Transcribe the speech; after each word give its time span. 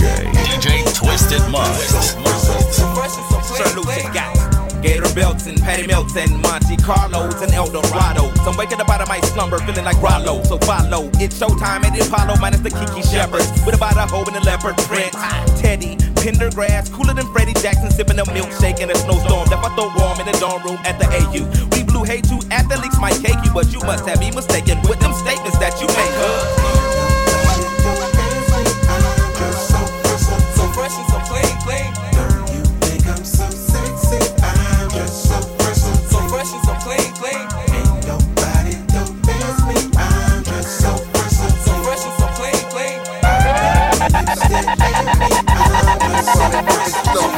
DJ, 0.00 0.32
DJ 0.32 0.94
Twisted 0.96 1.44
Mindz. 1.52 2.16
Sir 3.52 3.68
Luchini 3.76 4.14
got 4.14 4.32
Gator 4.82 5.12
belts 5.14 5.46
and 5.46 5.60
Patty 5.60 5.86
Melts 5.86 6.16
and 6.16 6.40
Monte 6.40 6.76
Carlos 6.78 7.42
and 7.42 7.52
El 7.52 7.68
Dorado. 7.68 8.32
So 8.36 8.50
I'm 8.50 8.56
waking 8.56 8.80
up 8.80 8.88
out 8.88 9.02
of 9.02 9.08
my 9.08 9.20
slumber 9.20 9.58
feeling 9.58 9.84
like 9.84 10.00
Rollo. 10.00 10.42
So 10.44 10.56
follow, 10.58 11.10
it's 11.20 11.38
showtime 11.38 11.84
at 11.84 11.92
the 11.92 12.06
Apollo 12.06 12.36
minus 12.40 12.60
the 12.60 12.70
Kiki 12.70 13.02
Shepards. 13.02 13.44
With 13.66 13.74
about 13.74 13.96
a 13.96 14.06
hoe 14.08 14.24
and 14.24 14.36
a 14.36 14.40
leopard 14.40 14.78
print. 14.88 15.12
Teddy, 15.60 15.96
Pendergrass, 16.16 16.90
cooler 16.90 17.12
than 17.12 17.30
Freddie 17.32 17.52
Jackson, 17.60 17.90
sipping 17.90 18.18
a 18.18 18.24
milkshake 18.24 18.80
in 18.80 18.90
a 18.90 18.94
snowstorm. 18.94 19.50
Left 19.50 19.64
out 19.64 19.76
the 19.76 19.84
warm 20.00 20.18
in 20.20 20.24
the 20.32 20.38
dorm 20.40 20.62
room 20.62 20.78
at 20.88 20.98
the 20.98 21.04
AU. 21.12 21.44
We 21.76 21.84
blew 21.84 22.04
hate 22.04 22.24
to 22.32 22.40
athletes 22.50 22.98
might 22.98 23.20
cake 23.20 23.44
you, 23.44 23.52
but 23.52 23.70
you 23.70 23.80
must 23.80 24.08
have 24.08 24.18
me 24.18 24.30
mistaken 24.30 24.80
with 24.88 25.00
them 25.00 25.12
statements 25.12 25.58
that 25.58 25.76
you 25.78 25.86
make, 25.88 26.14
huh? 26.16 26.79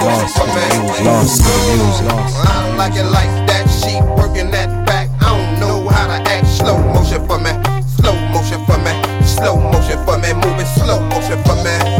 Lost 0.02 0.36
in 0.36 0.46
the 0.48 0.82
music, 0.82 1.04
lost 1.04 1.40
in 1.40 1.46
the 1.46 1.84
music, 1.84 2.06
lost. 2.10 2.48
I 2.48 2.66
don't 2.66 2.76
like 2.76 2.94
it 2.96 3.04
like 3.04 3.46
that. 3.46 3.70
She 3.70 4.00
working 4.18 4.50
that 4.50 4.84
back. 4.84 5.08
I 5.22 5.30
don't 5.30 5.60
know 5.60 5.88
how 5.88 6.08
to 6.08 6.18
act. 6.28 6.46
Slow 6.48 6.76
motion 6.92 7.24
for 7.26 7.38
me. 7.38 7.52
Slow 7.86 8.14
motion 8.34 8.58
for 8.66 8.78
me. 8.82 8.92
Slow 9.24 9.56
motion 9.56 10.04
for 10.04 10.18
me. 10.18 10.34
Moving 10.34 10.66
slow 10.66 10.98
motion 11.08 11.38
for 11.44 11.54
me. 11.62 11.91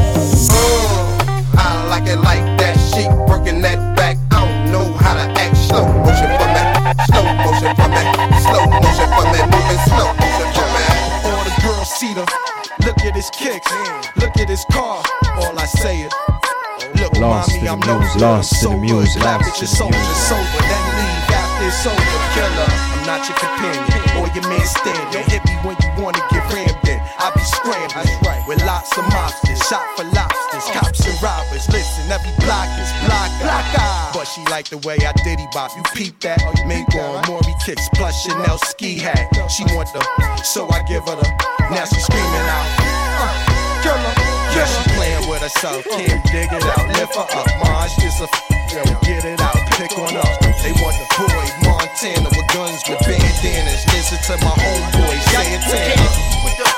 I'm 17.73 17.81
no 17.89 17.97
lost 18.21 18.21
in 18.21 18.21
the 18.21 18.43
sober. 18.69 18.85
music, 18.85 19.25
lost 19.25 19.49
in 19.49 19.65
the 19.65 19.67
soldier, 19.67 19.97
music. 19.97 20.29
sober, 20.29 20.61
then 20.61 20.85
leave 20.93 21.25
after 21.33 21.65
it's 21.73 21.81
over. 21.89 22.21
Killer, 22.37 22.69
I'm 22.69 23.01
not 23.09 23.25
your 23.25 23.39
companion 23.41 23.89
or 24.21 24.29
your 24.37 24.45
man 24.45 24.61
stand. 24.61 25.01
Don't 25.09 25.25
hit 25.25 25.41
me 25.49 25.57
when 25.65 25.81
you 25.81 25.89
wanna 25.97 26.21
get 26.29 26.45
rammed 26.53 26.85
in. 26.85 27.01
I 27.17 27.33
be 27.33 27.41
scrambling 27.41 28.13
right. 28.29 28.45
with 28.45 28.61
lots 28.69 28.93
of 28.93 29.09
mobsters, 29.09 29.57
shot 29.73 29.89
for 29.97 30.05
lobsters, 30.13 30.69
cops 30.77 31.01
and 31.01 31.17
robbers. 31.25 31.65
Listen, 31.73 32.13
every 32.13 32.37
block 32.45 32.69
is 32.77 32.93
block, 33.09 33.33
block 33.41 33.65
But 34.13 34.29
she 34.29 34.45
like 34.53 34.69
the 34.69 34.77
way 34.85 35.01
I 35.01 35.17
diddy 35.25 35.49
bop. 35.57 35.73
You 35.73 35.83
peep 35.97 36.21
that? 36.29 36.45
Mink 36.69 36.93
on 36.93 37.25
Maury 37.25 37.57
kicks 37.65 37.89
plus 37.97 38.21
Chanel 38.21 38.61
ski 38.69 39.01
hat. 39.01 39.33
She 39.49 39.65
want 39.73 39.89
the, 39.97 40.05
so 40.45 40.69
I 40.69 40.85
give 40.85 41.09
her 41.09 41.17
the. 41.17 41.25
Now 41.73 41.89
she 41.89 42.05
screaming 42.05 42.49
out. 42.53 42.69
Uh, 43.17 43.81
killer. 43.81 44.42
Yeah, 44.55 44.67
she 44.69 44.83
playing 44.97 45.25
with 45.29 45.41
herself, 45.43 45.85
can't 45.89 46.23
dig 46.31 46.53
it 46.53 46.65
out. 46.65 46.87
Lift 46.93 47.15
her 47.17 47.27
up, 47.39 47.49
Maj 47.65 47.91
is 48.05 48.21
a 48.21 48.29
f- 48.29 48.45
yo, 48.73 48.83
get 49.03 49.25
it 49.25 49.41
out, 49.41 49.57
pick 49.81 49.93
on 49.99 50.17
up. 50.17 50.29
They 50.63 50.73
want 50.83 50.97
the 51.01 51.07
boy 51.17 51.45
Montana 51.65 52.29
with 52.29 52.49
guns 52.53 52.83
with 52.89 53.01
bandanas. 53.01 53.83
Listen 53.93 54.19
to 54.29 54.35
my 54.45 54.53
homeboy 54.53 55.17
Santana. 55.33 56.07
With 56.45 56.57
the, 56.61 56.69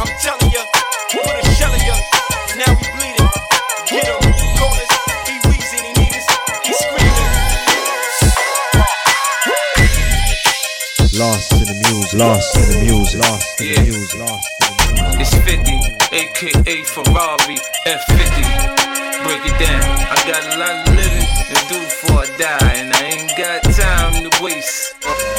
I'm 0.00 0.10
telling 0.18 0.50
ya, 0.50 0.62
put 1.14 1.30
a 1.30 1.42
shell 1.54 1.72
in 1.72 1.82
ya. 1.86 1.96
Now 2.58 2.74
we 2.74 2.84
bleeding. 2.90 3.30
Get 3.86 4.06
him, 4.10 4.18
call 4.58 4.74
us. 4.74 4.90
He 5.30 5.34
wheezing, 5.46 5.84
he 5.86 5.92
need 6.02 6.14
us. 6.18 6.26
He 6.66 6.72
screaming. 6.74 7.30
Lost 11.22 11.52
in 11.52 11.64
the 11.70 11.76
music, 11.86 12.18
lost 12.18 12.56
in 12.56 12.66
the 12.66 12.76
music, 12.84 13.20
lost 13.22 13.60
in 13.60 13.66
the 13.66 13.72
Yeah. 13.74 13.82
music, 13.86 14.18
lost 14.18 14.48
in 14.58 14.76
the 14.76 15.02
music. 15.02 15.20
It's 15.20 15.34
50, 15.46 16.01
aka 16.12 16.84
Ferrari 16.84 17.56
F50. 17.86 18.44
Break 19.24 19.42
it 19.46 19.56
down. 19.58 19.82
I 20.12 20.16
got 20.28 20.44
a 20.44 20.58
lot 20.58 20.88
of 20.88 20.94
living 20.94 21.26
to 21.48 21.56
do 21.72 21.78
before 21.80 22.20
I 22.20 22.28
die, 22.36 22.72
and 22.76 22.92
I 22.92 23.02
ain't 23.16 23.32
got 23.38 23.62
time 23.72 24.28
to 24.28 24.30
waste. 24.42 24.94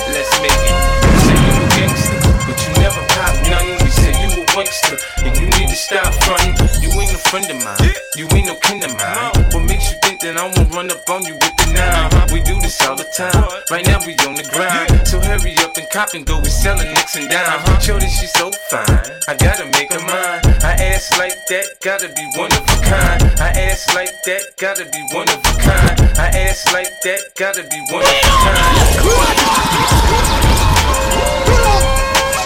Let's 0.09 0.33
make 0.41 0.51
it. 0.51 0.77
Say 1.23 1.37
you 1.37 1.53
a 1.53 1.67
gangster, 1.77 2.19
but 2.47 2.57
you 2.57 2.71
never 2.81 3.01
pop 3.13 3.33
nothing. 3.45 3.77
We 3.85 3.89
say 3.91 4.13
you 4.23 4.41
a 4.41 4.45
wankster, 4.57 4.97
and 5.25 5.35
you 5.37 5.45
need 5.59 5.69
to 5.69 5.75
stop 5.75 6.13
fronting. 6.25 6.55
You 6.81 6.89
ain't 6.99 7.13
a 7.13 7.21
friend 7.29 7.45
of 7.51 7.59
mine, 7.63 7.93
you 8.15 8.27
ain't 8.33 8.47
no 8.47 8.55
kin 8.55 8.81
of 8.83 8.95
mine. 8.97 9.51
What 9.51 9.67
makes 9.67 9.91
you 9.91 9.97
think 10.01 10.21
that 10.21 10.37
I 10.37 10.47
won't 10.47 10.73
run 10.73 10.89
up 10.89 11.07
on 11.09 11.25
you 11.25 11.35
with 11.35 11.55
the 11.57 11.73
nine? 11.75 12.09
We 12.31 12.41
do 12.41 12.59
this 12.61 12.79
all 12.87 12.95
the 12.95 13.05
time. 13.15 13.35
Right 13.69 13.85
now 13.85 13.99
we 14.07 14.15
on 14.25 14.35
the 14.35 14.47
grind, 14.47 15.05
so 15.05 15.19
hurry 15.19 15.55
up 15.59 15.75
and 15.77 15.89
cop 15.91 16.13
and 16.13 16.25
go. 16.25 16.39
We 16.39 16.49
selling 16.49 16.87
nicks 16.87 17.15
and 17.15 17.29
dimes. 17.29 17.83
Shorty, 17.83 18.07
she 18.07 18.27
so 18.27 18.51
fine. 18.71 18.87
I 19.27 19.35
gotta 19.35 19.65
make 19.75 19.91
her 19.91 19.99
mine. 20.07 20.42
I 20.73 20.85
ass 20.85 21.15
like 21.19 21.37
that, 21.49 21.65
gotta 21.83 22.09
be 22.09 22.25
one 22.35 22.51
of 22.51 22.63
a 22.65 22.81
kind. 22.81 23.21
I 23.39 23.49
ass 23.61 23.93
like 23.93 24.09
that, 24.25 24.41
gotta 24.57 24.85
be 24.85 25.01
one 25.13 25.29
of 25.29 25.37
a 25.37 25.53
kind. 25.61 26.01
I 26.17 26.29
ass 26.49 26.65
like 26.73 26.89
that, 27.03 27.19
gotta 27.37 27.61
be 27.61 27.79
one 27.93 28.01
of 28.01 28.09
a 28.09 28.31
kind. 28.41 29.93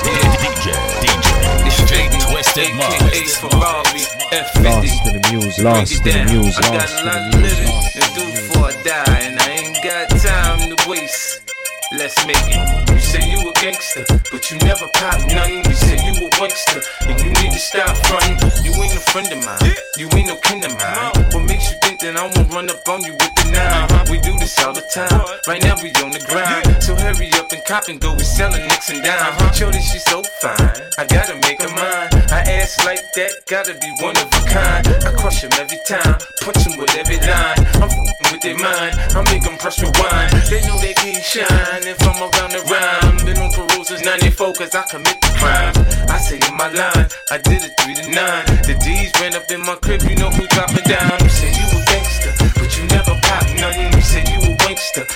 DJ, 0.04 0.76
DJ, 1.00 1.30
It's 1.68 1.80
Jaden, 1.88 2.20
Twisted 2.30 2.68
aka 2.68 2.76
Minds. 2.76 3.38
Ferrari, 3.38 4.04
F50. 4.36 4.64
Lost 4.68 5.08
in 5.08 5.22
the 5.22 5.30
music, 5.32 5.64
lost 5.64 5.92
in 5.94 6.04
the 6.04 6.12
Break 6.12 6.12
it 6.12 6.28
down. 6.28 6.28
music, 6.28 6.66
I 6.66 6.76
got 6.76 6.92
a 6.92 7.06
lot 7.08 7.32
the 7.32 7.38
of 7.38 7.44
living 7.48 7.72
to 7.96 8.04
do 8.12 8.24
before 8.28 8.66
I 8.68 8.84
die, 8.84 9.20
and 9.24 9.40
I 9.40 9.48
ain't 9.52 9.80
got 9.82 10.10
time 10.20 10.76
to 10.76 10.90
waste. 10.90 11.47
Let's 11.94 12.20
make 12.28 12.36
it. 12.52 12.60
You 12.92 13.00
say 13.00 13.24
you 13.32 13.40
a 13.48 13.54
gangster, 13.64 14.04
but 14.30 14.52
you 14.52 14.58
never 14.68 14.92
pop 15.00 15.24
nothing. 15.32 15.64
You 15.64 15.72
say 15.72 15.96
you 15.96 16.12
a 16.20 16.30
wankster, 16.36 16.84
and 17.08 17.16
you 17.16 17.32
need 17.40 17.56
to 17.56 17.60
stop 17.60 17.96
frontin'. 18.12 18.36
You 18.60 18.76
ain't 18.76 18.92
a 18.92 19.00
friend 19.00 19.32
of 19.32 19.40
mine, 19.46 19.72
you 19.96 20.10
ain't 20.12 20.28
no 20.28 20.36
kin 20.44 20.60
of 20.68 20.76
mine. 20.76 21.32
What 21.32 21.48
makes 21.48 21.72
you 21.72 21.78
think 21.80 22.02
that 22.02 22.18
I 22.18 22.28
won't 22.28 22.52
run 22.52 22.70
up 22.70 22.84
on 22.90 23.08
you 23.08 23.14
with 23.14 23.32
the 23.40 23.56
nine? 23.56 23.88
We 24.12 24.20
do 24.20 24.36
this 24.36 24.60
all 24.60 24.74
the 24.74 24.84
time. 24.92 25.16
Right 25.48 25.64
now 25.64 25.80
we 25.80 25.96
on 26.04 26.12
the 26.12 26.20
grind, 26.28 26.84
so 26.84 26.92
hurry 26.92 27.32
up 27.40 27.48
and 27.56 27.64
cop 27.64 27.88
and 27.88 28.02
go. 28.02 28.12
We 28.12 28.28
selling 28.28 28.68
nicks 28.68 28.90
and 28.92 29.02
dimes. 29.02 29.40
Uh-huh. 29.40 29.52
Shorty, 29.54 29.80
she 29.80 30.00
so 30.00 30.24
fine. 30.44 30.92
I 31.00 31.08
gotta 31.08 31.40
make 31.48 31.62
her 31.64 31.72
mine. 31.72 32.12
I 32.36 32.44
ass 32.60 32.84
like 32.84 33.00
that, 33.16 33.32
gotta 33.48 33.80
be 33.80 33.88
one 34.04 34.18
of 34.20 34.28
a 34.28 34.42
kind. 34.44 34.84
I 35.08 35.16
crush 35.16 35.40
him 35.40 35.56
every 35.56 35.80
time, 35.88 36.20
punch 36.44 36.68
him 36.68 36.76
with 36.76 36.92
every 37.00 37.16
line. 37.24 37.64
I'm 37.80 38.08
with 38.32 38.42
their 38.42 38.58
mind, 38.58 38.96
I 39.16 39.22
make 39.32 39.44
them 39.44 39.58
press 39.58 39.80
rewind. 39.80 40.32
They 40.50 40.62
know 40.68 40.78
they 40.80 40.94
can't 40.94 41.24
shine 41.24 41.84
if 41.88 42.02
I'm 42.04 42.20
around 42.22 42.52
the 42.52 42.62
rhyme. 42.68 43.26
Been 43.26 43.38
on 43.38 43.52
since 43.88 44.04
94 44.04 44.54
cause 44.54 44.76
I 44.76 44.84
commit 44.84 45.16
the 45.24 45.32
crime. 45.40 45.72
I 46.12 46.20
say 46.20 46.36
in 46.36 46.56
my 46.60 46.68
line, 46.68 47.08
I 47.32 47.40
did 47.40 47.64
it 47.64 47.72
3 47.80 47.96
to 47.96 48.06
9. 48.12 48.68
The 48.68 48.76
D's 48.84 49.16
ran 49.24 49.32
up 49.32 49.48
in 49.48 49.64
my 49.64 49.80
crib, 49.80 50.04
you 50.04 50.16
know 50.20 50.28
who 50.28 50.44
dropping 50.52 50.84
down. 50.84 51.16
You 51.24 51.32
say 51.32 51.48
you 51.56 51.68
a 51.72 51.80
gangster, 51.88 52.36
but 52.60 52.68
you 52.76 52.84
never 52.92 53.16
pop 53.24 53.48
nothing. 53.56 53.88
You 53.96 54.04
say 54.04 54.24
you 54.28 54.44
a 54.44 54.52
wankster, 54.68 55.08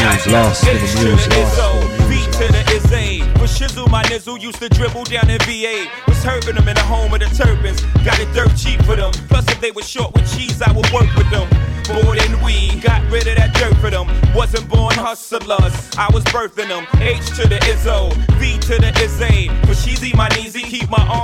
time 0.00 0.32
Lost 0.32 0.66
in 0.66 0.76
the 0.76 0.80
music, 0.80 0.80
lost 0.80 0.80
in 0.80 0.80
the 0.80 0.88
H 0.88 0.96
to 0.96 1.04
the 1.04 1.40
lost 1.40 1.58
Izzo, 1.58 2.08
V 2.08 2.24
to 2.38 2.52
the 2.52 2.62
is 2.74 2.92
A. 2.92 3.20
For 3.38 3.46
shizzle, 3.46 3.90
my 3.90 4.02
nizzle 4.04 4.40
used 4.40 4.58
to 4.60 4.68
dribble 4.68 5.04
down 5.04 5.28
in 5.28 5.38
VA. 5.40 5.86
Was 6.08 6.22
hurting 6.24 6.54
them 6.54 6.68
in 6.68 6.74
the 6.74 6.82
home 6.82 7.12
of 7.12 7.20
the 7.20 7.26
turbans. 7.26 7.80
Got 8.04 8.18
it 8.20 8.32
dirt 8.32 8.56
cheap 8.56 8.82
for 8.82 8.96
them. 8.96 9.12
Plus, 9.28 9.46
if 9.48 9.60
they 9.60 9.70
were 9.70 9.82
short 9.82 10.14
with 10.14 10.26
cheese, 10.34 10.62
I 10.62 10.72
would 10.72 10.90
work 10.90 11.10
with 11.16 11.30
them. 11.30 11.48
More 11.92 12.14
than 12.16 12.40
we 12.42 12.80
got 12.80 13.02
rid 13.10 13.26
of 13.26 13.36
that 13.36 13.52
dirt 13.54 13.76
for 13.78 13.90
them. 13.90 14.06
Wasn't 14.34 14.68
born 14.68 14.94
hustlers, 14.94 15.74
I 15.98 16.08
was 16.12 16.24
birthing 16.24 16.68
them. 16.68 16.86
H 17.00 17.26
to 17.36 17.48
the 17.48 17.58
Izzo, 17.68 18.12
V 18.38 18.58
to 18.68 18.78
the 18.80 18.90
A. 19.20 19.48
For 19.66 19.74
sheezy, 19.74 20.14
my 20.14 20.28
kneesy, 20.30 20.62
keep 20.62 20.88
my 20.88 21.04
arms 21.08 21.19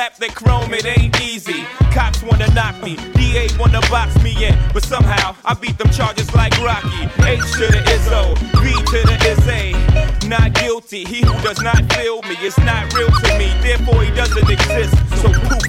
Clap 0.00 0.16
the 0.16 0.28
chrome, 0.28 0.72
it 0.72 0.86
ain't 0.86 1.20
easy. 1.20 1.62
Cops 1.92 2.22
wanna 2.22 2.48
knock 2.54 2.82
me, 2.82 2.96
DA 3.20 3.48
wanna 3.58 3.82
box 3.92 4.16
me 4.22 4.32
in, 4.46 4.56
but 4.72 4.82
somehow 4.82 5.36
I 5.44 5.52
beat 5.52 5.76
them 5.76 5.90
charges 5.90 6.34
like 6.34 6.56
Rocky. 6.64 7.04
H 7.20 7.44
to 7.60 7.68
the 7.68 7.84
Izzo, 7.84 8.32
V 8.64 8.72
to 8.72 8.98
the 9.04 9.16
is 9.28 10.26
Not 10.26 10.54
guilty, 10.54 11.04
he 11.04 11.20
who 11.20 11.36
does 11.42 11.60
not 11.60 11.84
feel 11.92 12.22
me 12.22 12.34
is 12.40 12.56
not 12.64 12.90
real 12.94 13.10
to 13.10 13.38
me, 13.38 13.52
therefore 13.60 14.02
he 14.02 14.10
doesn't 14.12 14.48
exist. 14.48 14.96
So 15.20 15.28
poof, 15.44 15.68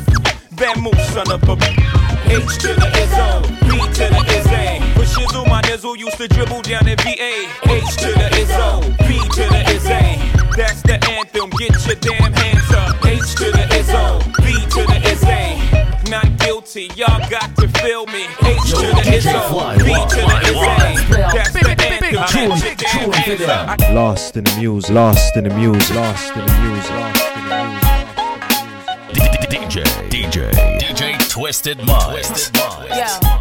that 0.55 0.79
move, 0.79 0.95
son 1.11 1.29
of 1.29 1.43
a. 1.43 1.55
H 2.31 2.55
to 2.63 2.71
the 2.71 2.87
Izzo, 3.03 3.43
V 3.67 3.79
to 3.99 4.05
the 4.15 4.21
A. 4.55 4.79
For 4.95 5.03
shizzle, 5.11 5.45
my 5.49 5.61
nizzle 5.63 5.97
used 5.97 6.15
to 6.19 6.29
dribble 6.29 6.61
down 6.61 6.87
in 6.87 6.95
VA. 7.03 7.51
H 7.67 7.95
to 7.99 8.07
the 8.15 8.29
Izzo, 8.39 8.79
V 9.07 9.19
to 9.35 9.43
the 9.51 9.61
is 9.75 9.83
That's 10.55 10.81
the 10.83 10.95
anthem, 11.19 11.49
get 11.59 11.85
your 11.85 11.95
damn 11.95 12.31
hands 12.31 12.60
guilty, 16.73 16.93
y'all 16.99 17.29
got 17.29 17.55
to 17.57 17.67
feel 17.79 18.05
me. 18.07 18.23
H 18.23 18.69
to 18.69 18.75
the 18.75 19.03
Izzo, 19.05 19.75
V 19.77 19.83
to 19.83 20.15
the 20.15 20.37
is 20.47 20.55
A. 20.55 21.19
That's 21.33 21.51
the 21.51 21.59
anthem, 21.69 22.13
get 22.77 23.27
your 23.27 23.37
damn. 23.37 23.95
Lost 23.95 24.37
in 24.37 24.43
the 24.43 24.55
music, 24.57 24.91
lost 24.91 25.37
in 25.37 25.43
the 25.45 25.53
music, 25.55 25.95
lost 25.95 26.35
in 26.35 26.45
the 26.45 26.53
music, 26.61 26.91
lost 26.91 27.21
in 27.35 27.43
the 27.49 27.55
music. 27.67 27.91
DJ, 29.51 29.83
DJ, 30.09 30.51
DJ 30.79 31.29
Twisted 31.29 31.77
Mindz. 31.79 32.51
Yo. 32.55 32.61
Yo, 32.95 33.05
drop 33.21 33.40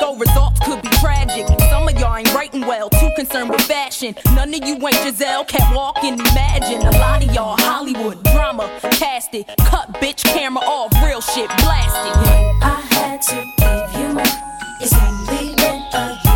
go, 0.01 0.15
results 0.15 0.59
could 0.65 0.81
be 0.81 0.89
tragic. 0.99 1.45
Some 1.69 1.87
of 1.87 1.97
y'all 1.99 2.15
ain't 2.15 2.33
writing 2.33 2.61
well, 2.61 2.89
too 2.89 3.11
concerned 3.15 3.51
with 3.51 3.61
fashion. 3.61 4.15
None 4.33 4.53
of 4.53 4.67
you 4.67 4.75
ain't 4.75 4.95
Giselle, 5.03 5.45
can't 5.45 5.75
walk 5.75 6.03
and 6.03 6.19
imagine. 6.19 6.81
A 6.81 6.91
lot 6.97 7.23
of 7.23 7.31
y'all 7.33 7.55
Hollywood 7.59 8.21
drama, 8.23 8.67
cast 8.93 9.33
it. 9.35 9.45
Cut 9.59 9.93
bitch 10.01 10.23
camera 10.23 10.63
off, 10.63 10.91
real 11.05 11.21
shit, 11.21 11.47
blast 11.59 11.95
it. 12.09 12.15
I 12.63 12.81
had 12.95 13.21
to 13.29 13.35
give 13.61 13.89
you. 14.01 14.09
It's 14.81 14.93
only 14.93 15.55
been 15.55 15.79
a 15.93 16.30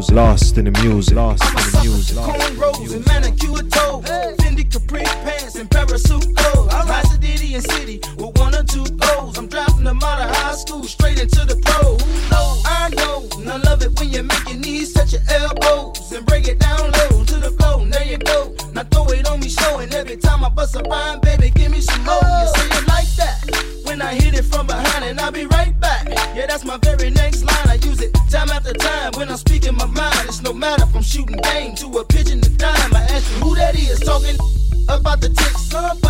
music, 0.00 0.16
lost 0.16 0.56
in 0.56 0.64
the 0.64 0.70
music, 0.82 1.14
lost 1.14 1.44
in 1.44 1.56
the 1.56 1.80
music. 1.82 2.16
cornrows 2.16 2.94
and 2.94 3.06
manicure 3.06 3.68
toes. 3.68 4.04
Fendi 4.40 4.64
Capri 4.64 5.02
pants 5.02 5.56
and 5.56 5.68
parasuit 5.68 6.34
clothes. 6.36 6.72
I'm 6.72 7.04
City 7.18 7.54
and 7.54 7.62
City 7.62 8.00
with 8.16 8.38
one 8.38 8.54
or 8.54 8.62
two 8.62 8.84
goals. 8.96 9.36
I'm 9.36 9.46
dropping 9.46 9.84
them 9.84 10.02
out 10.02 10.20
of 10.20 10.34
high 10.36 10.54
school 10.54 10.84
straight 10.84 11.20
into 11.20 11.44
the 11.44 11.56
pro. 11.56 11.96
Who 11.98 12.30
knows? 12.30 12.62
I 12.64 12.88
know. 12.96 13.28
And 13.40 13.50
I 13.50 13.56
love 13.68 13.82
it 13.82 13.98
when 13.98 14.10
you 14.10 14.22
make 14.22 14.48
your 14.48 14.58
knees 14.58 14.94
touch 14.94 15.12
your 15.12 15.22
elbows 15.28 15.89
about 34.88 35.20
the 35.20 35.28
ticks. 35.28 36.09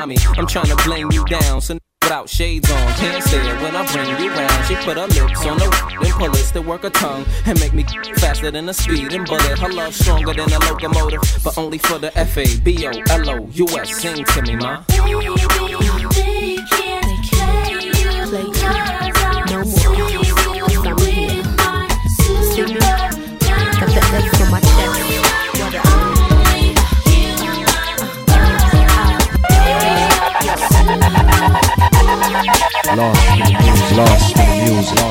Mommy, 0.00 0.16
I'm 0.38 0.46
trying 0.46 0.64
to 0.64 0.76
blame 0.76 1.12
you 1.12 1.26
down. 1.26 1.60
So 1.60 1.76
without 2.02 2.26
shades 2.26 2.70
on, 2.70 2.92
can't 2.94 3.22
say 3.22 3.36
it 3.36 3.60
when 3.60 3.76
I 3.76 3.84
bring 3.92 4.08
you 4.08 4.30
round. 4.30 4.64
She 4.64 4.74
put 4.76 4.96
her 4.96 5.06
lips 5.06 5.44
on 5.44 5.58
the 5.58 5.98
then 6.00 6.12
pull 6.12 6.34
it 6.34 6.52
to 6.54 6.62
work 6.62 6.84
her 6.84 6.88
tongue 6.88 7.26
and 7.44 7.60
make 7.60 7.74
me 7.74 7.82
faster 8.16 8.50
than 8.50 8.66
a 8.70 8.72
speeding 8.72 9.24
bullet. 9.24 9.58
Her 9.58 9.70
love 9.70 9.94
stronger 9.94 10.32
than 10.32 10.50
a 10.50 10.58
locomotive, 10.60 11.20
but 11.44 11.58
only 11.58 11.76
for 11.76 11.98
the 11.98 12.16
F 12.18 12.38
A 12.38 12.46
B 12.60 12.86
O 12.86 12.92
L 13.10 13.28
O 13.28 13.48
U 13.52 13.68
S. 13.78 14.00
Sing 14.00 14.24
to 14.24 14.42
me, 14.42 14.56
ma. 14.56 14.82
Lost 33.00 33.30
in 33.30 33.38
the 33.38 33.62
music. 33.62 33.96
Lost 33.96 34.38
in 34.38 34.66
the 34.66 34.72
music. 34.72 35.09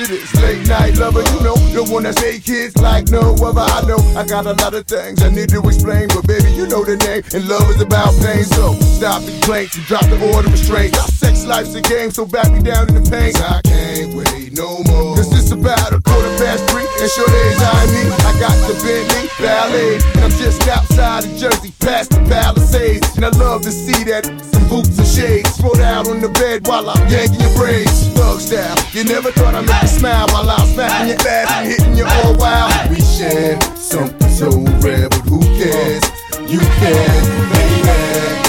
Of 0.00 0.08
this 0.08 0.34
late 0.36 0.66
night 0.68 0.96
lover. 0.96 1.22
You 1.22 1.40
know, 1.42 1.56
the 1.74 1.84
one 1.90 2.04
that 2.04 2.18
say 2.18 2.38
kids 2.38 2.76
like 2.76 3.08
no 3.08 3.34
other. 3.42 3.60
I 3.60 3.82
know 3.86 3.98
I 4.16 4.24
got 4.26 4.46
a 4.46 4.52
lot 4.52 4.74
of 4.74 4.86
things 4.86 5.22
I 5.22 5.30
need 5.30 5.48
to 5.50 5.60
explain, 5.66 6.08
but 6.08 6.26
baby, 6.26 6.52
you 6.52 6.66
know 6.66 6.84
the 6.84 6.96
name, 6.96 7.22
and 7.34 7.48
love 7.48 7.68
is 7.70 7.80
about 7.80 8.14
pain. 8.22 8.44
So 8.44 8.74
stop 8.98 9.22
the 9.22 9.32
complaints 9.32 9.76
and 9.76 9.84
drop 9.86 10.04
the 10.06 10.18
order 10.34 10.46
of 10.46 10.52
restraint. 10.52 10.96
Our 10.98 11.08
sex 11.08 11.44
life's 11.44 11.74
a 11.74 11.82
game, 11.82 12.10
so 12.10 12.24
back 12.24 12.52
me 12.52 12.60
down 12.62 12.88
in 12.88 13.02
the 13.02 13.10
pain. 13.10 13.34
I 13.36 13.60
can't 13.62 14.14
wait 14.14 14.37
no 14.58 14.82
more. 14.90 15.14
Cause 15.14 15.30
it's 15.38 15.52
about 15.52 15.94
a 15.94 16.02
quarter 16.02 16.34
past 16.36 16.66
three, 16.68 16.82
and 16.82 17.10
sure 17.10 17.30
days 17.30 17.62
I 17.62 17.86
me. 17.94 18.02
I 18.26 18.32
got 18.42 18.56
the 18.66 18.74
Bentley 18.82 19.30
Ballet, 19.38 19.94
and 20.18 20.20
I'm 20.26 20.34
just 20.34 20.66
outside 20.68 21.24
of 21.24 21.36
Jersey, 21.38 21.72
past 21.78 22.10
the 22.10 22.20
Palisades. 22.26 23.16
And 23.16 23.24
I 23.24 23.30
love 23.38 23.62
to 23.62 23.70
see 23.70 24.02
that 24.10 24.26
some 24.26 24.68
boots 24.68 24.98
and 24.98 25.06
shades 25.06 25.54
spread 25.54 25.80
out 25.80 26.08
on 26.08 26.20
the 26.20 26.28
bed 26.28 26.66
while 26.66 26.90
I'm 26.90 27.08
yanking 27.08 27.40
your 27.40 27.54
braids. 27.54 28.08
Thug 28.18 28.40
style, 28.40 28.76
you 28.92 29.04
never 29.04 29.30
thought 29.30 29.54
I'd 29.54 29.64
make 29.64 29.82
you 29.82 29.88
smile 29.88 30.26
while 30.34 30.50
I'm 30.50 30.66
smacking 30.74 31.08
your 31.08 31.20
ass 31.22 31.48
and 31.54 31.66
hitting 31.70 31.96
you 31.96 32.04
all 32.04 32.36
wild. 32.36 32.90
We 32.90 33.00
share 33.00 33.60
something 33.76 34.28
so 34.28 34.50
rare, 34.82 35.08
but 35.08 35.22
who 35.30 35.40
cares? 35.56 36.02
You 36.50 36.58
can, 36.58 37.50
baby. 37.52 38.47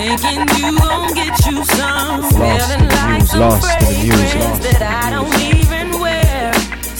Thinking 0.00 0.40
you 0.58 0.78
gon' 0.78 1.12
get 1.14 1.36
you 1.46 1.64
some. 1.64 2.22
Lost 2.22 2.72
in 2.72 2.88
the 2.88 2.94
like 2.94 3.22
some 3.22 3.40
lost 3.40 3.82
in 3.82 4.08
the 4.08 4.16
lost. 4.16 4.62
that 4.62 4.82
I 5.04 5.10
don't 5.14 5.36
even 5.54 6.00
wear. 6.00 6.52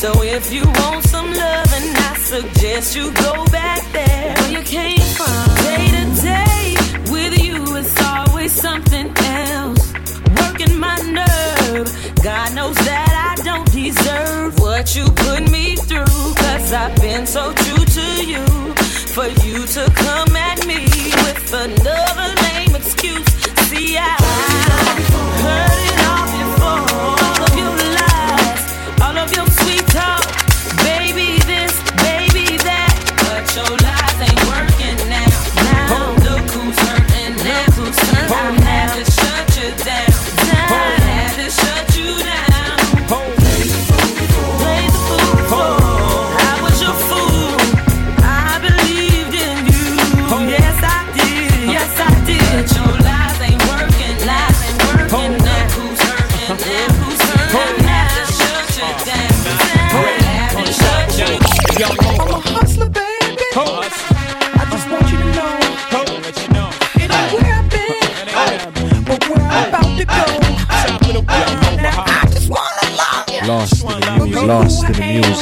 So 0.02 0.10
if 0.22 0.52
you 0.52 0.64
want 0.80 1.04
some 1.04 1.30
loving, 1.32 1.88
I 2.08 2.12
suggest 2.18 2.96
you 2.96 3.12
go 3.26 3.44
back 3.46 3.80
there 3.92 4.34
where 4.36 4.52
you 4.56 4.62
came 4.62 5.06
from. 5.18 5.46
Day 5.68 5.86
to 5.96 6.04
day 6.32 6.66
with 7.12 7.34
you, 7.44 7.76
it's 7.76 7.96
always 8.12 8.52
something 8.52 9.08
else. 9.16 9.92
Working 10.40 10.78
my 10.78 10.96
nerve. 11.18 11.88
God 12.22 12.54
knows 12.54 12.76
that 12.90 13.12
I 13.28 13.42
don't 13.42 13.70
deserve 13.72 14.58
what 14.60 14.94
you 14.94 15.04
put 15.26 15.50
me 15.50 15.76
through. 15.76 16.34
Cause 16.42 16.72
I've 16.72 16.96
been 17.00 17.26
so 17.26 17.52
true 17.54 17.84
to 17.98 18.06
you. 18.32 18.44
For 19.16 19.26
you 19.44 19.66
to 19.76 19.82
come 19.96 20.36
at 20.36 20.66
me 20.66 20.84
with 21.24 21.52
another 21.52 22.49
excuse. 22.80 23.26
See, 23.68 23.98
I 23.98 24.16
heard 25.42 25.84
it 25.84 25.89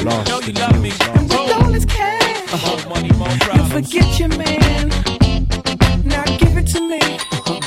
in 0.00 0.04
the 0.06 0.14
music, 0.14 0.32
lost 0.32 0.48
in 0.48 0.54
the 0.54 0.78
music. 0.80 1.08
All 1.38 1.72
this 1.72 1.84
cash. 1.84 2.52
You 3.54 3.64
forget 3.64 4.18
your 4.18 4.28
man. 4.28 4.88
Now 6.04 6.24
give 6.38 6.56
it 6.56 6.66
to 6.68 6.80
me. 6.80 6.98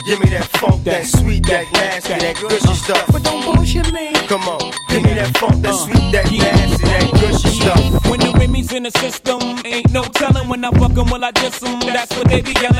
Give 0.05 0.19
me 0.19 0.29
that 0.31 0.47
funk, 0.53 0.83
that 0.83 1.05
sweet, 1.05 1.45
that 1.47 1.71
nasty, 1.73 2.13
that 2.13 2.35
gushy 2.35 2.55
uh-huh. 2.57 2.73
stuff. 2.73 3.05
But 3.11 3.23
don't 3.23 3.43
bullshit 3.45 3.93
me. 3.93 4.13
Come 4.27 4.41
on, 4.47 4.73
give 4.89 5.03
me 5.03 5.13
that 5.13 5.37
funk, 5.37 5.61
that 5.61 5.73
uh, 5.73 5.77
sweet, 5.77 6.11
that 6.11 6.31
nasty, 6.31 6.85
that 6.85 7.11
gushy 7.21 7.49
stuff. 7.49 8.09
When 8.09 8.19
the 8.19 8.33
Remy's 8.37 8.73
in 8.73 8.83
the 8.83 8.91
system, 8.91 9.39
ain't 9.63 9.91
no 9.91 10.03
telling 10.03 10.47
when 10.49 10.65
I 10.65 10.71
fuck 10.71 10.97
'em, 10.97 11.09
will 11.11 11.23
I 11.23 11.31
diss 11.31 11.61
'em? 11.63 11.79
That's 11.81 12.15
what 12.17 12.27
they 12.29 12.41
be 12.41 12.53
yelling. 12.53 12.70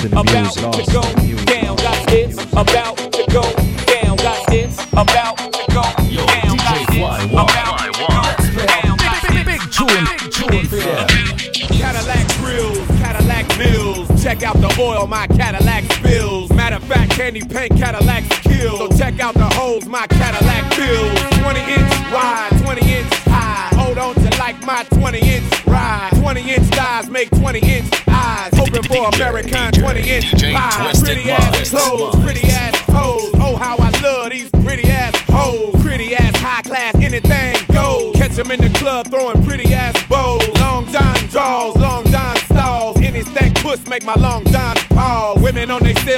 Lost 0.00 0.04
in 0.04 0.10
the 0.10 0.20
about 0.20 0.42
music, 0.42 0.84
to 0.84 0.92
go 0.92 1.02
in 1.02 1.16
the 1.16 1.22
music. 1.22 1.46
down, 1.46 1.76
guys. 1.76 2.04
It's 2.08 2.42
about 2.52 2.96
to 2.96 3.24
go 3.32 3.42
down, 3.86 4.16
guys. 4.16 4.44
It's 4.48 4.82
about 4.92 5.36
to 5.36 5.64
go 5.72 5.82
down, 5.82 6.56
DJ 6.56 6.56
guys. 6.56 6.86
It's 6.88 7.32
about 7.32 7.78
to 7.78 7.92
go 7.92 8.66
down, 8.66 8.96
guys. 8.96 9.20
Big, 9.28 9.46
big 9.46 9.60
tune, 9.70 10.06
tune 10.30 10.66
for. 10.68 11.40
Cadillac 11.76 12.26
grills, 12.38 12.86
Cadillac 13.00 13.46
mills. 13.58 14.22
Check 14.22 14.42
out 14.42 14.56
the 14.60 14.74
oil 14.80 15.06
my 15.06 15.26
Cadillac 15.28 15.84
spills. 15.92 16.50
Matter 16.52 16.76
of 16.76 16.84
fact, 16.84 17.12
candy 17.12 17.42
paint 17.42 17.76
Cadillac 17.76 18.24
kills. 18.42 18.78
So 18.78 18.88
check 18.98 19.20
out 19.20 19.34
the 19.34 19.48
holes 19.48 19.86
my 19.86 20.06
Cadillac 20.06 20.39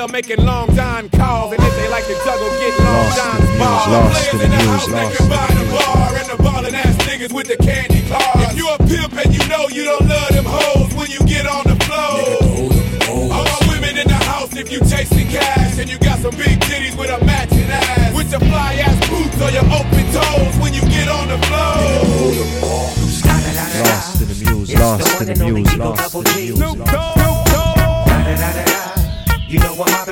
On 0.03 0.11
making 0.11 0.45
long 0.45 0.67
John 0.75 1.09
calls. 1.11 1.53
And 1.53 1.63
if 1.63 1.77
they 1.77 1.89
like 1.89 2.05
to 2.07 2.15
juggle, 2.25 2.51
get 2.59 2.77
long 2.81 3.07
Lost 3.07 3.39
in 3.39 3.47
the 3.47 3.59
balls. 3.59 3.87
lost 3.87 4.35
in 4.35 4.39
the 4.41 4.49
the 4.49 5.63
music, 5.63 5.72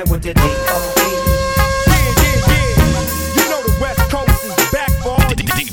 dog, 0.05 0.21
bite 0.21 0.33
them 0.33 0.47
all, 0.69 0.93
yeah, 1.87 2.09
yeah 2.47 2.73
You 3.37 3.45
know 3.49 3.61
the 3.61 3.73
West 3.81 3.99
Coast 4.09 4.43
is 4.45 4.55
backbone 4.71 5.19
twisted 5.27 5.67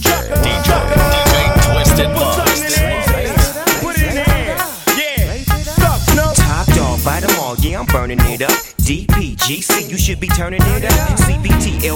Put 3.80 3.96
it 3.96 4.02
in 4.02 4.14
there. 4.14 4.56
Yeah. 4.96 5.44
Popped 6.36 6.78
off 6.78 7.04
by 7.04 7.20
the 7.20 7.32
mall. 7.38 7.56
Yeah 7.60 7.80
I'm 7.80 7.86
burning 7.86 8.20
it 8.20 8.42
up. 8.42 8.50
DPGC, 8.82 9.90
you 9.90 9.98
should 9.98 10.20
be 10.20 10.28
turning 10.28 10.62
it 10.62 10.84
up. 10.84 11.18
CBT, 11.20 11.67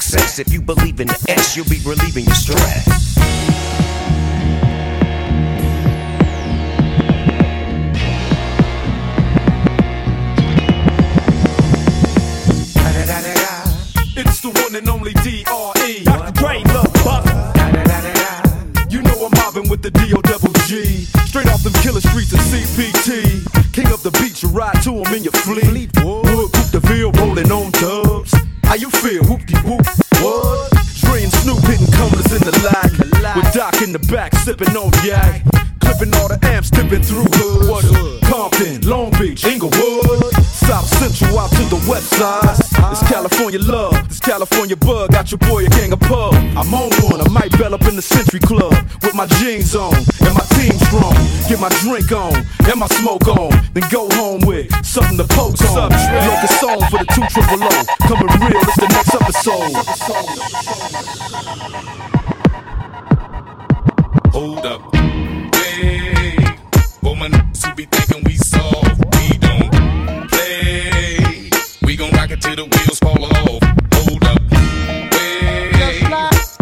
success. 0.00 0.38
If 0.38 0.52
you 0.52 0.60
believe 0.60 1.00
in 1.00 1.08
the 1.08 1.26
S, 1.28 1.56
you'll 1.56 1.68
be 1.68 1.80
relieving 1.84 2.24
your 2.24 2.34
stress. 2.34 2.86
It's 14.16 14.40
the 14.40 14.50
one 14.62 14.74
and 14.76 14.88
only 14.88 15.12
D.R.E. 15.24 16.04
Dr. 16.04 16.32
Dre, 16.32 16.62
love 16.72 16.92
buck. 17.04 17.24
You 18.90 19.02
know 19.02 19.26
I'm 19.26 19.32
mobbing 19.36 19.68
with 19.68 19.82
the 19.82 19.90
D.O. 19.90 20.20
double 20.22 20.52
G. 20.66 21.04
Straight 21.26 21.48
off 21.48 21.62
them 21.62 21.74
killer 21.74 22.00
streets 22.00 22.32
of 22.32 22.40
CPT. 22.40 23.72
King 23.72 23.92
of 23.92 24.02
the 24.02 24.10
beach, 24.12 24.42
you 24.42 24.48
ride 24.48 24.82
to 24.82 24.92
him 24.92 25.14
in 25.14 25.22
your 25.24 25.32
fleet. 25.44 25.90
Wood, 26.02 26.52
Coupe 26.52 26.70
de 26.72 26.80
Ville, 26.80 27.12
rolling 27.12 27.52
on 27.52 27.70
dubs. 27.72 28.09
How 28.70 28.76
you 28.76 28.88
feel? 28.88 29.24
Whoop 29.24 29.44
de 29.46 29.56
whoop. 29.62 29.84
What? 30.22 30.70
Dre 31.00 31.24
and 31.24 31.32
Snoop 31.32 31.58
hitting 31.64 31.90
cumblers 31.90 32.30
in 32.30 32.38
the 32.38 32.54
lag. 32.62 33.34
With 33.34 33.52
Doc 33.52 33.82
in 33.82 33.90
the 33.90 33.98
back, 33.98 34.32
sipping 34.36 34.76
on 34.76 34.92
yak. 35.04 35.42
Clipping 35.80 36.14
all 36.14 36.28
the 36.28 36.38
amps, 36.44 36.70
dipping 36.70 37.02
through 37.02 37.26
hood. 37.32 37.68
What? 37.68 38.22
Compton, 38.22 38.88
Long 38.88 39.10
Beach, 39.18 39.44
Inglewood. 39.44 40.29
Out 41.38 41.50
to 41.52 41.64
the 41.72 41.80
west 41.88 42.10
side. 42.10 42.58
It's 42.92 43.02
California 43.08 43.60
love, 43.60 44.08
this 44.08 44.20
California 44.20 44.76
bug. 44.76 45.12
Got 45.12 45.30
your 45.30 45.38
boy 45.38 45.64
a 45.64 45.68
gang 45.68 45.92
of 45.92 46.00
pub. 46.00 46.34
I'm 46.34 46.74
on 46.74 46.90
one, 47.08 47.20
I 47.20 47.28
might 47.30 47.56
bell 47.56 47.72
up 47.72 47.82
in 47.86 47.96
the 47.96 48.02
Century 48.02 48.40
Club 48.40 48.74
with 49.02 49.14
my 49.14 49.26
jeans 49.38 49.74
on 49.74 49.94
and 49.94 50.34
my 50.34 50.44
team 50.58 50.76
strong. 50.90 51.14
Get 51.48 51.58
my 51.58 51.70
drink 51.80 52.12
on 52.12 52.34
and 52.68 52.78
my 52.78 52.88
smoke 52.88 53.26
on, 53.28 53.50
then 53.72 53.84
go 53.90 54.10
home 54.20 54.42
with 54.44 54.68
something 54.84 55.16
to 55.16 55.24
poke 55.24 55.60
on. 55.70 55.90
Locust 56.28 56.60
song 56.60 56.80
for 56.90 56.98
the 56.98 57.06
two 57.14 57.24
triple 57.32 57.62
O. 57.62 57.84
Coming 58.04 58.28
real, 58.44 58.60
it's 58.60 58.76
the 58.76 58.88
next 58.92 59.14
episode. 59.14 59.72
Hold 64.32 64.66
up. 64.66 64.82
Hey, 65.54 66.36
niggas 67.02 67.66
who 67.66 67.74
be 67.74 67.84
thinking 67.86 68.09
till 72.56 72.66
the 72.66 72.76
wheels 72.76 72.98
fall 72.98 73.24
off. 73.24 73.62
Hold 73.94 74.24
up. 74.24 74.40
Hey, 75.14 76.00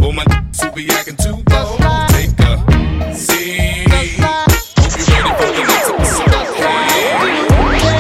for 0.01 0.13
my 0.13 0.25
niggas 0.25 0.61
who 0.63 0.71
be 0.73 0.91
acting 0.91 1.17
too 1.17 1.43
bold, 1.47 1.79
take 2.11 2.39
a 2.41 3.15
seat. 3.15 3.89
Hope 3.89 4.99
you 4.99 5.15
ready 5.15 5.31
for 5.39 5.47
the 5.47 5.63
next 5.65 5.89
episode. 5.89 6.33
Hey. 6.59 7.97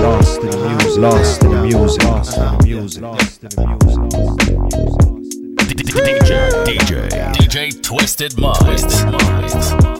Lost 0.00 0.42
in 0.42 0.50
the 0.50 0.56
music, 0.68 1.00
lost 1.00 1.42
in 1.42 1.50
the 1.50 1.60
music, 1.62 2.02
lost 2.02 2.36
in 2.36 2.42
the 2.42 2.52
music, 2.66 3.02
lost 3.02 3.42
in 3.42 3.48
the 3.48 3.56
music, 3.66 3.98
lost 4.12 4.48
in 4.48 4.56
the 4.56 4.68
music. 4.76 5.00
DJ, 6.00 6.30
DJ, 6.64 6.92
DJ 7.34 7.82
Twisted 7.82 8.32
Mindz. 8.32 9.02
Oh, 9.84 9.99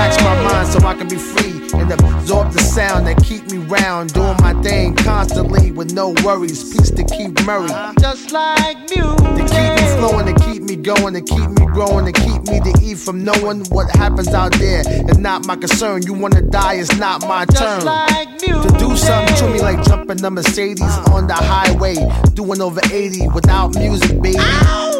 relax 0.00 0.22
my 0.22 0.42
mind 0.42 0.68
so 0.68 0.86
I 0.86 0.94
can 0.94 1.08
be 1.08 1.16
free 1.16 1.78
and 1.78 1.92
absorb 1.92 2.52
the 2.52 2.60
sound 2.60 3.06
that 3.06 3.22
keep 3.22 3.50
me 3.50 3.58
round, 3.58 4.12
doing 4.12 4.36
my 4.40 4.54
thing 4.62 4.94
constantly 4.94 5.72
with 5.72 5.92
no 5.92 6.14
worries. 6.24 6.72
Peace 6.72 6.90
to 6.90 7.04
keep 7.04 7.44
Murray. 7.44 7.68
Just 8.00 8.32
like 8.32 8.78
music. 8.90 9.18
To 9.18 9.44
keep 9.44 9.70
me 9.76 9.86
flowing, 9.98 10.26
to 10.26 10.44
keep 10.44 10.62
me 10.62 10.76
going, 10.76 11.14
to 11.14 11.20
keep 11.20 11.50
me 11.50 11.66
growing, 11.66 12.06
to 12.06 12.12
keep 12.12 12.42
me 12.48 12.60
to 12.60 12.72
eat 12.82 12.98
from 12.98 13.24
knowing 13.24 13.64
what 13.66 13.94
happens 13.96 14.28
out 14.28 14.52
there. 14.52 14.82
It's 14.86 15.18
not 15.18 15.46
my 15.46 15.56
concern. 15.56 16.02
You 16.02 16.14
wanna 16.14 16.42
die, 16.42 16.74
it's 16.74 16.96
not 16.98 17.22
my 17.22 17.44
Just 17.46 17.58
turn. 17.58 17.84
like 17.84 18.28
music. 18.40 18.72
To 18.72 18.78
do 18.78 18.96
something 18.96 19.36
to 19.36 19.48
me 19.50 19.60
like 19.60 19.82
jumping 19.84 20.18
the 20.18 20.30
Mercedes 20.30 20.96
on 21.08 21.26
the 21.26 21.34
highway, 21.34 21.96
doing 22.34 22.60
over 22.60 22.80
80 22.92 23.28
without 23.28 23.74
music, 23.74 24.20
baby. 24.22 24.38
Ow! 24.38 24.99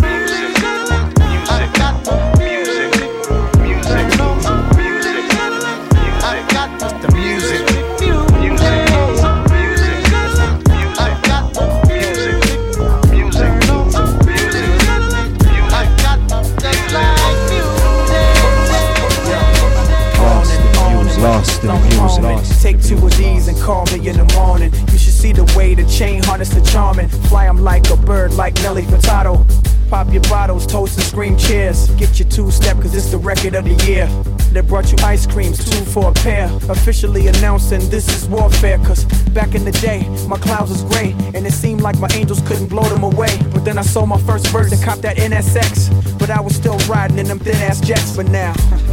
call 23.61 23.85
me 23.85 24.07
in 24.09 24.17
the 24.17 24.33
morning. 24.33 24.73
You 24.91 24.97
should 24.97 25.13
see 25.13 25.31
the 25.31 25.45
way 25.55 25.75
the 25.75 25.85
chain 25.85 26.23
harness 26.23 26.49
the 26.49 26.61
charming. 26.61 27.07
Fly 27.29 27.45
'em 27.45 27.63
like 27.63 27.89
a 27.91 27.95
bird, 27.95 28.33
like 28.33 28.55
Nelly 28.63 28.81
Furtado. 28.81 29.45
Pop 29.89 30.11
your 30.11 30.23
bottles, 30.23 30.65
toast 30.65 30.97
and 30.97 31.05
scream 31.05 31.37
cheers. 31.37 31.89
Get 32.01 32.17
your 32.17 32.27
two 32.29 32.49
step, 32.49 32.77
cause 32.81 32.95
it's 32.95 33.11
the 33.11 33.17
record 33.17 33.53
of 33.55 33.65
the 33.65 33.75
year. 33.85 34.07
They 34.51 34.61
brought 34.61 34.91
you 34.91 34.97
ice 35.03 35.27
creams, 35.27 35.57
two 35.69 35.83
for 35.85 36.09
a 36.09 36.13
pair. 36.13 36.49
Officially 36.69 37.27
announcing 37.27 37.87
this 37.89 38.07
is 38.09 38.27
warfare, 38.27 38.79
cause 38.79 39.03
back 39.39 39.53
in 39.53 39.63
the 39.63 39.73
day, 39.73 40.07
my 40.27 40.37
clouds 40.37 40.71
was 40.71 40.83
gray. 40.83 41.13
And 41.35 41.45
it 41.45 41.53
seemed 41.53 41.81
like 41.81 41.99
my 41.99 42.09
angels 42.13 42.41
couldn't 42.47 42.67
blow 42.67 42.87
them 42.89 43.03
away. 43.03 43.37
But 43.53 43.63
then 43.63 43.77
I 43.77 43.83
sold 43.83 44.09
my 44.09 44.21
first 44.21 44.47
verse 44.47 44.71
and 44.71 44.81
copped 44.81 45.03
that 45.03 45.17
NSX. 45.17 45.89
But 46.17 46.29
I 46.29 46.41
was 46.41 46.55
still 46.55 46.77
riding 46.89 47.19
in 47.19 47.27
them 47.27 47.39
thin 47.39 47.57
ass 47.57 47.79
jets, 47.79 48.15
but 48.15 48.27
now. 48.27 48.53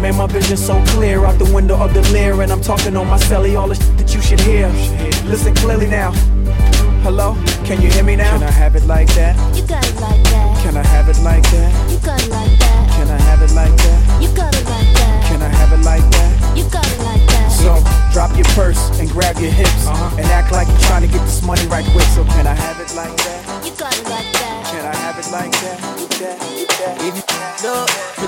Man, 0.00 0.16
my 0.16 0.26
vision 0.26 0.56
so 0.56 0.82
clear 0.88 1.24
out 1.24 1.38
the 1.38 1.50
window 1.52 1.76
of 1.76 1.92
the 1.94 2.02
Lear, 2.12 2.40
and 2.42 2.50
I'm 2.50 2.60
talking 2.60 2.96
on 2.96 3.06
my 3.06 3.18
celly, 3.18 3.58
all 3.58 3.68
the 3.68 3.74
shit 3.74 3.96
that 3.98 4.14
you 4.14 4.20
should 4.22 4.40
hear. 4.40 4.68
Listen 5.28 5.54
clearly 5.54 5.86
now. 5.86 6.12
Hello, 7.02 7.34
can 7.64 7.80
you 7.82 7.90
hear 7.90 8.02
me 8.02 8.16
now? 8.16 8.38
Can 8.38 8.42
I 8.42 8.50
have 8.50 8.74
it 8.74 8.84
like 8.86 9.08
that? 9.14 9.36
You 9.56 9.66
got 9.66 9.84
it 9.86 10.00
like 10.00 10.22
that. 10.24 10.62
Can 10.62 10.76
I 10.76 10.86
have 10.86 11.08
it 11.08 11.18
like 11.22 11.42
that? 11.50 11.90
You 11.90 11.98
got 11.98 12.22
it 12.22 12.30
like 12.30 12.58
that. 12.58 12.90
Can 12.96 13.08
I 13.10 13.18
have 13.18 13.42
it 13.42 13.52
like 13.54 13.76
that? 13.76 14.22
You 14.22 14.28
got 14.34 14.54
it 14.54 14.64
like 14.64 14.90
that. 14.94 15.26
Can 15.28 15.42
I 15.42 15.48
have 15.48 15.72
it 15.72 15.84
like 15.84 16.06
that? 16.14 16.56
You 16.56 16.64
got 16.70 16.86
it 16.86 16.98
like 17.02 17.26
that. 17.28 17.50
So 17.50 17.78
drop 18.12 18.34
your 18.36 18.46
purse 18.54 18.78
and 18.98 19.10
grab 19.10 19.38
your 19.38 19.50
hips 19.50 19.86
and 20.18 20.26
act 20.30 20.52
like 20.52 20.68
you're 20.68 20.86
trying 20.86 21.02
to 21.02 21.08
get 21.08 21.20
this 21.26 21.42
money 21.42 21.66
right 21.66 21.84
quick. 21.92 22.06
So 22.14 22.24
can 22.24 22.46
I 22.46 22.54
have 22.54 22.80
it 22.80 22.94
like 22.94 23.16
that? 23.16 23.66
You 23.66 23.72
got 23.74 23.92
it 23.98 24.08
like 24.08 24.32
that. 24.32 24.70
Can 24.70 24.86
I 24.86 24.94
have 24.94 25.18
it 25.18 25.30
like 25.30 25.52
that? 25.52 25.78
that, 26.22 26.38
that. 26.38 27.02
If 27.02 27.16
you 27.16 27.22
up, 27.22 27.31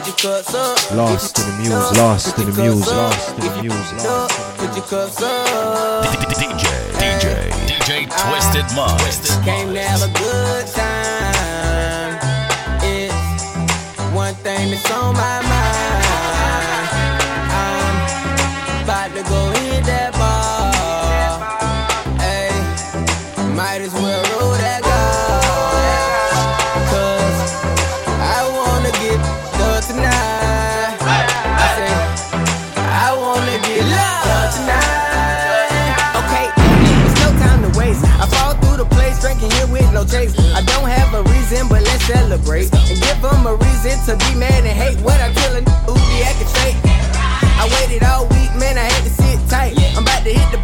put 0.04 0.22
your 0.22 0.32
cups 0.34 0.54
up. 0.54 0.96
Lost 0.96 1.38
in 1.38 1.44
the 1.46 1.52
music, 1.58 1.96
lost 1.96 2.38
in 2.38 2.46
the 2.50 2.62
music, 2.62 2.92
lost 2.92 3.30
in 3.30 3.44
the 3.44 3.62
music. 3.62 4.00
Up, 4.06 4.30
put 4.58 4.76
your 4.76 4.84
cups 4.84 5.22
up. 5.22 6.04
DJ, 6.04 6.66
DJ, 7.00 7.50
DJ 7.66 7.90
Twisted 8.10 8.66
Mindz. 8.76 9.44
Came 9.44 9.72
to 9.72 9.80
have 9.80 10.02
a 10.02 10.12
good 10.18 10.66
time. 10.66 12.18
It's 12.82 13.14
one 14.12 14.34
thing 14.34 14.70
that's 14.70 14.90
on 14.90 15.14
my 15.14 15.40
mind. 15.42 16.04
I'm 17.50 18.84
about 18.84 19.14
to 19.14 19.22
go 19.22 19.53
no. 40.12 40.54
I 40.54 40.62
don't 40.62 40.88
have 40.88 41.14
a 41.14 41.22
reason, 41.30 41.68
but 41.68 41.82
let's 41.82 42.04
celebrate 42.04 42.72
and 42.74 43.00
give 43.00 43.20
them 43.22 43.46
a 43.46 43.54
reason 43.54 43.96
to 44.06 44.16
be 44.16 44.34
mad 44.38 44.64
and 44.64 44.76
hate 44.76 44.98
what 45.00 45.20
I 45.20 45.32
kill 45.32 45.56
a 45.56 45.62
who 45.86 45.94
be 45.94 46.22
acting 46.22 46.48
fake. 46.60 46.76
I 46.84 47.68
waited 47.80 48.02
all 48.04 48.26
week, 48.28 48.52
man, 48.56 48.76
I 48.76 48.84
had 48.84 49.02
to 49.04 49.10
sit 49.10 49.38
tight. 49.48 49.74
I'm 49.96 50.02
about 50.02 50.24
to 50.24 50.32
hit 50.32 50.50
the 50.52 50.63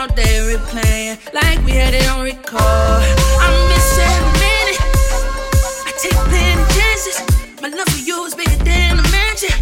all 0.00 0.08
day, 0.14 0.56
replaying 0.56 1.18
like 1.34 1.62
we 1.66 1.72
had 1.72 1.92
it 1.92 2.08
on 2.08 2.24
record. 2.24 2.58
I 2.58 3.48
miss 3.68 3.98
every 4.08 4.32
minute. 4.40 4.80
I 5.84 5.92
take 6.00 6.16
plenty 6.30 6.64
chances. 6.72 7.20
My 7.60 7.68
love 7.68 7.86
for 7.88 8.00
you 8.00 8.24
is 8.24 8.34
bigger 8.34 8.64
than 8.64 8.98
a 8.98 9.06
mansion, 9.12 9.52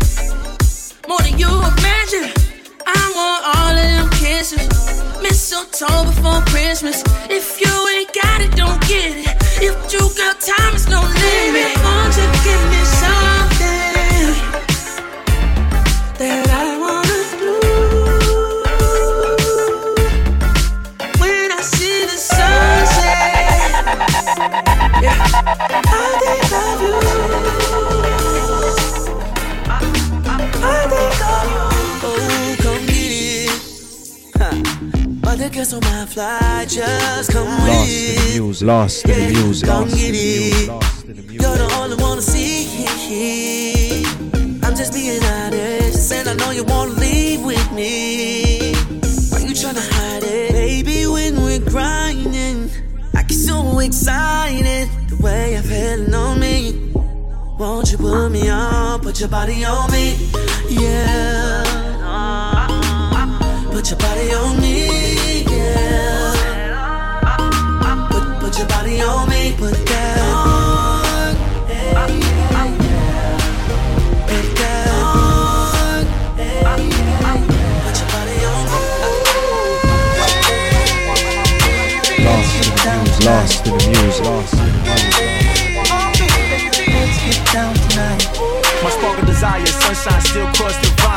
more 1.08 1.18
than 1.26 1.38
you 1.42 1.50
imagine. 1.50 2.30
I 2.86 3.02
want 3.18 3.40
all 3.50 3.74
of 3.74 3.82
them 3.82 4.10
kisses. 4.20 4.68
Mistletoe 5.20 6.04
before 6.04 6.40
Christmas. 6.52 7.02
Music, 38.62 38.66
lost 38.66 39.04
in 39.08 39.10
the 39.10 39.40
music, 39.40 39.68
lost 39.68 39.94
in 39.94 39.96
get 39.96 40.12
the 40.12 40.12
music, 40.12 40.62
it. 40.62 40.68
lost 40.68 41.04
in 41.04 41.16
the 41.16 41.22
music. 41.22 41.42
You're 41.42 41.56
the 41.56 41.74
only 41.74 41.96
one 42.02 42.16
to 42.16 42.22
see. 42.22 44.04
I'm 44.64 44.74
just 44.74 44.92
being 44.92 45.22
honest, 45.22 46.12
and 46.12 46.28
I 46.28 46.34
know 46.34 46.50
you 46.50 46.64
wanna 46.64 46.92
leave 46.92 47.42
with 47.44 47.72
me. 47.72 48.74
Why 49.30 49.40
you 49.40 49.54
tryna 49.54 49.86
hide 49.92 50.22
it, 50.24 50.52
baby? 50.52 51.06
When 51.06 51.42
we're 51.42 51.60
grinding, 51.60 52.70
I 53.14 53.22
get 53.22 53.38
so 53.38 53.78
excited 53.78 54.88
the 55.08 55.16
way 55.22 55.52
you're 55.52 55.62
feeling 55.62 56.14
on 56.14 56.40
me. 56.40 56.92
Won't 57.58 57.90
you 57.92 57.98
put 57.98 58.30
me 58.30 58.48
on, 58.48 59.00
put 59.00 59.20
your 59.20 59.28
body 59.28 59.64
on 59.64 59.90
me, 59.90 60.30
yeah. 60.68 61.64
Put 63.72 63.90
your 63.90 63.98
body 63.98 64.32
on 64.34 64.60
me, 64.60 64.87
lost 83.28 83.66
in 83.66 83.72
the 83.76 83.88
music, 83.88 84.24
lost 84.24 84.54
in 84.54 84.60
the 84.64 84.80
music. 84.88 85.38
My 88.82 88.90
spark 88.90 89.18
of 89.18 89.26
desire, 89.26 89.66
sunshine 89.66 90.20
still 90.22 90.46
cross 90.54 90.76
the 90.80 90.88
vine. 91.02 91.07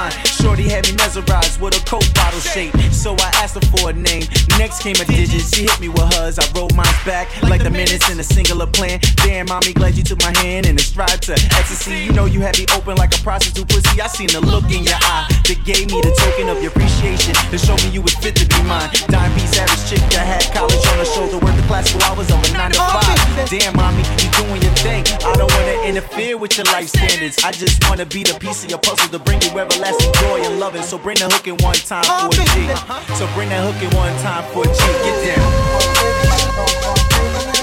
Shorty 0.62 0.74
had 0.74 0.88
me 0.88 0.96
mesmerized 0.98 1.60
with 1.62 1.76
a 1.76 1.86
coke 1.86 2.06
bottle 2.14 2.40
shape. 2.40 2.76
So 2.92 3.16
I 3.16 3.32
asked 3.42 3.56
her 3.56 3.66
for 3.74 3.90
a 3.90 3.94
name. 3.94 4.26
Next 4.58 4.82
came 4.84 4.96
a 4.96 5.06
digit. 5.06 5.42
She 5.42 5.64
hit 5.64 5.80
me 5.80 5.90
with 5.90 6.14
hers. 6.14 6.38
I 6.38 6.46
rolled 6.54 6.76
mine 6.76 6.86
back 7.06 7.28
like 7.44 7.64
the 7.64 7.70
minutes 7.70 8.10
in 8.10 8.20
a 8.20 8.24
singular 8.24 8.68
plan. 8.68 9.00
Damn, 9.18 9.48
mommy, 9.48 9.74
glad 9.74 9.96
you 9.96 10.04
took 10.04 10.20
my 10.20 10.34
hand 10.38 10.66
and 10.66 10.80
stride 10.80 11.22
to 11.24 11.34
ecstasy. 11.34 11.98
You 11.98 12.12
know 12.14 12.26
you 12.26 12.42
had 12.42 12.58
me 12.58 12.66
open 12.76 12.98
like 12.98 13.16
a 13.18 13.22
prostitute 13.22 13.68
pussy. 13.70 14.02
I 14.02 14.08
seen 14.08 14.28
the 14.28 14.42
look 14.42 14.66
in 14.66 14.84
your 14.84 15.00
eye 15.02 15.26
that 15.48 15.60
gave 15.66 15.88
me 15.88 16.00
the 16.02 16.14
token 16.20 16.50
of 16.50 16.62
your 16.62 16.72
appreciation. 16.72 17.34
To 17.50 17.58
show 17.58 17.76
me 17.78 17.90
you 17.90 18.02
was 18.02 18.14
fit 18.16 18.36
to 18.36 18.46
be 18.46 18.62
mine. 18.64 18.90
Dime 19.08 19.34
piece 19.34 19.58
average 19.58 19.82
chick 19.90 20.04
that 20.14 20.26
had 20.26 20.46
college 20.54 20.86
on 20.94 20.98
her 20.98 21.06
shoulder. 21.06 21.40
Worked 21.42 21.58
the 21.58 21.66
classical 21.68 22.04
hours 22.04 22.30
of 22.30 22.38
a 22.38 22.50
nine 22.54 22.72
to 22.72 22.80
five. 22.80 23.50
Damn, 23.50 23.76
mommy, 23.76 24.04
you 24.22 24.30
doing 24.38 24.62
your 24.62 24.76
thing. 24.78 25.04
I 25.26 25.34
don't 25.34 25.52
wanna 25.52 25.90
interfere 25.90 26.38
with 26.38 26.58
your 26.58 26.66
life 26.70 26.90
standards. 26.90 27.42
I 27.44 27.52
just 27.52 27.82
wanna 27.90 28.06
be 28.06 28.24
the 28.24 28.38
piece 28.38 28.64
of 28.64 28.70
your 28.70 28.80
puzzle 28.80 29.10
to 29.10 29.20
bring 29.20 29.42
you 29.42 29.58
everlasting 29.58 30.14
joy 30.22 30.51
and 30.52 30.60
loving. 30.60 30.84
So 30.84 30.98
bring 30.98 31.18
the 31.18 31.30
hook 31.30 31.48
in 31.48 31.56
one 31.64 31.76
time 31.76 32.04
for 32.04 32.28
a 32.28 32.46
G. 32.52 32.68
So 33.16 33.28
bring 33.34 33.50
that 33.50 33.64
hook 33.64 33.82
in 33.82 33.90
one 33.96 34.14
time 34.22 34.44
for 34.52 34.64
a 34.64 34.68
G. 34.68 34.80
Get 35.04 35.18
down. 35.26 35.48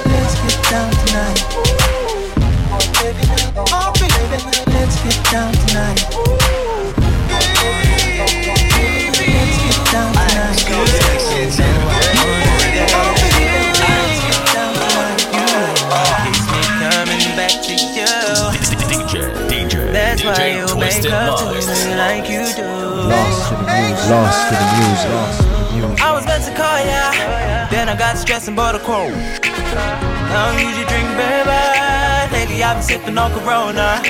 Let's 0.08 0.34
get 0.42 0.58
down 0.70 0.90
tonight. 1.04 1.38
Oh, 3.70 3.92
baby, 3.98 4.14
let's 4.72 4.96
get 5.02 5.18
down 5.30 5.52
tonight. 5.66 6.00
Baby, 7.60 9.32
Let's 9.34 9.56
get 9.64 9.92
down 9.92 10.12
tonight. 10.14 11.67
That's 20.18 20.38
why 20.38 20.50
DJ 20.50 20.58
you 20.58 20.66
Twisted 20.66 21.04
make 21.04 21.30
love 21.30 21.38
to 21.38 21.46
me 21.46 21.94
like 21.94 22.26
you 22.26 22.42
do. 22.58 22.66
Lost 23.06 23.54
in 23.54 23.58
the 23.62 23.70
music, 23.70 24.10
lost 24.10 24.50
to 24.50 24.54
the 24.58 24.66
music, 24.74 25.10
lost 25.14 25.40
in 25.42 25.46
the 25.46 25.86
music. 25.86 26.02
I 26.02 26.10
was 26.10 26.26
meant 26.26 26.42
to 26.42 26.54
call 26.58 26.78
ya, 26.82 27.14
then 27.70 27.88
I 27.88 27.94
got 27.94 28.18
stressed 28.18 28.48
and 28.48 28.56
bought 28.56 28.74
a 28.74 28.80
cold. 28.80 29.14
I 29.14 30.50
don't 30.50 30.58
usually 30.58 30.90
drink, 30.90 31.06
baby. 31.14 31.62
Lately 32.34 32.58
I've 32.66 32.78
been 32.78 32.82
sipping 32.82 33.16
on 33.16 33.30
Corona. 33.30 34.02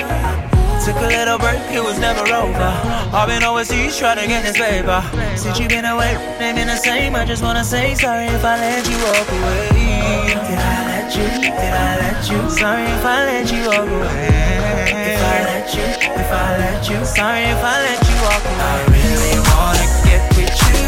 Took 0.81 0.97
a 0.97 1.05
little 1.13 1.37
break, 1.37 1.61
it 1.69 1.83
was 1.83 1.99
never 1.99 2.25
over. 2.25 2.73
I've 3.13 3.29
been 3.29 3.43
overseas 3.43 3.95
trying 3.95 4.17
to 4.17 4.25
get 4.25 4.41
this 4.41 4.57
paper. 4.57 5.05
Since 5.37 5.59
you 5.59 5.67
been 5.67 5.85
away, 5.85 6.17
ain't 6.41 6.57
been 6.57 6.73
the 6.73 6.77
same. 6.77 7.15
I 7.15 7.23
just 7.23 7.43
wanna 7.43 7.63
say 7.63 7.93
sorry 7.93 8.25
if 8.25 8.43
I 8.43 8.57
let 8.57 8.81
you 8.89 8.97
walk 9.05 9.29
away. 9.29 9.69
Did 10.25 10.57
I 10.57 10.77
let 10.89 11.13
you? 11.13 11.29
Did 11.37 11.53
I 11.53 12.01
let 12.01 12.19
you? 12.25 12.49
Sorry 12.49 12.81
if 12.97 13.05
I 13.05 13.17
let 13.29 13.51
you 13.53 13.61
walk 13.69 13.85
away. 13.85 15.48
If 15.61 15.65
I 15.65 15.75
let 15.75 15.75
you, 15.75 15.83
if 16.15 16.31
I 16.31 16.57
let 16.57 16.89
you, 16.89 17.05
sorry 17.05 17.43
if 17.43 17.61
I 17.61 17.83
let 17.83 17.99
you 18.07 18.15
walk 18.23 18.45
away. 18.45 18.63
I 18.63 18.79
really 18.95 19.39
wanna 19.51 19.87
get 20.07 20.23
with 20.37 20.55
you. 20.71 20.87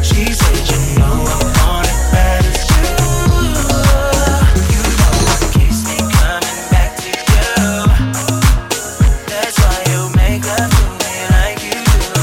She 0.00 0.32
said 0.32 0.62
you 0.70 0.78
know 0.96 1.18
I 1.26 1.42
want 1.58 1.88
it 1.90 1.98
bad 2.12 2.44
as 2.46 2.62
you. 2.70 2.86
You 4.70 4.82
know 5.00 5.14
it 5.26 5.50
keeps 5.58 5.80
me 5.90 5.96
coming 6.06 6.60
back 6.70 6.90
to 7.02 7.10
you. 7.10 7.58
That's 9.26 9.58
why 9.58 9.74
you 9.90 10.00
make 10.14 10.46
love 10.46 10.70
to 10.70 10.86
me 11.02 11.14
like 11.34 11.58
you 11.66 11.82
do. 12.14 12.22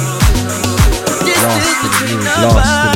In 1.35 2.19
the 2.23 2.31
music, 2.39 2.86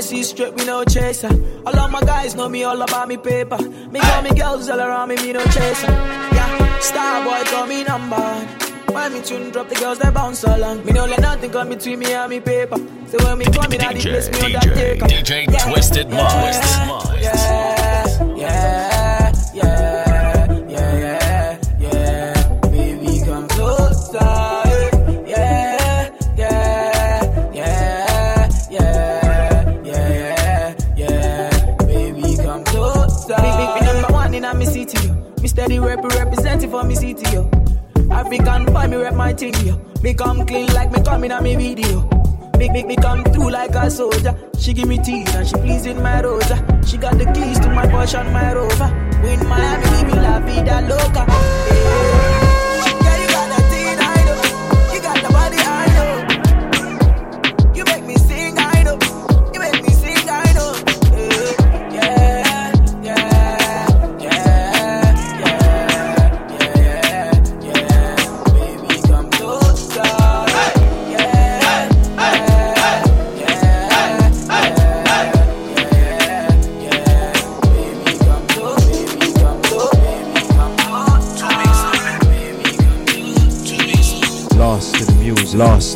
my 0.00 0.06
Hennessy 0.06 0.22
straight, 0.22 0.56
me 0.56 0.64
no 0.64 0.82
chaser. 0.84 1.28
All 1.66 1.78
of 1.78 1.90
my 1.90 2.00
guys 2.00 2.34
know 2.34 2.48
me 2.48 2.64
all 2.64 2.80
about 2.80 3.08
me 3.08 3.16
paper. 3.18 3.58
Me 3.58 4.00
got 4.00 4.24
me 4.24 4.30
girls 4.30 4.68
all 4.70 4.80
around 4.80 5.08
me, 5.10 5.16
me 5.16 5.32
no 5.32 5.44
chaser. 5.44 5.88
Yeah, 5.88 6.78
star 6.78 7.22
boy 7.22 7.44
call 7.50 7.66
me 7.66 7.84
number 7.84 8.16
one. 8.16 8.46
When 8.94 9.12
me 9.12 9.22
tune 9.22 9.50
drop, 9.50 9.68
the 9.68 9.74
girls 9.74 9.98
they 9.98 10.10
bounce 10.10 10.42
along. 10.44 10.84
Me 10.86 10.92
no 10.92 11.04
let 11.04 11.20
nothing 11.20 11.50
come 11.50 11.68
between 11.68 11.98
me 11.98 12.12
and 12.14 12.30
me 12.30 12.40
paper. 12.40 12.78
So 13.08 13.18
when 13.24 13.38
me 13.38 13.44
come 13.44 13.72
in, 13.72 13.80
I 13.82 13.92
place 13.92 14.30
me 14.30 14.40
on 14.40 14.52
that 14.52 14.74
take 14.74 15.00
DJ 15.00 15.70
Twisted 15.70 16.08
Mindz. 16.08 16.56
Yeah, 17.20 17.34
yeah, 17.36 18.36
yeah, 18.36 18.89
steady 35.50 35.80
rep 35.80 36.02
representing 36.04 36.70
for 36.70 36.84
me 36.84 36.94
city, 36.94 37.28
yo. 37.32 37.50
African 38.10 38.66
boy, 38.66 38.86
me 38.86 38.96
rep 38.96 39.14
my 39.14 39.32
thing, 39.32 39.54
yo. 39.66 39.74
Me 40.02 40.14
come 40.14 40.46
clean 40.46 40.72
like 40.74 40.92
me 40.92 41.02
coming 41.02 41.32
on 41.32 41.42
me 41.42 41.56
video. 41.56 42.08
Make, 42.56 42.72
make 42.72 42.86
me 42.86 42.96
come 42.96 43.24
through 43.24 43.50
like 43.50 43.74
a 43.74 43.90
soldier. 43.90 44.34
She 44.58 44.72
give 44.72 44.86
me 44.86 44.98
teeth 44.98 45.34
and 45.34 45.46
she 45.46 45.54
pleasing 45.54 46.00
my 46.02 46.20
rosa. 46.22 46.56
She 46.86 46.96
got 46.98 47.18
the 47.18 47.24
keys 47.32 47.58
to 47.60 47.68
my 47.68 47.86
Porsche 47.86 48.20
and 48.20 48.32
my 48.32 48.54
Rover. 48.54 48.90
We 49.22 49.30
in 49.30 49.48
Miami, 49.48 49.84
living 49.90 50.22
la 50.22 50.38
vida 50.40 50.80
loca. 50.88 51.69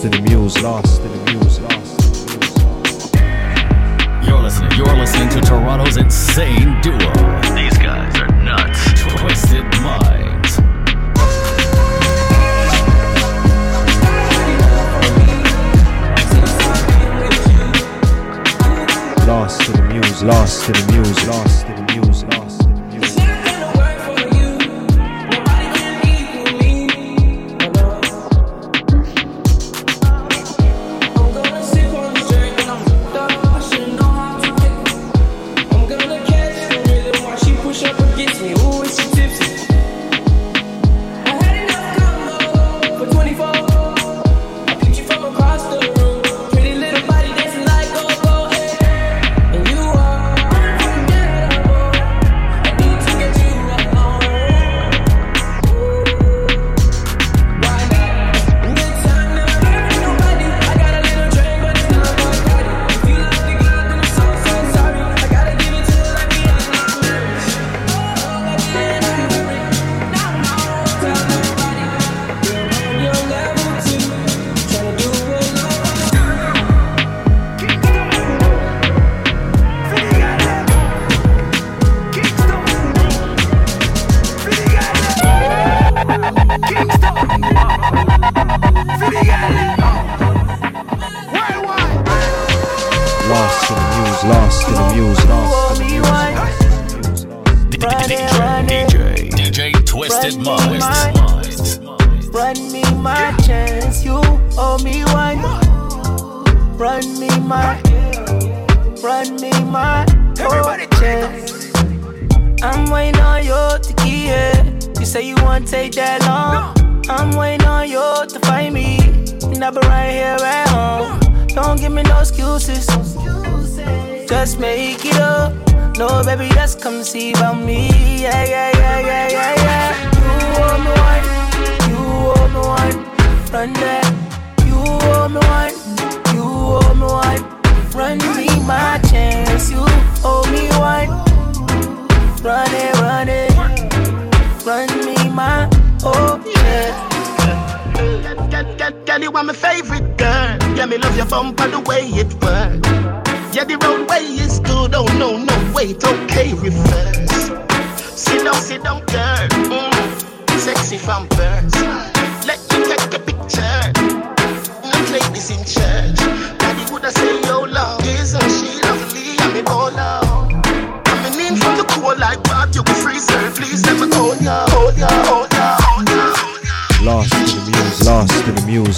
to 0.04 0.10
the 0.10 0.20
mules 0.20 0.62
lost. 0.62 1.03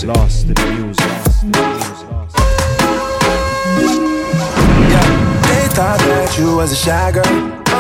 Music, 0.07 0.23
lost 0.23 0.43
in 0.45 0.55
the 0.55 0.65
music, 0.73 1.07
lost 1.07 1.43
in 1.43 1.53
the 1.53 1.63
music. 3.79 4.03
They 5.43 5.67
thought 5.75 5.99
that 5.99 6.37
you 6.39 6.57
was 6.57 6.73
a 6.73 6.77
shy 6.77 7.13
girl 7.13 7.27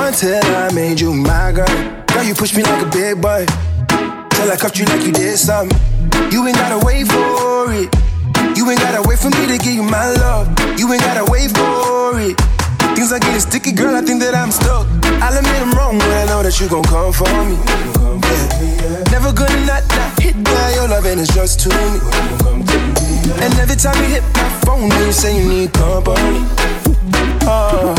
until 0.05 0.45
I 0.45 0.73
made 0.73 1.01
you 1.01 1.13
my 1.13 1.53
girl. 1.53 1.67
Girl, 2.07 2.25
you 2.25 2.35
pushed 2.35 2.57
me 2.57 2.63
like 2.63 2.83
a 2.83 2.91
big 2.91 3.21
boy 3.21 3.47
till 4.31 4.51
I 4.51 4.57
cuffed 4.59 4.79
you 4.79 4.87
like 4.87 5.05
you 5.07 5.13
did 5.13 5.39
something. 5.39 5.79
You 6.33 6.47
ain't 6.47 6.57
gotta 6.57 6.85
wait 6.85 7.07
for 7.07 7.73
it. 7.73 7.95
You 8.57 8.71
ain't 8.71 8.81
gotta 8.81 9.07
wait 9.07 9.19
for 9.19 9.31
me 9.31 9.47
to 9.47 9.59
give 9.59 9.75
you 9.75 9.83
my 9.83 10.11
love. 10.15 10.49
You 10.79 10.93
ain't 10.93 11.03
gotta 11.03 11.31
wait 11.31 11.51
for 11.57 12.19
it. 12.21 12.37
Things 12.97 13.13
are 13.13 13.19
getting 13.19 13.41
sticky, 13.41 13.73
girl. 13.73 13.95
I 13.95 14.01
think 14.01 14.21
that 14.23 14.35
I'm 14.35 14.51
stuck. 14.51 14.87
I'll 15.23 15.37
admit 15.37 15.61
I'm 15.61 15.73
wrong 15.73 15.99
but 15.99 16.09
I 16.09 16.25
know 16.27 16.43
that 16.43 16.59
you 16.61 16.69
gon' 16.69 16.85
come 16.85 17.13
for 17.13 17.29
me. 17.45 17.57
Yeah. 18.27 19.05
Never 19.13 19.33
gonna 19.33 19.66
and 21.07 21.21
it's 21.21 21.33
just 21.33 21.61
to 21.61 21.69
me. 21.69 22.01
And 23.43 23.55
every 23.63 23.77
time 23.77 23.97
you 24.03 24.09
hit 24.11 24.23
my 24.35 24.49
phone, 24.65 24.91
you 24.91 25.13
say 25.13 25.39
you 25.39 25.49
need 25.49 25.73
company. 25.73 26.43
Oh, 27.43 27.95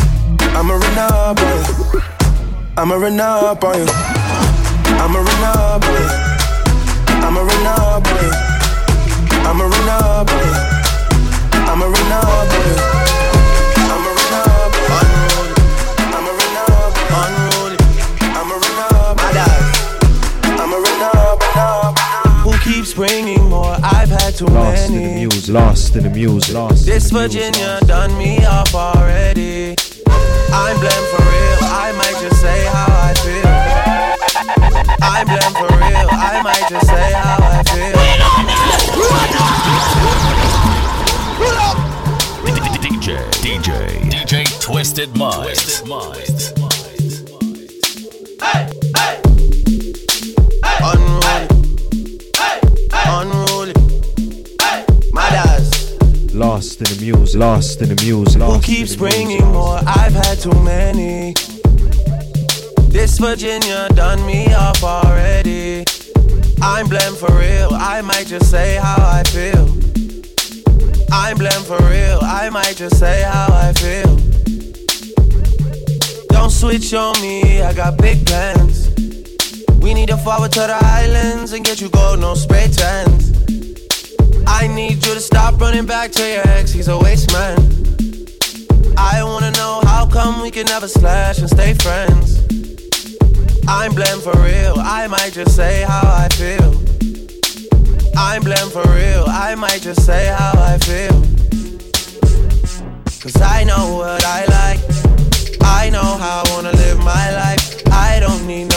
I'ma 0.57 0.73
run 0.73 0.97
up 0.97 1.39
on 1.39 1.55
you. 1.57 2.01
I'ma 2.75 2.95
run 2.95 3.19
up 3.19 3.63
on 3.63 3.77
you. 3.77 3.87
I'ma 5.01 5.19
run 5.19 5.43
up 5.43 5.83
on 5.83 5.93
you. 5.93 6.09
I'ma 7.25 7.41
run 7.41 7.65
up 7.65 8.07
on 8.07 8.23
you. 8.23 8.31
I'ma 9.47 9.63
run 9.63 9.89
up 9.89 10.29
on 10.31 10.43
you. 10.47 10.57
I'ma 11.69 11.85
run 11.85 12.11
up 12.11 12.53
on 12.53 12.91
you. 12.91 12.96
I've 24.39 24.47
had 24.49 24.49
too 24.49 24.53
Lost 24.53 24.89
in 24.89 24.93
the 24.93 24.99
many. 25.01 25.15
music, 25.15 25.53
lost 25.53 25.95
in 25.95 26.03
the 26.03 26.09
music, 26.09 26.53
lost. 26.53 26.85
This 26.85 27.09
in 27.09 27.15
the 27.15 27.21
music. 27.21 27.41
Virginia 27.41 27.79
done 27.87 28.17
me 28.17 28.45
off 28.45 28.75
already. 28.75 29.75
I'm 30.53 30.77
blamed 30.79 31.07
for 31.09 31.23
real. 31.23 31.57
I 31.61 31.91
might 31.97 32.17
just 32.21 32.39
say 32.41 32.65
how 32.65 32.85
I 32.87 33.13
feel. 33.25 33.47
I'm 35.01 35.25
blamed 35.25 35.57
for 35.57 35.67
real. 35.77 36.09
I 36.11 36.41
might 36.43 36.69
just 36.69 36.87
say 36.87 37.11
how 37.13 37.37
I 37.41 37.63
feel. 37.63 37.97
DJ, 42.81 43.17
DJ, 43.41 43.99
DJ 44.11 44.61
Twisted 44.61 45.09
Mindz. 45.15 45.81
Unruly. 45.81 46.56
Lost 57.37 57.81
in 57.81 57.89
the 57.89 58.03
music, 58.03 58.41
Who 58.41 58.59
keeps 58.59 58.93
in 58.93 58.99
the 58.99 59.03
music, 59.03 59.27
bringing 59.27 59.45
more? 59.51 59.79
I've 59.85 60.13
had 60.13 60.39
too 60.39 60.59
many. 60.63 61.33
This 62.89 63.19
Virginia 63.19 63.87
done 63.93 64.25
me 64.25 64.51
off 64.53 64.83
already. 64.83 65.85
I'm 66.61 66.87
blamed 66.87 67.17
for 67.17 67.31
real. 67.37 67.69
I 67.73 68.01
might 68.01 68.25
just 68.25 68.49
say 68.49 68.77
how 68.81 68.97
I 68.97 69.21
feel. 69.29 69.67
I'm 71.11 71.37
blamed 71.37 71.65
for 71.65 71.77
real. 71.85 72.19
I 72.23 72.49
might 72.49 72.75
just 72.75 72.97
say 72.97 73.21
how 73.21 73.47
I 73.51 73.71
feel. 73.73 74.15
Don't 76.29 76.49
switch 76.49 76.93
on 76.95 77.21
me. 77.21 77.61
I 77.61 77.71
got 77.73 77.97
big 77.97 78.25
plans. 78.25 78.89
We 79.79 79.93
need 79.93 80.09
to 80.09 80.17
forward 80.17 80.51
to 80.53 80.61
the 80.61 80.79
islands 80.81 81.53
and 81.53 81.63
get 81.63 81.81
you 81.81 81.89
gold, 81.89 82.19
no 82.19 82.33
spray 82.33 82.67
tans. 82.67 83.36
I 84.59 84.65
need 84.65 85.05
you 85.05 85.13
to 85.13 85.19
stop 85.19 85.61
running 85.61 85.85
back 85.85 86.11
to 86.13 86.27
your 86.27 86.41
ex, 86.47 86.71
he's 86.71 86.87
a 86.87 86.97
waste 86.97 87.31
man. 87.31 87.59
I 88.97 89.23
wanna 89.23 89.51
know 89.51 89.81
how 89.85 90.07
come 90.07 90.41
we 90.41 90.49
can 90.49 90.65
never 90.65 90.87
slash 90.87 91.37
and 91.37 91.47
stay 91.47 91.75
friends. 91.75 92.39
I'm 93.67 93.93
blamed 93.93 94.23
for 94.23 94.35
real, 94.41 94.73
I 94.79 95.05
might 95.05 95.33
just 95.33 95.55
say 95.55 95.83
how 95.87 96.01
I 96.03 96.27
feel. 96.29 96.73
I'm 98.17 98.41
blamed 98.41 98.71
for 98.71 98.81
real, 98.97 99.25
I 99.27 99.53
might 99.53 99.83
just 99.83 100.03
say 100.03 100.25
how 100.25 100.53
I 100.55 100.79
feel. 100.79 101.21
Cause 103.21 103.39
I 103.39 103.63
know 103.63 103.97
what 103.97 104.25
I 104.25 104.41
like, 104.57 104.81
I 105.61 105.91
know 105.91 106.17
how 106.17 106.41
I 106.43 106.53
wanna 106.55 106.71
live 106.71 106.97
my 106.97 107.31
life. 107.31 107.87
I 107.91 108.19
don't 108.19 108.47
need 108.47 108.71
no 108.71 108.76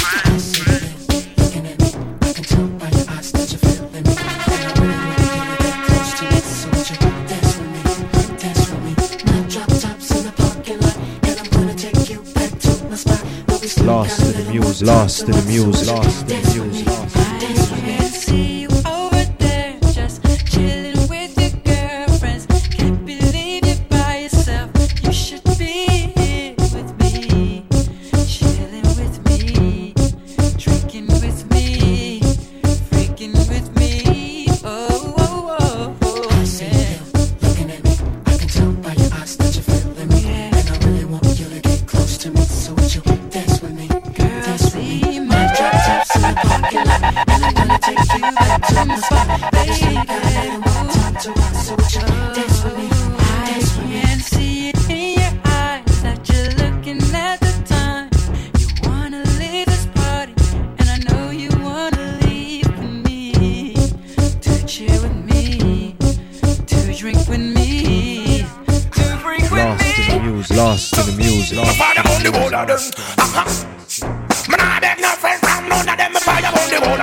Lost 13.83 14.21
in 14.21 14.45
the 14.45 14.51
music, 14.51 14.87
lost 14.87 15.23
in 15.23 15.31
the 15.31 15.41
music, 15.43 15.87
lost 15.87 16.21
in 16.21 16.27
the 16.27 16.63
music, 16.63 16.87
lost 16.87 17.30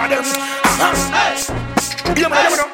them. 0.08 0.24
Uh-huh. 0.24 2.14
Yeah, 2.16 2.28
man, 2.28 2.50
you 2.50 2.56
know. 2.56 2.68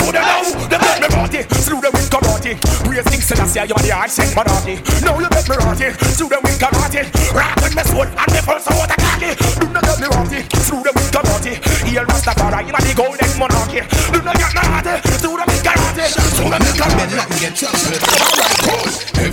Who 0.00 0.12
they 0.12 0.24
know? 0.24 0.42
They 0.68 0.78
bet 0.78 1.00
me 1.00 1.08
party. 1.08 1.40
Slew 1.60 1.80
them 1.80 1.92
with 1.92 2.10
karate. 2.10 2.56
Praise 2.84 3.04
King 3.08 3.20
Selassie, 3.20 3.60
you 3.68 3.74
are 3.76 3.84
the 3.84 3.92
hard 3.92 4.10
sent 4.10 4.34
monarchy. 4.34 4.80
Now 5.04 5.18
you 5.20 5.28
bet 5.28 5.48
me 5.48 5.56
party. 5.56 5.92
Slew 6.16 6.28
them 6.28 6.40
with 6.42 6.58
karate. 6.58 7.04
With 7.62 7.74
me 7.76 7.82
sword 7.84 8.08
and 8.08 8.30
me 8.32 8.40
pulse 8.40 8.68
out 8.72 8.90
a 8.90 8.96
cocky. 8.96 9.36
Do 9.60 9.66
not 9.68 9.84
get 9.84 10.00
me 10.00 10.08
party. 10.08 10.40
Slew 10.64 10.82
them 10.82 10.94
with 10.96 11.12
karate. 11.12 11.60
Here 11.84 12.04
Rastafari, 12.04 12.66
you 12.66 12.74
are 12.74 12.82
the 12.82 12.94
golden 12.96 13.32
monarchy. 13.38 13.80
Do 14.12 14.18
not 14.24 14.36
get 14.36 14.52
me 14.56 14.62
party. 14.64 14.94
Slew 15.20 15.36
them 15.36 15.46
with 15.46 15.62
karate. 15.62 16.04
Slew 16.08 16.48
them 16.48 16.60
with 16.64 16.76
karate. 16.80 17.48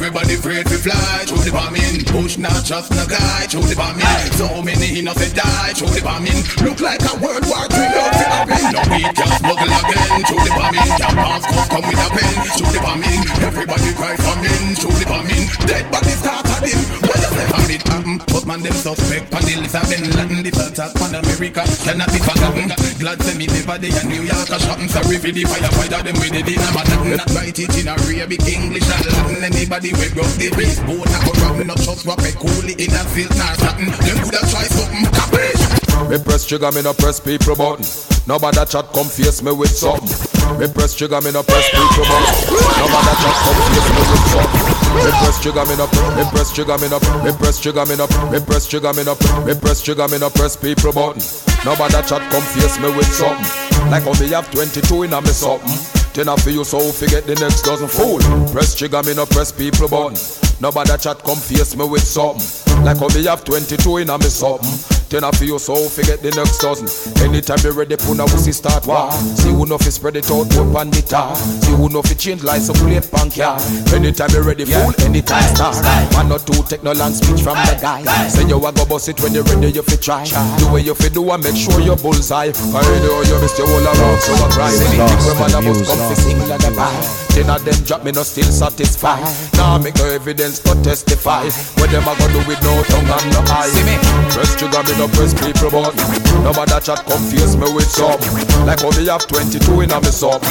Everybody 0.05 0.37
afraid 0.37 0.69
to 0.69 0.77
fly 0.77 1.25
through 1.25 1.41
the 1.41 1.49
bombing. 1.49 2.05
Push 2.05 2.37
not 2.37 2.61
just 2.61 2.93
no 2.93 3.09
guy 3.09 3.49
through 3.49 3.65
the 3.65 3.73
bombing. 3.73 4.05
So 4.37 4.61
many 4.61 5.01
innocent 5.01 5.33
die 5.33 5.73
through 5.73 5.97
the 5.97 6.05
bombing. 6.05 6.45
Look 6.61 6.77
like 6.77 7.01
a 7.09 7.17
World 7.17 7.41
War 7.49 7.65
III 7.65 7.89
outfit 7.89 8.29
happen. 8.29 8.61
No 8.69 8.85
we 8.85 9.01
can 9.01 9.31
smuggle 9.41 9.65
again 9.65 10.21
through 10.29 10.45
the 10.45 10.53
bombing. 10.53 10.89
Can 10.93 11.15
pass 11.17 11.43
cuff 11.49 11.67
come 11.73 11.85
with 11.89 12.05
a 12.05 12.09
pen 12.13 12.33
through 12.53 12.69
the 12.69 12.81
bombing. 12.85 13.21
Everybody 13.49 13.89
cry 13.97 14.13
famine 14.21 14.77
through 14.77 14.93
the 14.93 15.09
bombing. 15.09 15.49
Dead 15.65 15.89
bodies 15.89 16.21
start 16.21 16.45
at 16.53 16.61
him. 16.69 16.81
What? 17.01 17.25
How 17.25 17.65
it 17.65 17.81
happen? 17.89 18.21
But 18.29 18.45
man 18.45 18.61
them 18.61 18.77
suspect. 18.77 19.33
On 19.33 19.41
the 19.41 19.57
Bin 19.89 20.05
Laden, 20.13 20.45
this 20.45 20.61
attack 20.61 20.93
on 21.01 21.17
America 21.17 21.65
cannot 21.81 22.13
be 22.13 22.21
forgotten. 22.21 22.69
Glad 23.01 23.17
to 23.25 23.31
me 23.33 23.49
day 23.73 23.89
in 23.89 24.05
New 24.07 24.21
York 24.21 24.49
a 24.53 24.57
shopping. 24.61 24.87
Sorry 24.87 25.17
for 25.17 25.33
the 25.33 25.41
firefighter 25.41 26.01
them 26.05 26.15
with 26.21 26.37
it 26.37 26.45
a 26.45 26.69
Manhattan. 26.77 27.17
Not 27.17 27.29
write 27.33 27.57
it 27.57 27.73
in 27.73 27.89
Arabic, 27.89 28.45
English 28.45 28.85
and 28.85 29.05
Latin. 29.09 29.41
Anybody 29.41 29.89
we 29.97 30.07
broke 30.13 30.29
the 30.37 30.53
race 30.53 30.79
boat, 30.85 31.09
not 31.09 31.25
go 31.25 31.63
not 31.65 31.81
just 31.81 32.05
rock 32.05 32.21
it 32.21 32.37
cool 32.37 32.69
in 32.69 32.93
a 32.93 33.01
silk 33.09 33.33
nor 33.33 33.53
satin. 33.57 33.89
Them 33.89 34.17
coulda 34.21 34.41
try 34.45 34.65
something, 34.69 35.09
capish? 35.09 35.61
Me 36.09 36.17
press 36.21 36.45
trigger, 36.45 36.71
me 36.71 36.85
no 36.85 36.93
press 36.93 37.19
people 37.19 37.57
button. 37.57 37.81
Nobody 38.29 38.61
chat 38.69 38.85
come 38.93 39.09
face 39.09 39.41
me 39.41 39.51
with 39.51 39.73
something. 39.73 40.13
Me 40.61 40.69
press 40.69 40.93
trigger, 40.93 41.19
me 41.25 41.33
no 41.33 41.41
press 41.41 41.65
people 41.73 42.05
button. 42.05 42.37
Nobody 42.77 43.13
chat 43.17 43.37
come 43.41 43.59
face 43.65 43.89
me 43.89 44.01
with 44.05 44.25
something. 44.29 44.65
Me 44.93 45.11
press 45.25 45.37
trigger, 45.41 45.65
me 45.65 45.75
no 45.75 45.85
me 46.13 46.23
press 46.29 46.49
trigger, 46.53 46.77
me 46.77 46.87
no 46.87 46.97
me 47.25 47.31
press 47.33 47.57
trigger, 47.59 47.85
me 47.89 47.95
no 47.97 48.05
me 48.29 48.39
press 48.45 48.69
trigger, 48.69 48.93
me 48.93 49.03
no 49.03 49.17
me 49.41 49.53
press 49.57 49.81
trigger, 49.81 50.07
me 50.07 50.17
no 50.21 50.29
press 50.29 50.55
people 50.55 50.93
button. 50.93 51.54
Nobody 51.65 51.93
chat 52.07 52.21
come 52.31 52.43
face 52.43 52.79
me 52.79 52.95
with 52.95 53.11
something. 53.11 53.89
Like 53.89 54.03
how 54.03 54.13
me 54.21 54.29
have 54.29 54.51
22 54.51 55.03
in 55.03 55.13
a 55.13 55.21
me 55.21 55.29
something. 55.29 55.73
Ten 56.13 56.27
for 56.37 56.51
you 56.51 56.63
so 56.63 56.79
forget 56.91 57.25
the 57.25 57.33
next 57.35 57.63
dozen 57.63 57.87
fool. 57.87 58.19
Press 58.53 58.75
trigger, 58.75 59.01
me 59.01 59.15
no 59.15 59.25
press 59.25 59.51
people 59.51 59.89
button. 59.89 60.15
Nobody 60.61 60.95
chat 60.97 61.23
come 61.23 61.37
face 61.37 61.75
me 61.75 61.87
with 61.87 62.03
something. 62.03 62.45
Like 62.85 62.99
how 62.99 63.07
me 63.07 63.25
have 63.25 63.43
22 63.43 63.97
in 63.97 64.11
a 64.11 64.17
me 64.17 64.25
something. 64.25 64.94
Ten 65.09 65.21
for 65.33 65.45
you 65.45 65.59
so 65.59 65.75
forget 65.89 66.21
the 66.21 66.31
next 66.33 66.59
dozen. 66.59 66.89
Anytime 67.21 67.59
you 67.63 67.71
ready, 67.71 67.95
put 67.95 68.19
a 68.19 68.25
pussy 68.25 68.51
start 68.51 68.85
war. 68.87 69.11
See 69.37 69.53
who 69.53 69.65
know 69.65 69.77
fi 69.77 69.89
spread 69.89 70.15
it 70.17 70.29
out, 70.31 70.49
put 70.49 70.73
on 70.75 70.89
the 70.89 71.01
tar. 71.01 71.35
See 71.35 71.77
who 71.77 71.89
know 71.89 72.01
fi 72.01 72.15
change 72.15 72.43
license 72.43 72.79
plate 72.81 73.05
punk 73.11 73.37
yeah. 73.37 73.57
Anytime 73.93 74.33
you 74.33 74.41
ready, 74.41 74.65
fool, 74.65 74.93
anytime 75.05 75.45
start. 75.53 75.77
One 76.15 76.31
or 76.31 76.39
two 76.39 76.57
take 76.65 76.81
no 76.81 76.91
long 76.93 77.13
speech 77.13 77.45
from 77.45 77.53
the 77.69 77.77
guy. 77.77 78.01
Say 78.27 78.49
you 78.49 78.57
a 78.57 78.71
go 78.73 78.85
bust 78.85 79.09
it 79.09 79.21
when 79.21 79.33
you 79.33 79.43
ready, 79.43 79.69
you 79.69 79.83
fi 79.85 79.95
try. 79.95 80.23
Do 80.57 80.73
what 80.73 80.83
you 80.83 80.95
fi 80.95 81.09
do 81.09 81.21
and 81.29 81.43
make 81.43 81.55
sure 81.55 81.79
you 81.79 81.95
bullseye. 81.95 82.49
I 82.49 82.81
know 83.05 83.21
you 83.21 83.37
missed 83.39 83.61
your 83.61 83.69
whole 83.69 83.85
around, 83.85 84.19
so 84.25 84.33
I 84.33 84.49
cry. 84.49 84.71
Lost 84.73 84.89
Think 84.89 85.37
when 85.37 85.37
in 85.37 85.37
man 85.37 85.51
the 85.53 85.57
a 85.57 85.61
bust 85.61 85.85
come 85.85 86.01
fi 86.01 86.09
lost 86.09 86.23
sing 86.25 86.39
like 86.49 86.65
a 86.65 86.71
pie. 86.73 87.25
Ten 87.35 87.49
of 87.51 87.61
them 87.61 87.77
drop 87.85 88.01
me 88.03 88.11
no 88.11 88.23
still 88.23 88.49
satisfied. 88.49 89.21
Nah, 89.53 89.77
make 89.77 89.95
no 90.01 90.05
evidence 90.09 90.59
to 90.65 90.73
testify. 90.81 91.45
What 91.77 91.91
them 91.91 92.07
a 92.07 92.13
go 92.17 92.25
do 92.31 92.41
with 92.47 92.61
no 92.63 92.73
tongue 92.89 93.05
and 93.05 93.27
no 93.31 93.41
eye? 93.53 93.69
See 93.69 93.83
me? 93.85 93.95
Press 94.31 94.55
trigger, 94.55 94.81
me 94.87 94.94
no 94.97 95.07
press 95.09 95.33
people 95.33 95.71
button. 95.71 95.99
Nobody 96.43 96.79
chat 96.79 97.03
confuse 97.05 97.55
me 97.57 97.67
with 97.73 97.89
some. 97.89 98.19
Like 98.65 98.81
me 98.81 99.05
have 99.07 99.27
22 99.27 99.81
in 99.81 99.91
a 99.91 99.99
me 99.99 100.11
sub. 100.11 100.41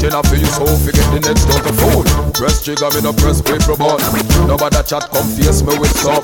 Ten 0.00 0.14
of 0.14 0.28
you 0.32 0.44
so 0.46 0.66
forget 0.84 1.06
the 1.12 1.20
next 1.24 1.44
dozen 1.48 1.74
fool. 1.78 2.04
Press 2.32 2.62
trigger, 2.64 2.90
me 2.92 3.00
no 3.00 3.12
press 3.12 3.40
people 3.40 3.76
button. 3.76 4.04
Nobody 4.46 4.82
chat 4.84 5.08
confuse 5.10 5.62
me 5.64 5.78
with 5.78 5.94
some. 5.96 6.22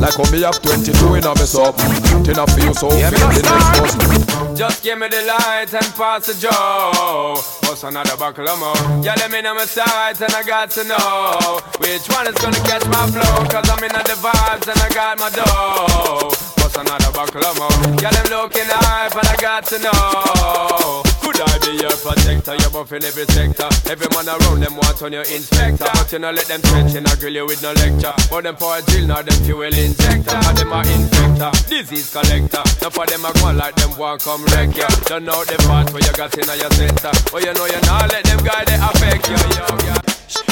Like 0.00 0.16
me 0.30 0.42
have 0.42 0.60
22 0.60 1.14
in 1.16 1.24
a 1.24 1.32
me 1.34 1.46
sub. 1.46 1.76
Ten 2.24 2.38
of 2.38 2.52
you 2.60 2.74
so 2.74 2.90
forget 2.90 3.12
the 3.12 3.42
next 3.42 3.68
dozen. 3.76 4.56
Just 4.56 4.82
give 4.82 4.98
me 4.98 5.08
the 5.08 5.22
light 5.24 5.72
and 5.72 5.88
pass 5.96 6.26
the 6.28 6.34
joe. 6.36 7.40
What's 7.64 7.84
another 7.84 8.16
buckle 8.16 8.48
of 8.48 8.58
more? 8.60 8.76
Yeah, 9.02 9.14
let 9.16 9.30
me 9.30 9.40
know 9.40 9.54
my 9.54 9.64
sights 9.64 10.20
and 10.20 10.32
I 10.34 10.42
got 10.42 10.70
to 10.76 10.84
know 10.84 11.60
which 11.80 12.04
one 12.12 12.28
is 12.28 12.36
gonna 12.36 12.60
catch 12.68 12.84
my 12.86 13.06
flow. 13.08 13.48
Cause 13.48 13.68
I'm 13.70 13.82
in 13.82 13.92
the 13.92 14.16
vibes 14.20 14.68
and 14.68 14.78
I 14.78 14.88
got 14.92 15.18
my 15.18 15.30
dough. 15.30 16.61
Another 16.74 17.12
buckle 17.12 17.44
of 17.44 17.58
more? 17.58 17.68
Yeah, 18.00 18.10
them 18.10 18.26
looking 18.30 18.64
hype 18.66 19.14
and 19.14 19.28
I 19.28 19.36
got 19.36 19.66
to 19.66 19.78
know. 19.78 21.01
Good 21.22 21.38
I 21.40 21.58
be 21.62 21.72
your 21.80 21.94
protector. 22.02 22.54
You're 22.58 22.70
buff 22.70 22.92
in 22.92 23.04
every 23.04 23.26
sector. 23.30 23.68
Every 23.90 24.08
man 24.10 24.28
around 24.28 24.60
them 24.60 24.76
want 24.76 25.00
on 25.02 25.12
your 25.12 25.22
inspector. 25.22 25.86
But 25.86 26.12
you 26.12 26.18
know 26.18 26.30
let 26.30 26.46
them 26.46 26.60
trench 26.62 26.94
and 26.94 27.06
I 27.06 27.14
grill 27.16 27.34
you 27.34 27.46
with 27.46 27.62
no 27.62 27.72
lecture. 27.72 28.12
But 28.30 28.44
them 28.44 28.56
for 28.56 28.76
a 28.76 28.82
drill, 28.82 29.06
now 29.06 29.22
them 29.22 29.38
fuel 29.46 29.62
injector. 29.62 30.34
And 30.34 30.56
them 30.58 30.72
are 30.72 30.84
infector, 30.84 31.52
disease 31.68 32.10
collector. 32.12 32.62
Now 32.82 32.90
for 32.90 33.06
them 33.06 33.24
I 33.24 33.32
go 33.38 33.52
like 33.52 33.76
them 33.76 33.96
want 33.96 34.22
come 34.22 34.44
wreck 34.52 34.76
ya. 34.76 34.88
Don't 35.06 35.24
know 35.24 35.44
the 35.44 35.56
part 35.66 35.92
where 35.92 36.02
you 36.02 36.12
got 36.12 36.34
in 36.36 36.46
your 36.46 36.70
center. 36.74 37.12
Oh 37.32 37.38
you 37.38 37.52
know 37.54 37.66
you 37.66 37.80
not 37.86 38.10
let 38.10 38.24
them 38.24 38.42
guy 38.44 38.64
they 38.66 38.76
affect 38.76 39.30
you. 39.30 39.38
Yo, 39.56 39.66
yo. 39.86 39.94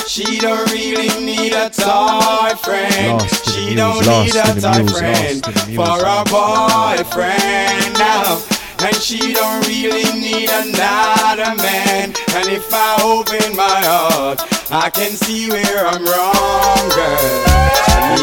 She 0.06 0.38
don't 0.38 0.70
really 0.70 1.08
need 1.24 1.52
a 1.52 1.70
toy 1.70 2.54
friend. 2.62 3.22
Lost 3.22 3.44
the 3.44 3.50
She 3.50 3.60
muse, 3.66 3.76
don't 3.76 4.06
lost 4.06 4.34
need 4.34 4.36
a 4.36 4.54
the 4.54 4.60
toy 4.60 4.92
friend 4.92 5.46
lost 5.46 5.48
in 5.48 5.54
the 5.54 5.64
muse, 5.66 5.76
for 5.76 5.98
a 6.04 6.18
boyfriend 6.26 7.94
now. 7.94 8.49
And 8.82 8.96
she 8.96 9.34
don't 9.34 9.66
really 9.68 10.04
need 10.18 10.48
another 10.48 11.54
man. 11.56 12.14
And 12.32 12.48
if 12.48 12.72
I 12.72 12.96
open 13.04 13.54
my 13.54 13.80
heart, 13.84 14.40
I 14.72 14.88
can 14.88 15.10
see 15.10 15.50
where 15.50 15.86
I'm 15.86 16.02
wrong, 16.02 16.88
girl. 16.88 17.50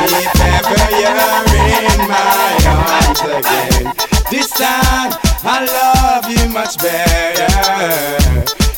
If 0.01 0.33
ever 0.41 0.81
you're 0.97 1.45
in 1.61 2.09
my 2.09 2.57
arms 2.73 3.21
again, 3.21 3.93
this 4.31 4.49
time 4.49 5.13
I 5.43 5.61
love 5.61 6.25
you 6.27 6.49
much 6.49 6.79
better. 6.79 7.45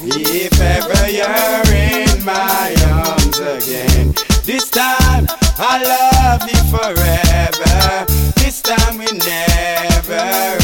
If 0.04 0.60
ever 0.60 1.10
you're 1.10 1.64
in 1.80 2.26
my 2.26 2.76
arms 2.92 3.40
again, 3.40 4.14
this 4.44 4.70
time 4.70 5.28
I 5.58 5.80
love 5.82 6.44
you 6.44 6.60
forever. 6.76 8.06
This 8.36 8.62
time 8.62 8.98
we 8.98 9.06
never 9.18 10.59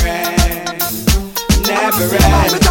never 1.99 2.15
end. 2.15 2.65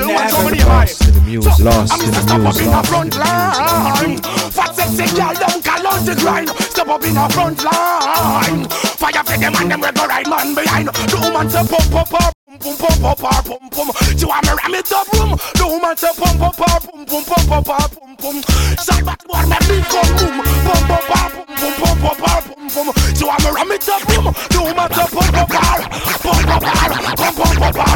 Lost 0.00 1.06
in 1.06 1.14
the 1.14 1.20
muse, 1.20 1.60
lost 1.60 2.02
in 2.02 2.10
the 2.10 2.20
muse, 2.20 2.30
lost 2.40 2.60
in 2.60 2.70
the 2.70 2.82
front 2.88 3.16
line. 3.16 4.18
Fat 4.50 4.74
sexy 4.74 5.06
girl 5.14 5.34
don't 5.34 5.64
call 5.64 5.86
on 5.86 6.04
the 6.04 6.14
grind. 6.18 6.48
Step 6.48 6.88
up 6.88 7.04
in 7.04 7.14
the 7.14 7.28
front 7.30 7.62
line. 7.62 8.68
Fire 8.98 9.24
for 9.24 9.36
them 9.38 9.54
and 9.56 9.70
them 9.70 9.80
we 9.80 9.92
go 9.92 10.06
right 10.06 10.28
man 10.28 10.54
behind. 10.54 10.88
The 10.88 11.18
woman 11.20 11.50
say 11.50 11.64
pump 11.66 11.94
up 11.94 12.08
her 12.10 12.30
pum 12.60 12.76
pum 12.76 12.76
pum 12.76 12.96
pum 13.00 13.16
pum 13.16 13.42
pum 13.44 13.70
pum. 13.70 13.88
She 14.18 14.26
want 14.26 14.44
me 14.46 14.52
ram 14.58 14.74
it 14.74 14.92
up 14.92 15.06
room. 15.14 15.30
The 15.54 15.64
woman 15.66 15.96
say 15.96 16.12
pump 16.16 16.42
up 16.42 16.56
her 16.58 16.80
pum 16.80 17.06
pum 17.06 17.24
pum 17.24 17.44
pum 17.46 17.64
pum 17.64 17.88
pum 17.94 18.16
pum. 18.16 18.36
Side 18.80 19.04
back 19.06 19.22
boy 19.26 19.44
me 19.46 19.58
big 19.68 19.84
come 19.86 20.10
boom. 20.18 20.36
Pump 20.66 20.90
her 20.90 21.02
pum 21.06 21.30
pum 21.46 21.72
pum 21.78 21.96
pum 22.02 22.16
pum 22.18 22.42
pum 22.42 22.68
pum. 22.74 22.88
She 23.14 23.24
want 23.24 23.42
me 23.44 23.50
ram 23.54 23.70
it 23.70 23.88
up 23.88 24.02
room. 24.10 24.26
The 24.50 24.58
woman 24.58 24.88
say 24.90 25.08
pump 25.14 25.36
her 25.36 25.46
pump 25.46 26.48
up 26.50 26.64
her 26.64 26.90
pump 27.14 27.36
pump 27.36 27.78
up 27.78 27.89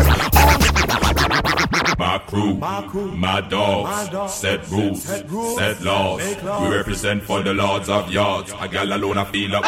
her. 2.35 2.55
My 2.55 2.82
crew, 2.89 3.12
my, 3.12 3.41
dogs, 3.41 4.35
set 4.35 4.68
rules, 4.70 5.03
set, 5.03 5.80
laws. 5.82 6.20
We 6.61 6.76
represent 6.76 7.22
for 7.22 7.43
the 7.43 7.55
lords 7.55 7.89
of 7.89 8.11
yards. 8.11 8.53
A 8.61 8.68
gal 8.68 8.93
alone, 8.93 9.18
I 9.18 9.24
feel 9.24 9.57
up. 9.57 9.64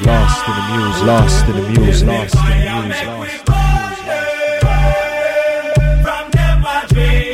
Lost 0.00 0.48
in 0.48 0.54
the 0.54 0.62
muse, 0.72 1.02
lost 1.02 1.46
in 1.48 1.54
the 1.56 1.62
muse, 1.70 2.02
lost 2.04 2.34
in 2.34 2.40
the 2.42 2.82
muse, 2.82 3.04
lost. 3.06 3.58
So 6.88 7.27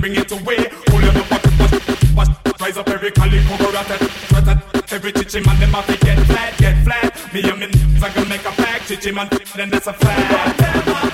bring 0.00 0.16
it 0.16 0.32
away. 0.32 0.68
Pull 0.86 1.00
them 1.00 1.16
up. 1.16 1.30
Watch, 2.16 2.28
watch, 2.44 2.60
rise 2.60 2.76
up 2.76 2.88
every 2.88 3.10
collie. 3.10 3.42
Cover 3.44 3.76
at 3.76 4.92
Every 4.92 5.12
chichi 5.12 5.40
man. 5.40 5.60
Them 5.60 5.74
a 5.74 5.82
fi 5.82 5.96
get 5.96 6.18
flat. 6.26 6.58
Get 6.58 6.84
flat. 6.84 7.34
Me 7.34 7.42
and 7.42 7.60
me 7.60 7.66
I 8.02 8.12
gonna 8.14 8.28
make 8.28 8.44
a 8.44 8.50
pack. 8.50 8.82
Chichi 8.86 9.12
man. 9.12 9.28
Then 9.56 9.70
that's 9.70 9.86
a 9.86 9.92
fact. 9.92 11.09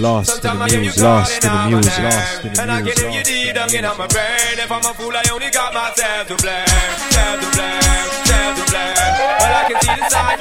Lost 0.00 0.42
in 0.42 0.56
the 0.56 0.78
muse, 0.80 0.96
lost 0.96 1.44
in 1.44 1.52
the 1.52 1.68
muse, 1.68 1.98
lost 2.00 2.44
in 2.44 2.58
And 2.58 2.72
I 2.72 2.80
the 2.80 2.88
can 2.88 3.12
if 3.12 3.28
you 3.28 3.52
them 3.52 3.68
in 3.68 3.84
my 3.84 4.06
brain. 4.08 4.56
If 4.56 4.72
I'm 4.72 4.80
a 4.80 4.94
fool, 4.96 5.12
I 5.12 5.20
only 5.28 5.50
got 5.50 5.74
myself 5.76 6.24
to 6.28 6.36
blame. 6.40 6.64
Self 7.12 7.36
to 7.36 7.48
blame, 7.52 8.08
self 8.24 8.56
to 8.56 8.64
blame. 8.72 8.96
Well, 8.96 9.60
I 9.60 9.64
can 9.68 9.76
see 9.84 9.92
the 10.00 10.08
sign 10.08 10.39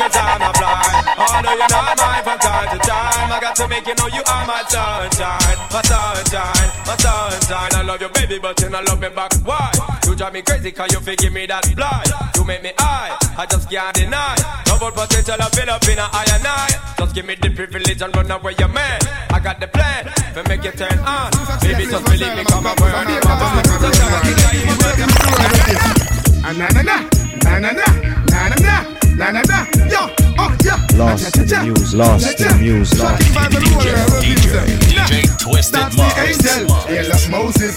blind. 0.54 1.06
Oh 1.20 1.42
you're 1.44 1.68
not 1.70 1.98
mine 1.98 2.24
from 2.24 2.40
time 2.40 2.68
to 2.74 2.80
time. 2.82 3.32
I 3.32 3.38
got 3.42 3.56
to 3.58 3.68
make 3.68 3.86
you 3.88 3.96
know 3.96 4.08
you 4.08 4.24
are 4.26 4.46
my 4.48 4.62
sunshine, 4.68 5.58
my 5.72 5.82
sunshine, 5.82 6.70
my 6.86 6.96
sunshine. 6.98 7.72
I 7.76 7.82
love 7.84 8.02
you, 8.02 8.10
baby, 8.10 8.40
but 8.40 8.60
you 8.62 8.70
don't 8.70 8.86
love 8.88 9.00
me 9.00 9.10
back. 9.10 9.34
Why? 9.44 9.72
You 10.06 10.16
drive 10.16 10.34
me 10.34 10.42
crazy, 10.42 10.72
cause 10.72 10.92
you 10.94 11.00
forgive 11.00 11.34
me 11.34 11.46
that 11.48 11.64
blind. 11.76 12.10
You 12.36 12.44
make 12.46 12.64
me 12.64 12.72
high, 12.78 13.16
I 13.38 13.46
just 13.46 13.70
can't 13.70 13.94
deny. 13.96 14.36
Double 14.66 14.92
potential, 14.92 15.36
I've 15.40 15.52
been 15.54 15.70
up 15.70 15.84
in 15.88 16.00
a 16.00 16.08
higher 16.10 16.40
night. 16.42 16.76
Just 16.98 17.16
give 17.16 17.26
me 17.26 17.36
the 17.36 17.50
privilege 17.52 18.02
and 18.02 18.16
run 18.16 18.32
away, 18.32 18.56
your 18.58 18.70
man. 18.70 19.00
I 19.30 19.40
got 19.40 19.60
the 19.60 19.68
plan 19.68 20.06
to 20.34 20.44
make 20.50 20.64
you 20.64 20.72
turn 20.72 20.98
on. 21.00 21.32
Baby, 21.62 21.86
just 21.90 22.06
believe 22.06 22.36
me, 22.38 22.44
come 22.46 22.66
and 22.66 22.78
burn 22.78 22.94
on 22.96 23.06
my 23.06 23.36
mind. 23.38 23.66
Just 23.66 24.02
have 24.02 24.14
a 24.14 24.20
kick, 24.26 24.40
I 24.46 24.56
even 24.58 24.78
make 24.82 25.00
it. 25.04 26.10
Na 26.40 26.52
na 26.54 26.82
na, 26.82 26.98
na 27.44 27.60
na 27.60 27.72
na, 27.72 27.86
na 28.32 28.48
na 28.50 28.56
na 28.56 29.09
na 29.20 29.32
na 29.36 29.44
na. 29.52 29.68
Yo 29.92 30.08
oh 30.40 30.56
yeah. 30.64 30.80
Lost 30.96 31.36
in 31.36 31.46
the 31.46 31.60
muse, 31.64 31.94
lost 31.94 32.40
in 32.40 32.48
the 32.48 32.56
muse, 32.56 32.96
lost. 32.96 33.22
DJ 33.36 33.92
uh, 33.92 34.64
uh, 34.64 35.38
Twisted 35.38 35.76
That's 35.76 35.96
the 35.96 36.08
angel. 36.24 36.64
Hail 36.88 37.12
of 37.12 37.30
Moses. 37.30 37.76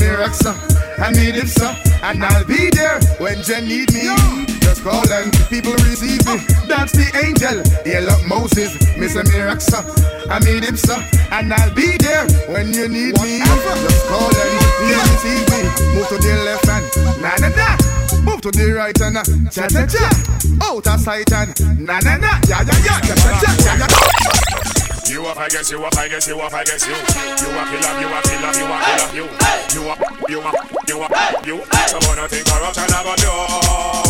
Miraxa 0.00 0.56
I 0.98 1.12
need 1.12 1.36
him 1.36 1.46
sir. 1.46 1.76
And 2.02 2.24
I'll 2.24 2.44
be 2.44 2.70
there 2.70 2.98
when 3.20 3.38
you 3.44 3.60
need 3.60 3.92
me. 3.92 4.08
Just 4.64 4.82
call 4.82 5.04
and 5.12 5.28
people 5.52 5.76
receive 5.84 6.24
me. 6.24 6.40
That's 6.66 6.92
the 6.92 7.06
angel. 7.20 7.60
Hail 7.84 8.08
of 8.08 8.24
Moses. 8.26 8.72
Mr. 8.96 9.22
Miraxa 9.28 9.84
I 10.30 10.38
need 10.40 10.64
him 10.64 10.76
sir. 10.76 10.96
And 11.30 11.52
I'll 11.52 11.74
be 11.74 11.98
there 11.98 12.24
when 12.48 12.72
you 12.72 12.88
need 12.88 13.20
me. 13.20 13.44
Just 13.44 14.06
call 14.08 14.32
and 14.32 14.54
you 14.88 14.96
receive 15.12 15.44
me. 15.52 15.60
Move 15.92 16.08
to 16.08 16.16
the 16.16 16.32
left 16.48 16.66
hand. 16.66 16.86
Na 17.20 17.36
na 17.36 17.48
na 17.52 17.97
Move 18.28 18.40
to 18.42 18.50
the 18.52 18.72
right 18.76 19.00
and 19.00 19.16
uh, 19.16 19.24
cha 19.48 19.64
cha 19.72 19.88
cha 19.88 20.04
Out 20.60 20.86
of 20.86 21.00
sight 21.00 21.32
and 21.32 21.56
na 21.80 21.96
na 22.04 22.20
na 22.20 22.36
Ya 22.44 22.60
ya 22.60 22.76
ya 22.84 23.00
cha 23.00 23.14
cha 23.16 23.32
cha 23.40 23.52
ya 23.64 23.72
ya 23.80 23.88
You 25.08 25.24
up, 25.24 25.38
I 25.40 25.48
guess 25.48 25.70
you 25.72 25.80
up, 25.82 25.96
I 25.96 26.06
guess 26.06 26.28
you 26.28 26.36
up, 26.36 26.52
I 26.52 26.62
guess 26.64 26.84
you. 26.84 26.92
You 26.92 27.48
killer, 27.48 27.94
you 27.96 28.12
a 28.12 28.20
killer, 28.28 28.52
you 28.52 28.68
a 28.68 28.76
killer, 28.84 29.08
you. 29.16 29.24
You 29.72 29.88
up, 29.88 30.00
you 30.28 30.40
up, 30.44 30.56
you 30.84 31.00
up, 31.00 31.46
you. 31.48 31.56
Someone 31.88 32.28
think 32.28 32.44
corruption 32.44 32.92
got 32.92 33.16
you. 33.24 33.32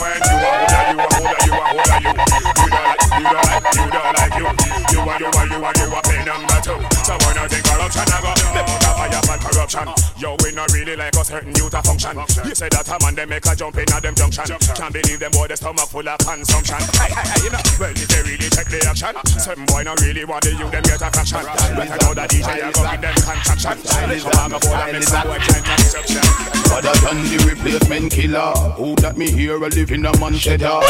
When 0.02 0.18
you 0.26 0.36
a 0.42 0.50
holder, 0.58 0.82
you 0.90 0.98
a 0.98 1.06
holder, 1.14 1.38
you 1.46 1.54
a 1.54 1.64
holder, 1.70 1.98
you. 2.02 2.10
You 2.58 2.66
don't 2.66 2.82
like, 2.82 2.98
you 3.14 3.30
don't 3.30 3.46
like, 3.46 3.62
you 3.78 3.86
don't 3.94 4.10
like 4.18 4.34
you. 4.34 4.46
You 4.90 5.00
a, 5.06 5.14
you 5.22 5.30
a, 5.30 5.42
you 5.46 5.58
a, 5.62 5.70
you 5.78 5.86
a 5.94 6.00
play 6.02 6.20
number 6.26 6.58
two. 6.66 6.78
Someone 7.06 7.46
think 7.46 7.67
corruption 7.78 8.02
I 8.10 8.18
got 8.20 8.34
them 8.34 8.50
out 8.58 8.82
of 8.82 8.94
fire 8.98 9.22
for 9.22 9.38
corruption. 9.38 9.86
Yo, 10.18 10.36
we 10.42 10.50
not 10.52 10.72
really 10.72 10.96
like 10.96 11.16
us 11.16 11.30
hurting 11.30 11.54
you 11.54 11.70
to 11.70 11.82
function. 11.82 12.18
You 12.44 12.54
say 12.54 12.68
that 12.74 12.88
a 12.90 12.98
man 13.04 13.14
they 13.14 13.26
make 13.26 13.46
a 13.46 13.54
jump 13.54 13.78
in 13.78 13.86
at 13.92 14.02
them 14.02 14.14
junction. 14.14 14.58
Can't 14.74 14.92
believe 14.92 15.20
them 15.20 15.30
boy 15.30 15.46
the 15.46 15.56
stomach 15.56 15.86
full 15.86 16.08
of 16.08 16.18
consumption. 16.18 16.82
Hey, 16.98 17.14
hey, 17.14 17.22
hey, 17.22 17.40
you 17.46 17.50
know, 17.54 17.62
well 17.78 17.94
if 17.94 18.08
they 18.10 18.22
really 18.26 18.50
check 18.50 18.66
the 18.66 18.82
action, 18.82 19.14
some 19.38 19.64
boy 19.70 19.86
not 19.86 20.00
really 20.02 20.24
want 20.26 20.42
the 20.42 20.50
you 20.58 20.66
them 20.66 20.82
get 20.82 20.98
a 20.98 21.08
fraction. 21.14 21.44
Better 21.78 21.98
know 22.02 22.14
that 22.18 22.30
DJ 22.30 22.50
are 22.66 22.72
going 22.74 23.00
them 23.00 23.14
contraction. 23.22 23.78
Come 23.78 24.10
on, 24.42 24.50
my 24.50 24.58
boy, 24.58 24.74
and 24.74 24.98
make 24.98 25.06
some 25.06 25.22
boy 25.22 25.38
change 25.38 25.66
construction. 25.70 26.24
Other 26.74 26.94
than 27.06 27.22
the 27.30 27.38
replacement 27.46 28.10
killer, 28.10 28.52
who 28.74 28.94
that 29.06 29.16
me 29.16 29.30
here 29.30 29.56
a 29.56 29.68
live 29.70 29.92
in 29.92 30.06
a 30.06 30.12
man 30.18 30.34
cheddar. 30.34 30.82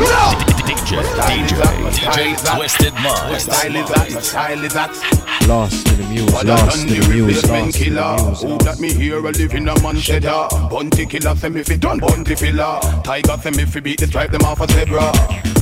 DJ, 0.00 0.96
DJ, 1.28 1.60
DJ 1.92 2.56
Twisted 2.56 2.94
Mindz. 2.94 3.40
style 3.42 3.76
is 3.76 3.88
that, 3.90 4.10
my 4.12 4.20
style 4.20 4.64
is 4.64 4.72
that. 4.72 5.46
Lost 5.46 5.88
in 5.88 5.98
the 5.98 6.08
muse, 6.08 6.44
lost 6.44 6.80
in 6.80 6.88
the 6.88 7.00
the 7.00 7.08
muse, 7.08 7.46
lost 7.46 7.80
in 7.80 7.94
the 7.94 8.16
muse. 8.16 8.42
who 8.42 8.58
that 8.64 8.80
me 8.80 8.94
here 8.94 9.18
a 9.18 9.30
live 9.30 9.54
in 9.54 9.68
a 9.68 9.82
man 9.82 9.96
cheddar. 9.96 10.30
Ah? 10.30 10.68
Bounty 10.70 11.04
Killer, 11.04 11.36
say 11.36 11.50
me 11.50 11.62
fi 11.62 11.76
done 11.76 11.98
bunty 11.98 12.34
filler. 12.34 12.80
Tiger 13.04 13.36
say 13.42 13.50
me 13.50 13.66
fi 13.66 13.80
beat 13.80 14.00
the 14.00 14.06
stripe 14.06 14.30
them 14.30 14.40
off 14.42 14.60
a 14.60 14.68
zebra. 14.72 15.12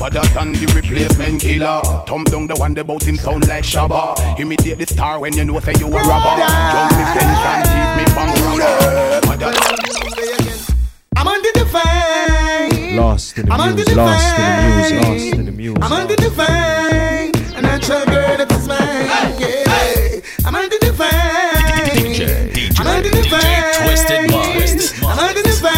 Other 0.01 0.23
than 0.35 0.53
the 0.53 0.73
replacement 0.73 1.41
killer, 1.41 1.83
thump 2.07 2.31
down 2.31 2.47
the 2.47 2.55
one 2.55 2.75
that 2.75 2.87
bout 2.87 3.03
him 3.03 3.17
sound 3.17 3.49
like 3.49 3.65
Shabba. 3.65 4.39
Imitate 4.39 4.79
the 4.79 4.87
star 4.87 5.19
when 5.19 5.33
you 5.33 5.45
know 5.45 5.59
say 5.59 5.75
you 5.81 5.89
a 5.89 5.91
robber. 5.91 6.39
Jump 6.39 6.93
me 6.95 7.05
fence 7.19 7.43
and 7.43 7.65
teeth 7.67 7.95
me 7.99 8.05
bang 8.15 8.31
rubber. 8.59 8.99
I'm 11.17 11.27
on 11.27 11.43
the 11.43 11.51
defense. 11.55 12.58
Lost 12.99 13.39
in 13.39 13.47
the 13.47 13.53
I'm 13.53 13.61
under 13.61 13.85
the 13.85 13.95
lost 13.95 14.39
in 14.39 14.43
the 14.45 14.73
music, 14.75 14.99
vein. 14.99 15.13
lost 15.13 15.35
in 15.39 15.45
the 15.47 15.53
music. 15.53 15.85
I'm 15.85 15.93
under 15.93 16.17
the 16.17 16.31
vein. 16.31 17.57
A 17.57 17.63
natural 17.63 18.05
girl 18.07 18.37
that 18.39 18.51
is 18.51 18.67
mine. 18.67 18.79
Yeah. 19.39 20.21
I'm 20.45 20.55
under 20.57 20.79
the 20.79 20.93
vein. 20.93 21.07
DJ, 21.95 22.51
DJ, 22.51 22.81
I'm 22.81 22.87
under 22.89 23.09
the 23.11 23.23
DJ 23.23 23.31
vein. 23.31 23.87
Twisted 23.87 24.31
Mindz. 24.31 25.03
I'm 25.05 25.19
under 25.19 25.43
the 25.43 25.55
vein. 25.63 25.78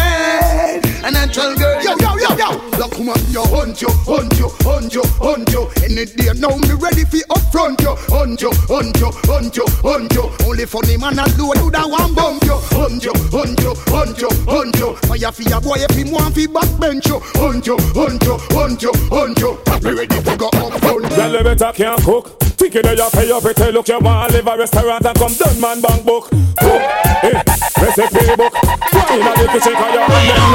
Woman, 3.01 3.21
yo, 3.31 3.43
hunt 3.45 3.81
you, 3.81 3.89
hunt 4.05 4.37
you, 4.37 4.49
hunt 4.61 4.93
you, 4.93 5.03
hunt 5.17 5.49
you. 5.49 5.65
Any 5.83 6.05
day 6.05 6.31
now, 6.37 6.55
me 6.57 6.73
ready 6.77 7.03
for 7.05 7.17
upfront 7.33 7.81
you. 7.81 7.95
Hunt 8.13 8.41
you, 8.41 8.51
hunt 8.69 8.99
you, 8.99 9.09
hunt 9.25 9.57
you, 9.57 9.65
hunt 9.81 10.13
you. 10.13 10.29
Only 10.45 10.65
funny 10.65 10.97
man 10.97 11.19
a 11.19 11.25
do 11.33 11.51
do 11.57 11.71
that 11.71 11.89
one 11.89 12.13
bump 12.13 12.43
you. 12.43 12.57
Hunt 12.77 13.03
you, 13.03 13.13
hunt 13.33 13.59
you, 13.59 13.73
hunt 13.89 14.21
you, 14.21 14.29
hunt 14.45 14.77
you. 14.77 14.95
Fire 15.09 15.31
for 15.31 15.41
your 15.43 15.61
boy 15.61 15.77
if 15.81 15.95
him 15.97 16.11
want 16.11 16.35
fi 16.35 16.45
backbench 16.45 17.07
you. 17.07 17.19
Hunt 17.41 17.65
you, 17.65 17.77
hunt 17.97 18.23
you, 18.23 18.37
hunt 18.53 18.81
you, 18.81 18.93
hunt 19.09 19.39
you. 19.39 19.57
Me 19.81 19.91
ready 19.97 20.21
to 20.21 20.37
go 20.37 20.49
upfront. 20.51 21.09
Girl, 21.15 21.33
you 21.33 21.43
better 21.43 21.71
can't 21.73 22.01
cook. 22.03 22.37
Think 22.61 22.75
you 22.75 22.81
know 22.83 22.91
you 22.93 23.09
pay 23.11 23.27
your 23.27 23.41
pretty 23.41 23.71
look. 23.71 23.87
You 23.87 23.99
want 23.99 24.33
live 24.33 24.47
a 24.47 24.57
restaurant 24.57 25.05
and 25.05 25.17
come 25.17 25.33
done 25.33 25.59
man 25.59 25.81
bank 25.81 26.05
book. 26.05 26.29
Cook, 26.29 26.81
eh, 27.25 27.41
recipe 27.81 28.35
book. 28.37 28.53
Why 28.93 29.17
in 29.17 29.25
the 29.25 29.47
kitchen? 29.51 29.73
Cause 29.73 29.93
you're 29.93 30.03
on 30.03 30.09
them, 30.29 30.51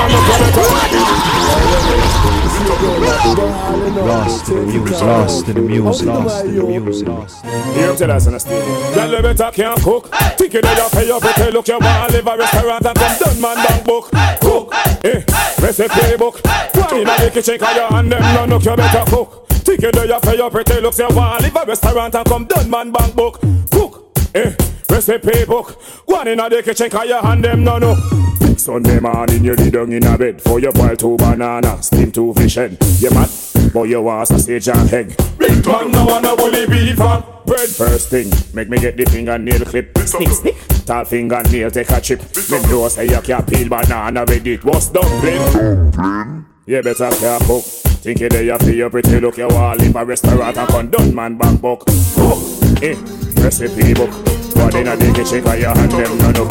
no, 2.30 2.35
Lost 4.06 4.48
in 4.48 4.64
the 4.64 4.66
music, 4.66 5.02
lost 5.02 5.48
in 5.48 5.54
the 5.54 5.60
music, 5.62 6.06
lost 6.06 6.44
in 6.44 6.56
the 6.56 6.62
music, 6.64 8.08
us 8.08 8.26
in 8.26 8.34
a 8.34 8.40
state. 8.40 8.94
Girl, 8.94 9.10
you 9.10 9.22
better 9.22 9.50
can't 9.52 9.80
cook. 9.82 10.10
You 10.40 10.60
know 10.62 10.72
you 10.72 10.88
pay 10.90 11.06
your 11.06 11.20
pretty 11.20 11.50
look. 11.52 11.68
You 11.68 11.78
wanna 11.78 12.12
live 12.12 12.26
a 12.26 12.36
restaurant 12.36 12.86
and 12.86 12.98
come 12.98 13.18
done 13.18 13.40
man 13.40 13.56
bank 13.56 13.84
book. 13.84 14.10
Cook, 14.40 14.74
eh, 15.04 15.22
recipe 15.60 16.16
book. 16.16 16.40
Why 16.44 16.98
in 16.98 17.04
the 17.04 17.30
kitchen? 17.32 17.58
Cause 17.58 17.76
you're 17.76 17.92
on 17.92 18.08
them, 18.08 18.22
no, 18.34 18.46
no, 18.46 18.58
you 18.58 18.76
better 18.76 19.10
cook. 19.10 19.46
You 19.66 19.90
know 19.92 20.02
you 20.04 20.20
pay 20.20 20.36
your 20.36 20.50
pretty 20.50 20.80
looks. 20.80 20.98
You 20.98 21.08
wanna 21.10 21.42
live 21.42 21.56
a 21.56 21.64
restaurant 21.66 22.14
and 22.14 22.26
come 22.26 22.44
done 22.46 22.70
man 22.70 22.90
bank 22.90 23.14
book. 23.14 23.40
Cook, 23.70 24.12
eh, 24.34 24.54
recipe 24.90 25.44
book. 25.44 25.80
Go 26.06 26.16
on 26.16 26.28
in 26.28 26.38
the 26.38 26.62
kitchen, 26.64 26.90
cause 26.90 27.08
you 27.08 27.16
hand 27.16 27.44
them 27.44 27.64
no 27.64 27.78
no. 27.78 27.94
Sunday 28.56 28.98
morning 29.00 29.44
you 29.44 29.54
lay 29.54 29.70
down 29.70 29.92
in 29.92 30.04
a 30.06 30.16
bed 30.16 30.40
for 30.40 30.58
your 30.58 30.72
boil 30.72 30.96
two 30.96 31.16
banana, 31.18 31.82
steam 31.82 32.10
two 32.10 32.32
fish 32.34 32.54
head. 32.54 32.76
You 32.98 33.10
mad? 33.10 33.28
But 33.72 33.84
you 33.84 34.02
want 34.02 34.28
sausage 34.28 34.68
and 34.68 34.92
egg. 34.92 35.16
Big 35.38 35.66
man 35.66 35.90
no 35.90 36.06
wanna 36.06 36.34
bully 36.36 36.66
beef 36.66 37.00
and 37.00 37.24
bread. 37.44 37.68
First 37.68 38.10
thing, 38.10 38.30
make 38.54 38.68
me 38.68 38.78
get 38.78 38.96
the 38.96 39.04
fingernail 39.04 39.64
clip. 39.66 39.96
Snick 39.98 40.28
snick. 40.30 40.56
Tall 40.86 41.04
fingernail 41.04 41.70
take 41.70 41.90
a 41.90 42.00
chip. 42.00 42.20
Me 42.50 42.62
know 42.62 42.88
say 42.88 43.06
you 43.06 43.20
can't 43.20 43.46
peel 43.46 43.68
banana 43.68 44.24
with 44.26 44.46
it. 44.46 44.64
What's 44.64 44.88
dumpling? 44.88 46.44
You 46.66 46.82
better 46.82 47.10
care 47.10 47.38
cook. 47.40 47.64
Think 48.02 48.20
you 48.20 48.28
there 48.28 48.42
you 48.42 48.58
feel 48.58 48.74
your 48.74 48.90
pretty 48.90 49.20
look. 49.20 49.36
You 49.36 49.48
want 49.48 49.80
live 49.80 49.96
a 49.96 50.04
restaurant 50.04 50.56
and 50.56 50.68
come 50.68 50.90
done 50.90 51.14
man 51.14 51.36
back 51.36 51.60
book. 51.60 51.84
Cook, 51.86 52.82
eh, 52.82 52.96
recipe 53.42 53.94
book. 53.94 54.35
But 54.56 54.74
in 54.74 54.88
a 54.88 54.96
dig 54.96 55.16
chick 55.26 55.46
or 55.46 55.56
your 55.56 55.74
hand 55.76 55.92
them 55.92 56.18
no 56.18 56.30
no. 56.32 56.44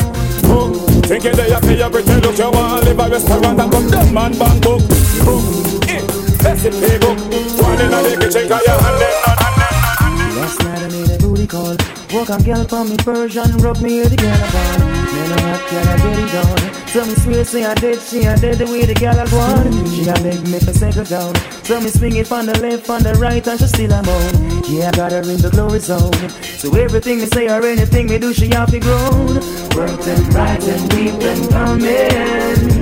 Cook, 0.46 1.06
think 1.06 1.24
you 1.24 1.34
there 1.34 1.50
you 1.50 1.60
feel 1.60 1.78
your 1.78 1.90
pretty 1.90 2.14
look. 2.22 2.38
You 2.38 2.52
want 2.52 2.86
live 2.86 3.00
a 3.00 3.10
restaurant 3.10 3.60
and 3.60 3.72
come 3.72 3.88
done 3.90 4.14
man 4.14 4.32
back 4.38 4.62
book. 4.62 4.82
Cook, 5.26 5.90
eh, 5.90 6.02
recipe 6.44 6.98
book. 7.02 7.18
But 7.58 7.82
in 7.82 7.94
a 7.94 8.00
dig 8.04 8.32
chick 8.32 8.52
or 8.52 8.62
your 8.64 8.80
hand 8.80 9.00
them 9.02 9.16
no 9.26 9.34
no. 9.36 10.40
Last 10.40 10.60
night 10.64 10.82
I 10.82 10.88
made 10.90 11.12
a 11.12 11.18
booty 11.18 11.48
call. 11.48 11.76
Walk 12.14 12.30
a 12.30 12.44
girl 12.44 12.64
from 12.66 12.90
me 12.90 12.98
Persian, 12.98 13.58
rub 13.58 13.82
me 13.82 14.00
with 14.00 14.12
the 14.12 14.18
girl 14.18 14.34
about. 14.34 15.05
I'm 15.32 15.40
hot, 15.40 15.64
girl, 15.70 15.88
I 15.88 15.98
get 15.98 16.20
it 16.20 16.36
on. 16.36 16.88
So 16.88 17.06
me 17.06 17.16
swear, 17.16 17.44
say 17.44 17.66
I 17.66 17.74
did, 17.76 18.02
she 18.02 18.26
I 18.26 18.36
did 18.36 18.58
the 18.58 18.66
way 18.66 18.86
the 18.86 18.94
girl 18.94 19.20
I 19.20 19.26
want. 19.34 19.90
She 19.90 20.08
a 20.08 20.14
beg 20.24 20.48
me 20.48 20.60
for 20.60 20.74
settle 20.74 21.04
down. 21.04 21.36
So 21.64 21.80
me 21.82 21.90
swing 21.90 22.16
it 22.16 22.28
from 22.28 22.46
the 22.46 22.58
left, 22.60 22.86
from 22.86 23.04
the 23.04 23.14
right, 23.16 23.46
and 23.48 23.60
she 23.60 23.68
still 23.68 23.92
a 23.92 24.02
moan. 24.04 24.64
Yeah, 24.70 24.90
I 24.90 24.92
got 24.92 25.12
her 25.12 25.22
in 25.22 25.42
the 25.42 25.50
glory 25.50 25.80
zone. 25.80 26.30
So 26.60 26.74
everything 26.76 27.20
me 27.20 27.26
say 27.26 27.48
or 27.48 27.66
anything 27.66 28.08
me 28.08 28.18
do, 28.18 28.34
she 28.34 28.48
have 28.50 28.72
to 28.72 28.80
grown. 28.80 29.36
Work 29.76 30.00
them 30.02 30.30
right 30.32 30.64
and 30.64 30.92
keep 30.92 31.16
them 31.20 31.50
coming. 31.50 32.76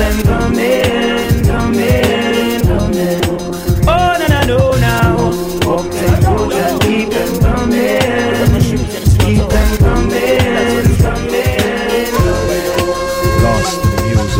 Them 0.00 0.22
coming, 0.22 1.44
coming, 1.44 2.60
coming. 2.62 3.49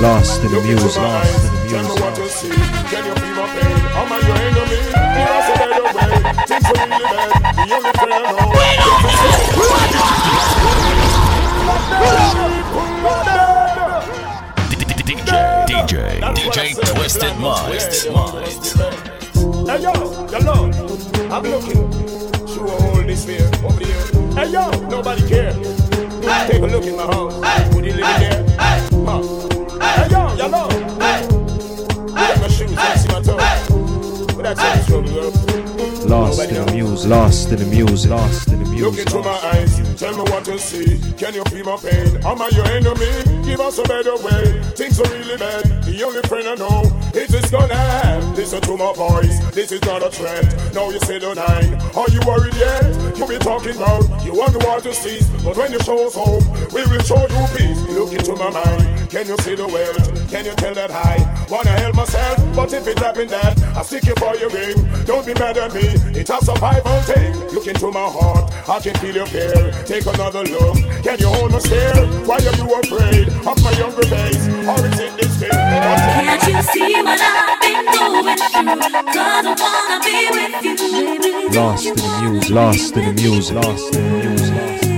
Lost 0.00 0.42
in 0.42 0.50
the 0.50 0.60
music, 0.62 0.96
lost 0.96 1.44
in 1.44 1.52
the 1.52 1.60
music. 1.60 2.00
what 2.00 2.16
you 2.16 2.28
see. 2.28 2.48
Can 2.48 3.04
you 3.04 3.12
feel 3.20 3.34
my 3.36 3.44
pain? 3.52 3.76
Am 4.00 4.08
I 4.10 4.16
your 4.24 4.32
enemy? 4.48 4.80
You 4.96 5.28
are 5.28 5.44
so 5.44 5.52
bad 5.60 5.76
away. 5.76 5.92
Things 6.48 6.64
are 6.64 6.72
really 6.72 7.04
bad. 7.04 7.28
The 7.68 7.74
only 7.76 7.92
friend 8.00 8.16
I 8.16 8.32
know. 8.32 8.48
DJ, 15.04 15.36
DJ, 15.68 15.94
DJ 16.34 16.56
Twisted 16.94 17.36
Mindz. 17.36 18.08
Hey 19.68 19.78
yo, 19.82 19.92
hello. 20.32 20.56
I'm 21.30 21.44
looking 21.44 21.84
through 22.48 22.68
a 22.68 22.80
hole 22.80 23.04
this 23.04 23.22
way 23.26 23.44
over 23.62 23.84
here. 23.84 24.00
Hey 24.32 24.48
yo, 24.48 24.64
nobody 24.88 25.28
care. 25.28 25.52
Take 26.48 26.62
a 26.62 26.66
look 26.66 26.84
in 26.84 26.96
my 26.96 27.02
house. 27.04 27.36
Would 27.74 27.84
you 27.84 27.92
live 27.92 28.08
in 28.08 28.20
there? 28.20 28.40
Huh. 29.04 29.39
That's 34.56 34.88
girl. 34.88 35.39
Lost 36.10 36.42
in 36.42 36.54
the 36.54 36.72
music, 36.72 37.08
lost 37.08 37.52
in 37.52 37.58
the 37.60 37.66
music, 37.66 38.10
lost 38.10 38.48
in 38.48 38.64
the 38.64 38.70
Look 38.82 38.98
into 38.98 39.20
my 39.20 39.30
eyes, 39.52 39.76
tell 40.00 40.16
me 40.16 40.22
what 40.32 40.46
you 40.48 40.58
see. 40.58 40.98
Can 41.14 41.34
you 41.34 41.44
feel 41.44 41.64
my 41.64 41.76
pain? 41.76 42.16
Am 42.24 42.40
I 42.42 42.48
your 42.50 42.66
enemy? 42.66 43.44
Give 43.44 43.60
us 43.60 43.78
a 43.78 43.84
better 43.84 44.16
way. 44.16 44.58
Things 44.74 44.98
are 44.98 45.08
really 45.12 45.36
bad. 45.36 45.84
The 45.84 46.02
only 46.02 46.22
friend 46.26 46.48
I 46.48 46.54
know 46.56 46.82
is 47.14 47.28
this 47.28 47.50
gonna 47.50 47.76
have. 47.76 48.36
Listen 48.36 48.60
to 48.62 48.76
my 48.76 48.92
voice, 48.94 49.38
this 49.54 49.70
is 49.70 49.82
not 49.82 50.02
a 50.02 50.10
threat. 50.10 50.48
Now 50.74 50.90
you 50.90 50.98
say 51.00 51.18
the 51.20 51.34
nine. 51.34 51.78
Are 51.94 52.10
you 52.10 52.20
worried 52.26 52.56
yet? 52.56 52.90
You 53.18 53.28
be 53.28 53.38
talking 53.38 53.76
about 53.76 54.02
you 54.24 54.32
want 54.32 54.54
the 54.54 54.64
war 54.66 54.80
to 54.80 54.94
cease, 54.94 55.28
but 55.44 55.56
when 55.56 55.70
you 55.70 55.78
show 55.80 56.06
us 56.08 56.14
home, 56.14 56.42
we 56.72 56.82
will 56.90 57.04
show 57.04 57.20
you 57.20 57.44
peace. 57.54 57.78
Look 57.94 58.12
into 58.16 58.34
my 58.34 58.50
mind. 58.50 59.10
Can 59.10 59.26
you 59.26 59.36
see 59.44 59.54
the 59.54 59.68
world? 59.68 60.08
Can 60.30 60.46
you 60.46 60.54
tell 60.56 60.72
that 60.72 60.90
I 60.90 61.46
wanna 61.50 61.70
help 61.70 61.96
myself? 61.96 62.38
But 62.56 62.72
if 62.72 62.86
it 62.88 62.98
happen 62.98 63.28
that 63.28 63.60
I 63.76 63.82
stick 63.82 64.06
you 64.06 64.14
for 64.16 64.34
your 64.36 64.48
ring, 64.50 64.74
don't 65.04 65.26
be 65.26 65.34
mad 65.34 65.58
at 65.58 65.74
me. 65.74 65.99
It's 66.14 66.30
a 66.30 66.38
survival 66.44 67.00
thing. 67.02 67.34
Look 67.54 67.66
into 67.66 67.90
my 67.90 68.08
heart, 68.08 68.52
I 68.68 68.80
can 68.80 68.94
feel 68.96 69.14
your 69.14 69.26
fear. 69.26 69.72
Take 69.86 70.06
another 70.06 70.44
look. 70.44 70.76
Can 71.02 71.18
you 71.18 71.28
hold 71.28 71.52
my 71.52 71.58
stare? 71.58 72.06
Why 72.26 72.36
are 72.36 72.56
you 72.56 72.74
afraid 72.74 73.28
of 73.28 73.62
my 73.62 73.72
younger 73.72 74.02
days? 74.02 74.48
Or 74.68 74.78
is 74.86 74.98
it 75.00 75.16
this 75.16 75.36
thing? 75.38 75.50
Can't 75.50 76.42
you 76.46 76.62
see 76.62 77.02
what 77.02 77.20
I've 77.20 77.60
been 77.60 77.84
going 77.94 78.36
through? 78.36 79.12
Cause 79.12 79.46
I 79.46 79.64
wanna 79.64 79.98
be 80.04 80.16
with 80.34 80.64
you, 80.64 80.74
baby. 81.18 81.56
Lost 81.56 81.86
in 81.86 81.94
the 81.96 82.30
music, 82.30 82.50
lost 82.50 82.96
in 82.96 83.04
the 83.04 83.22
music, 83.22 83.54
lost 83.56 83.94
in 83.94 84.20
the 84.20 84.28
music. 84.28 84.89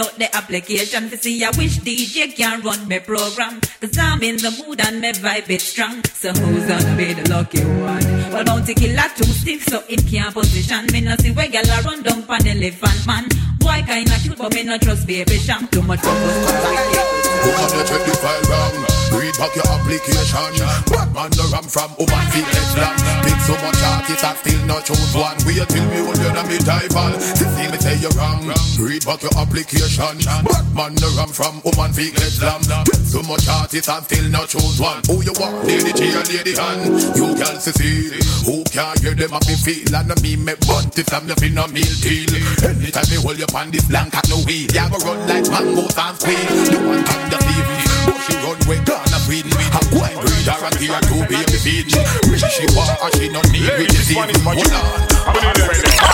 Out 0.00 0.16
the 0.16 0.34
application 0.34 1.10
to 1.10 1.18
see 1.18 1.44
I 1.44 1.50
wish 1.50 1.78
DJ 1.80 2.34
can 2.34 2.62
run 2.62 2.88
my 2.88 3.00
program. 3.00 3.60
Cause 3.80 3.98
I'm 3.98 4.22
in 4.22 4.36
the 4.36 4.50
mood 4.64 4.80
and 4.80 4.98
my 5.02 5.12
vibe 5.12 5.50
is 5.50 5.62
strong. 5.62 6.02
So 6.14 6.32
who's 6.32 6.64
gonna 6.66 6.96
be 6.96 7.12
the 7.12 7.28
lucky 7.28 7.60
one? 7.60 8.32
Well, 8.32 8.44
Bounty 8.44 8.72
Killer 8.72 9.10
too 9.14 9.24
stiff, 9.24 9.64
so 9.64 9.84
it 9.90 10.06
can't 10.06 10.32
position. 10.32 10.86
Me 10.92 11.02
no 11.02 11.16
see 11.16 11.32
where 11.32 11.48
gal 11.48 11.68
a 11.68 11.82
run 11.82 12.02
down 12.02 12.22
pan 12.22 12.46
elephant 12.46 13.06
man. 13.06 13.28
Boy 13.58 13.84
kinda 13.86 14.16
cute, 14.22 14.38
but 14.38 14.54
me 14.54 14.62
not 14.62 14.80
trust 14.80 15.06
Baby 15.06 15.36
Cham. 15.36 15.68
Too 15.68 15.82
much 15.82 16.00
up 16.00 16.16
your 16.16 17.84
check 17.84 18.06
the. 18.06 18.89
Read 19.10 19.34
back 19.38 19.54
your 19.54 19.66
application. 19.66 20.52
Batman 20.86 21.30
the 21.34 21.44
ram 21.50 21.66
from 21.66 21.90
woman 21.98 22.26
feet 22.30 22.46
Islam. 22.46 22.94
Pick 23.26 23.38
so 23.42 23.54
much 23.62 23.82
artists 23.82 24.24
I 24.24 24.34
still 24.38 24.62
not 24.66 24.84
choose 24.86 25.14
one. 25.14 25.38
Wait 25.46 25.66
till 25.66 25.86
me 25.90 25.98
hold 26.02 26.18
you 26.18 26.30
me 26.46 26.58
rival. 26.62 27.12
See 27.18 27.66
me 27.66 27.78
say 27.78 27.96
you're 27.98 28.14
wrong. 28.14 28.46
Read 28.78 29.04
back 29.04 29.22
your 29.22 29.34
application. 29.34 30.16
Batman 30.46 30.94
the 30.94 31.08
ram 31.18 31.30
from 31.30 31.58
woman 31.66 31.92
feet 31.92 32.14
Islam. 32.22 32.62
Pick 32.86 33.02
so 33.02 33.22
much 33.26 33.46
artists 33.48 33.88
I 33.88 34.00
still 34.06 34.26
not 34.30 34.48
choose 34.48 34.78
one. 34.78 35.02
Who 35.10 35.22
you 35.26 35.34
want? 35.38 35.66
Lady 35.66 36.14
and 36.14 36.28
Lady 36.30 36.54
Han. 36.58 36.78
You 37.18 37.34
can 37.34 37.56
see. 37.58 38.14
Who 38.46 38.64
can 38.64 38.96
hear 39.02 39.14
them 39.14 39.34
up 39.34 39.46
me 39.46 39.54
feel 39.54 39.94
and 39.94 40.22
me 40.22 40.36
me 40.36 40.54
bunt 40.66 40.98
if 40.98 41.12
I'm 41.12 41.26
nothing 41.26 41.58
a 41.58 41.68
meal 41.68 41.94
deal. 42.00 42.30
Anytime 42.64 43.08
me 43.10 43.16
hold 43.20 43.38
you 43.38 43.46
on 43.54 43.70
this 43.70 43.84
blank 43.86 44.14
at 44.14 44.28
no 44.28 44.36
wheel. 44.46 44.70
You 44.70 44.86
go 44.90 44.98
run 45.04 45.18
like 45.28 45.46
mangoes 45.50 45.98
and 45.98 46.16
squeal. 46.16 46.72
You 46.72 46.80
want 46.86 47.06
come 47.06 47.30
the 47.30 47.38
thief. 47.38 47.89
She 48.26 48.34
run 48.42 48.58
way 48.68 48.78
gonna 48.84 49.18
feed 49.26 49.46
me. 49.46 49.54
A 49.74 49.80
wine 49.94 50.18
breeder 50.20 50.56
and 50.58 50.76
here 50.80 51.00
two 51.06 51.22
baby 51.30 51.56
feed 51.60 51.86
me. 51.92 52.00
Wish 52.30 52.44
she 52.50 52.66
want 52.76 52.96
and 53.02 53.12
she 53.16 53.28
not 53.28 53.46
need 53.52 53.70
me 53.78 53.86
to 53.86 54.00
see 54.02 54.18
me. 54.18 54.34
Hold 54.42 54.72
on. 54.74 56.10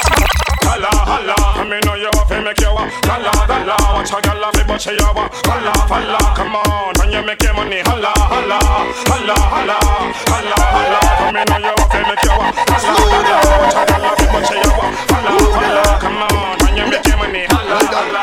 Holla, 0.66 0.90
holla, 0.92 1.64
me 1.64 1.78
know 1.86 1.94
you 1.94 2.11
to 2.11 2.36
make 2.42 2.61
you 2.61 2.68
a 2.68 2.84
holla, 3.09 3.30
holla. 3.49 3.76
Watch 3.97 4.12
a 4.12 4.20
gal 4.20 4.44
fi 4.53 4.62
but 4.66 4.80
she 4.82 4.90
a 4.90 5.03
holla, 5.03 5.72
holla. 5.88 6.18
Come 6.36 6.57
on, 6.57 6.92
when 6.99 7.12
you 7.12 7.22
make 7.24 7.42
your 7.42 7.55
money, 7.55 7.80
holla, 7.86 8.12
holla, 8.16 8.59
holla, 9.09 9.34
holla, 9.49 9.76
holla, 10.26 10.59
holla. 10.76 11.32
Me 11.32 11.42
know 11.49 11.59
you 11.64 11.74
to 11.76 11.99
make 12.05 12.24
you 12.26 12.34
a 12.34 12.51
holla, 12.53 13.01
holla. 13.09 13.36
Watch 13.62 13.78
a 13.78 13.82
gal 13.88 14.05
fi 14.18 14.26
but 14.26 14.42
she 14.44 14.57
a 14.59 14.68
holla, 14.68 15.32
holla. 15.55 15.84
Come 16.03 16.22
on, 16.22 16.30
when 16.51 16.56
you 16.77 16.87
make 16.91 17.07
your 17.07 17.16
money, 17.16 17.47
holla, 17.49 17.81
holla. 17.89 18.22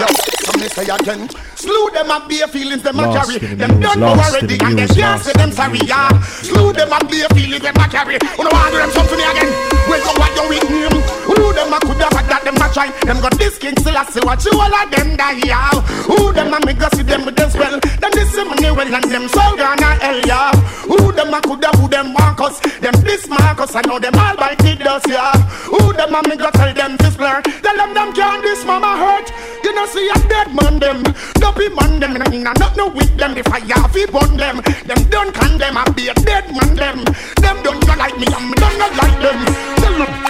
Yo, 0.00 0.06
so 0.42 0.52
me 0.58 0.68
say 0.68 0.88
again. 0.88 1.28
Slew 1.54 1.90
them 1.92 2.10
and 2.10 2.28
bare 2.28 2.48
feelings 2.48 2.82
them 2.82 2.98
a 2.98 3.06
Lost 3.06 3.30
carry. 3.30 3.54
Them 3.56 3.78
news, 3.78 3.90
done 3.90 4.00
know 4.00 4.14
already 4.16 4.58
and 4.60 4.78
they 4.78 4.86
can't 4.86 5.22
say 5.22 5.32
them 5.32 5.52
sorry, 5.52 5.78
yeah. 5.84 6.08
Slew 6.22 6.72
them 6.72 6.92
and 6.92 7.08
bare 7.08 7.28
feelings 7.36 7.62
them 7.62 7.76
a 7.76 7.88
carry. 7.88 8.18
Who 8.36 8.44
know 8.44 8.50
want 8.50 8.72
do 8.72 8.78
them 8.78 8.90
something 8.90 9.20
again? 9.20 9.50
Well, 9.88 10.00
you 10.00 10.12
what 10.18 10.32
you 10.34 10.48
with 10.48 10.70
name? 10.70 11.33
Who 11.34 11.52
them 11.52 11.72
a 11.72 11.78
coulda 11.80 12.08
had 12.14 12.26
that 12.30 12.42
them 12.44 12.56
a 12.56 12.66
try? 12.72 12.90
Them 13.02 13.20
got 13.20 13.36
this 13.38 13.58
king 13.58 13.76
still 13.78 13.96
a 13.96 14.04
see 14.10 14.20
what 14.20 14.44
you 14.44 14.54
all 14.54 14.74
of 14.74 14.90
them 14.90 15.16
die, 15.16 15.40
yeah. 15.44 15.70
Who 16.06 16.32
them 16.32 16.54
a 16.54 16.58
me 16.66 16.72
go 16.74 16.88
see 16.94 17.02
them 17.02 17.24
with 17.26 17.36
them 17.36 17.50
spell? 17.50 17.78
Them 17.80 18.12
this 18.12 18.34
money 18.36 18.70
well 18.70 18.94
and 18.94 19.08
them 19.10 19.28
soul 19.28 19.56
gonna 19.56 19.98
hell, 19.98 20.20
yeah. 20.26 20.52
Who 20.86 21.12
them 21.12 21.34
a 21.34 21.40
coulda 21.40 21.70
who 21.76 21.88
them 21.88 22.12
Marcus? 22.12 22.60
Them 22.80 22.94
this 23.02 23.28
Marcus 23.28 23.74
I 23.74 23.82
know 23.82 23.98
them 23.98 24.14
all 24.14 24.36
by 24.36 24.54
the 24.54 24.76
dust, 24.76 25.08
yeah. 25.08 25.32
Who 25.70 25.92
them 25.92 26.14
a 26.14 26.20
me 26.28 26.36
go 26.36 26.50
tell 26.50 26.72
them 26.72 26.96
this 26.96 27.16
blur? 27.16 27.42
Tell 27.42 27.76
them 27.76 27.94
them 27.94 28.12
can't 28.12 28.42
this 28.42 28.64
mama 28.64 28.96
hurt. 28.96 29.32
You 29.64 29.74
know 29.74 29.86
see 29.86 30.08
a 30.08 30.18
dead 30.28 30.54
man 30.54 30.78
them, 30.78 31.02
dopey 31.34 31.68
man 31.70 31.98
them, 32.00 32.16
and 32.16 32.34
inna 32.34 32.52
not 32.58 32.76
no 32.76 32.88
with 32.88 33.16
them. 33.16 33.34
The 33.34 33.42
fire 33.44 33.88
fi 33.88 34.06
burn 34.06 34.36
them. 34.36 34.60
Them 34.86 35.00
don't 35.10 35.32
condemn 35.34 35.76
a 35.76 35.84
be 35.92 36.08
a 36.08 36.14
dead 36.14 36.46
man 36.52 36.76
them. 36.76 37.04
Them 37.40 37.62
don't 37.62 37.80
go 37.86 37.94
like 37.96 38.16
me 38.18 38.26
me 38.26 38.54
don't 38.54 38.76
go 38.78 38.86
like 39.00 39.18
them. 39.20 39.38
Tell 39.76 39.98
them. 39.98 40.23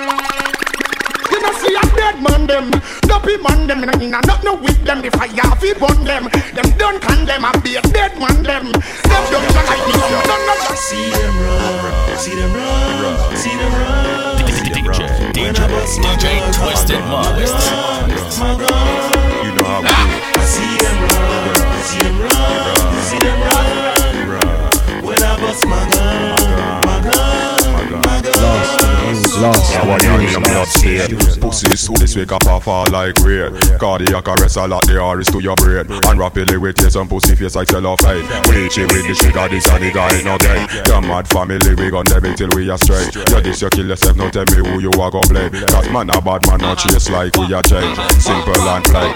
You 1.64 1.72
know 1.72 1.80
see 1.80 1.92
a 1.92 1.96
dead 1.96 2.22
man 2.22 2.46
them, 2.46 2.70
dopey 3.02 3.36
man 3.38 3.66
them, 3.66 3.84
and 3.84 4.02
inna 4.02 4.20
not 4.26 4.44
no 4.44 4.54
with 4.54 4.84
them. 4.84 5.00
The 5.02 5.10
fire 5.10 5.56
fi 5.56 5.72
burn 5.74 6.04
them. 6.04 6.28
Them 6.54 6.70
don't 6.76 7.00
condemn 7.00 7.44
a 7.44 7.52
be 7.60 7.76
a 7.76 7.82
dead 7.82 8.18
man 8.18 8.42
them. 8.42 8.72
Them 8.72 9.24
don't 9.30 9.46
go 9.48 9.60
like 9.64 9.84
me 9.86 9.94
and 9.94 10.12
me 10.12 10.20
don't 10.28 10.44
go 10.44 10.54
like 10.60 10.76
See 10.76 11.10
them 11.10 11.34
run, 11.40 12.18
see 12.18 12.34
them 12.36 12.52
run, 12.52 13.36
see 13.36 13.56
them 13.56 13.72
run. 13.72 14.44
DJ, 14.44 14.74
DJ, 14.74 15.08
DJ 16.04 16.24
Twisted 16.52 17.04
Mindz. 17.08 17.52
You 19.44 19.50
know 19.54 19.64
how 19.64 19.80
we 19.80 19.88
do. 19.88 20.04
I 20.04 20.44
see 20.44 20.76
them 20.84 20.98
run, 21.00 21.54
see 21.82 22.00
them 22.04 22.16
run, 22.20 23.02
see 23.08 23.18
them 23.18 23.38
run, 23.40 23.66
run. 24.28 25.04
When 25.04 25.22
I 25.22 25.40
bust 25.40 25.66
my 25.66 25.80
gun, 25.90 26.40
my 26.84 26.96
gun, 27.00 28.02
my 28.02 28.20
gun. 28.20 28.83
Lost 29.44 29.76
Yeah, 29.76 29.82
in 29.82 29.88
what 29.88 30.00
the 30.00 30.08
you 30.08 30.18
news, 30.24 30.36
in 30.36 30.42
the 30.42 30.52
lost 30.56 30.84
in 30.84 30.96
the 30.96 31.20
state. 31.20 31.40
Pussy 31.40 31.76
so 31.76 31.92
this 32.00 32.16
wake 32.16 32.32
up 32.32 32.46
off 32.48 32.64
fall 32.64 32.86
like 32.88 33.12
rain 33.20 33.52
Cardiac 33.76 34.24
arrest 34.24 34.56
a 34.56 34.64
lot 34.66 34.80
the 34.88 34.96
iris 34.96 35.28
to 35.32 35.40
your 35.44 35.54
brain 35.60 35.84
And 35.84 36.18
rapidly 36.18 36.56
with 36.56 36.76
tears 36.76 36.96
and 36.96 37.08
pussy 37.10 37.36
face 37.36 37.54
like 37.54 37.68
sell 37.68 37.84
off 37.86 38.00
hate 38.00 38.24
Reach 38.48 38.80
it 38.80 38.88
with 38.88 39.04
the 39.04 39.12
trigger 39.12 39.44
this 39.52 39.68
and 39.68 39.84
the 39.84 39.92
guy 39.92 40.16
no 40.24 40.40
gain 40.40 40.64
The 40.88 40.96
mad 41.04 41.28
family 41.28 41.74
we 41.76 41.92
gon' 41.92 42.08
devil 42.08 42.32
till 42.32 42.48
we 42.56 42.72
are 42.72 42.80
straight 42.80 43.12
You 43.12 43.40
this 43.44 43.60
you 43.60 43.68
kill 43.68 43.88
yourself 43.92 44.16
now 44.16 44.32
tell 44.32 44.48
me 44.48 44.64
who 44.64 44.80
you 44.80 44.92
are 44.96 45.12
gon' 45.12 45.28
play 45.28 45.52
Cause 45.68 45.92
man 45.92 46.08
a 46.08 46.16
bad 46.24 46.40
man 46.48 46.64
not 46.64 46.80
chase 46.80 47.12
like 47.12 47.36
we 47.36 47.52
are 47.52 47.60
change 47.60 48.00
Simple 48.16 48.56
and 48.64 48.84
plain 48.88 49.12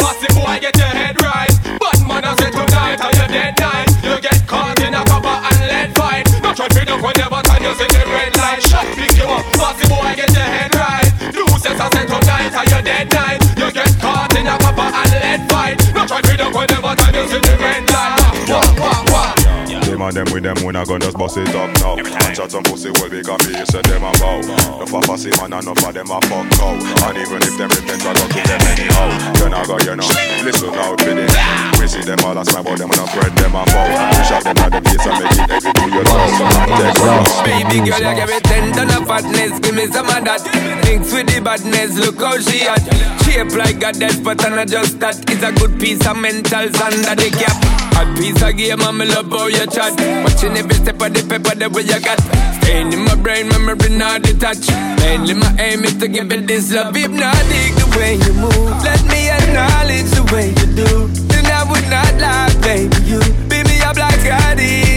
Bossy 0.00 0.28
boy, 0.32 0.56
get 0.64 0.76
your 0.76 0.86
head 0.86 1.20
right. 1.20 1.52
But 1.78 2.00
man, 2.06 2.24
I 2.24 2.34
said 2.36 2.52
tonight, 2.52 3.00
are 3.04 3.12
you 3.12 3.28
dead 3.28 3.58
night? 3.60 3.88
You 4.02 4.20
get 4.20 4.46
caught 4.46 4.80
in 4.80 4.94
a 4.94 5.04
copper 5.04 5.28
and 5.28 5.60
lead 5.68 5.96
fight. 5.96 6.26
Not 6.42 6.56
try 6.56 6.68
to 6.68 6.94
up 6.94 7.02
whenever 7.02 7.42
time 7.42 7.62
you 7.62 7.74
see 7.74 7.86
the 7.86 8.04
red 8.06 8.36
light. 8.36 8.37
Shot 8.78 8.96
pick 8.96 9.16
you 9.16 9.24
up. 9.24 9.44
Bossy 9.54 9.88
boy, 9.88 10.14
get 10.14 10.30
your 10.30 10.42
head 10.42 10.74
right. 10.76 11.10
Do 11.32 11.44
says 11.58 11.80
I 11.80 11.90
said 11.90 12.06
tonight, 12.06 12.54
are 12.54 12.64
you 12.64 12.82
dead 12.84 13.12
night? 13.12 13.42
You 13.58 13.72
get 13.72 13.90
caught 13.98 14.36
in 14.38 14.46
a 14.46 14.56
copper 14.58 14.82
and 14.82 15.10
lead 15.10 15.50
fight. 15.50 15.94
Not 15.94 16.06
try 16.06 16.20
up 16.40 16.54
whenever 16.54 16.94
time 16.94 17.14
you 17.14 17.28
see 17.28 17.47
Them 20.08 20.24
and 20.24 20.26
them 20.26 20.34
with 20.34 20.44
them 20.44 20.64
when 20.64 20.76
I 20.76 20.88
gun 20.88 21.00
just 21.04 21.18
bust 21.18 21.36
it 21.36 21.52
up 21.52 21.68
now. 21.84 22.00
And 22.00 22.32
chat 22.32 22.48
some 22.48 22.64
pussy 22.64 22.88
well 22.96 23.12
big 23.12 23.28
and 23.28 23.42
me 23.44 23.60
say 23.68 23.82
them 23.84 24.00
a 24.00 24.10
bow 24.16 24.40
Enough 24.40 24.94
of 24.96 25.04
pussy 25.04 25.28
man 25.36 25.52
and 25.52 25.68
enough 25.68 25.84
of 25.84 25.92
them 25.92 26.08
a 26.08 26.16
fuck 26.24 26.48
cow 26.56 26.72
And 26.80 27.18
even 27.20 27.44
if 27.44 27.54
them 27.60 27.68
repent 27.68 28.00
I 28.08 28.16
don't 28.16 28.30
kill 28.32 28.46
them 28.48 28.62
anyhow 28.72 29.08
You 29.36 29.52
know 29.52 29.64
go 29.68 29.76
you 29.84 30.00
know. 30.00 30.08
Listen 30.48 30.72
out 30.80 30.96
with 31.04 31.12
it 31.12 31.28
We 31.76 31.84
see 31.92 32.00
them 32.00 32.24
all 32.24 32.40
as 32.40 32.48
my 32.56 32.64
boy 32.64 32.80
them 32.80 32.88
and 32.88 33.04
a 33.04 33.06
friend 33.12 33.36
them 33.36 33.52
a 33.52 33.62
foul 33.68 33.88
We 34.16 34.22
shot 34.24 34.44
them 34.48 34.56
at 34.56 34.70
the 34.72 34.80
face 34.80 35.04
and 35.04 35.16
make 35.20 35.44
it 35.44 35.50
exit 35.52 35.76
to 35.76 35.84
your 35.92 36.04
door 36.08 36.24
Take 36.80 37.28
Baby 37.44 37.76
girl, 37.84 38.00
you 38.00 38.14
give 38.16 38.30
me 38.32 38.40
ten 38.48 38.72
ton 38.72 38.88
of 38.88 39.04
fatness, 39.04 39.60
give 39.60 39.74
me 39.76 39.86
some 39.92 40.08
of 40.08 40.24
that. 40.24 40.40
Mix 40.88 41.12
with 41.12 41.28
the 41.28 41.40
badness, 41.44 42.00
look 42.00 42.16
how 42.16 42.38
she 42.40 42.64
hot. 42.64 42.80
Shape 43.28 43.52
like 43.52 43.82
a 43.84 43.92
death, 43.92 44.24
but 44.24 44.42
I 44.44 44.48
not 44.48 44.68
just 44.68 44.98
that. 45.00 45.14
It's 45.28 45.44
a 45.44 45.52
good 45.52 45.78
piece 45.78 46.00
of 46.08 46.16
mentals 46.16 46.80
under 46.80 47.12
the 47.12 47.28
cap. 47.36 47.60
Hot 47.92 48.08
piece 48.16 48.40
of 48.40 48.56
game, 48.56 48.80
me 48.96 49.04
love 49.04 49.28
how 49.28 49.46
you 49.46 49.68
chat. 49.68 49.92
Watching 50.24 50.56
every 50.56 50.74
step 50.74 50.96
of 50.96 51.12
the 51.12 51.20
paper, 51.28 51.52
the 51.52 51.68
way 51.68 51.84
you 51.84 52.00
got. 52.00 52.18
Staying 52.64 52.90
in 52.90 53.04
my 53.04 53.14
brain, 53.20 53.46
memory 53.52 53.92
not 53.92 54.22
detached. 54.24 54.72
Mainly 55.04 55.34
my 55.34 55.52
aim 55.60 55.84
is 55.84 55.94
to 56.00 56.08
give 56.08 56.32
it 56.32 56.48
this 56.48 56.72
love. 56.72 56.96
Hypnotic 56.96 57.76
the 57.76 57.86
way 58.00 58.16
you 58.16 58.32
move. 58.32 58.74
Let 58.80 59.04
me 59.06 59.28
acknowledge 59.28 60.08
the 60.16 60.24
way 60.32 60.48
you 60.48 60.66
do. 60.72 60.90
Then 61.28 61.46
I 61.52 61.68
would 61.68 61.86
not 61.92 62.12
lie, 62.16 62.48
baby. 62.64 62.96
You 63.06 63.20
beat 63.46 63.68
me 63.68 63.76
up 63.84 64.00
like 64.00 64.18
Scotty. 64.24 64.88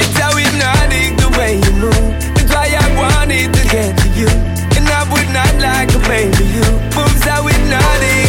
It's 0.00 0.16
how 0.16 0.32
hypnotic 0.32 1.12
the 1.20 1.28
way 1.36 1.60
you 1.60 1.72
move. 1.76 2.08
That's 2.34 2.50
why 2.50 2.72
I 2.72 2.88
wanted 2.96 3.52
to 3.52 3.62
get 3.68 3.94
to 4.00 4.08
you. 4.16 4.32
And 4.80 4.88
I 4.88 5.04
would 5.12 5.28
not 5.30 5.54
like 5.60 5.92
a 5.92 6.00
baby 6.08 6.48
you. 6.56 7.07
Moves 7.28 7.40
how 7.40 7.68
not 7.68 8.02
Girl, 8.02 8.27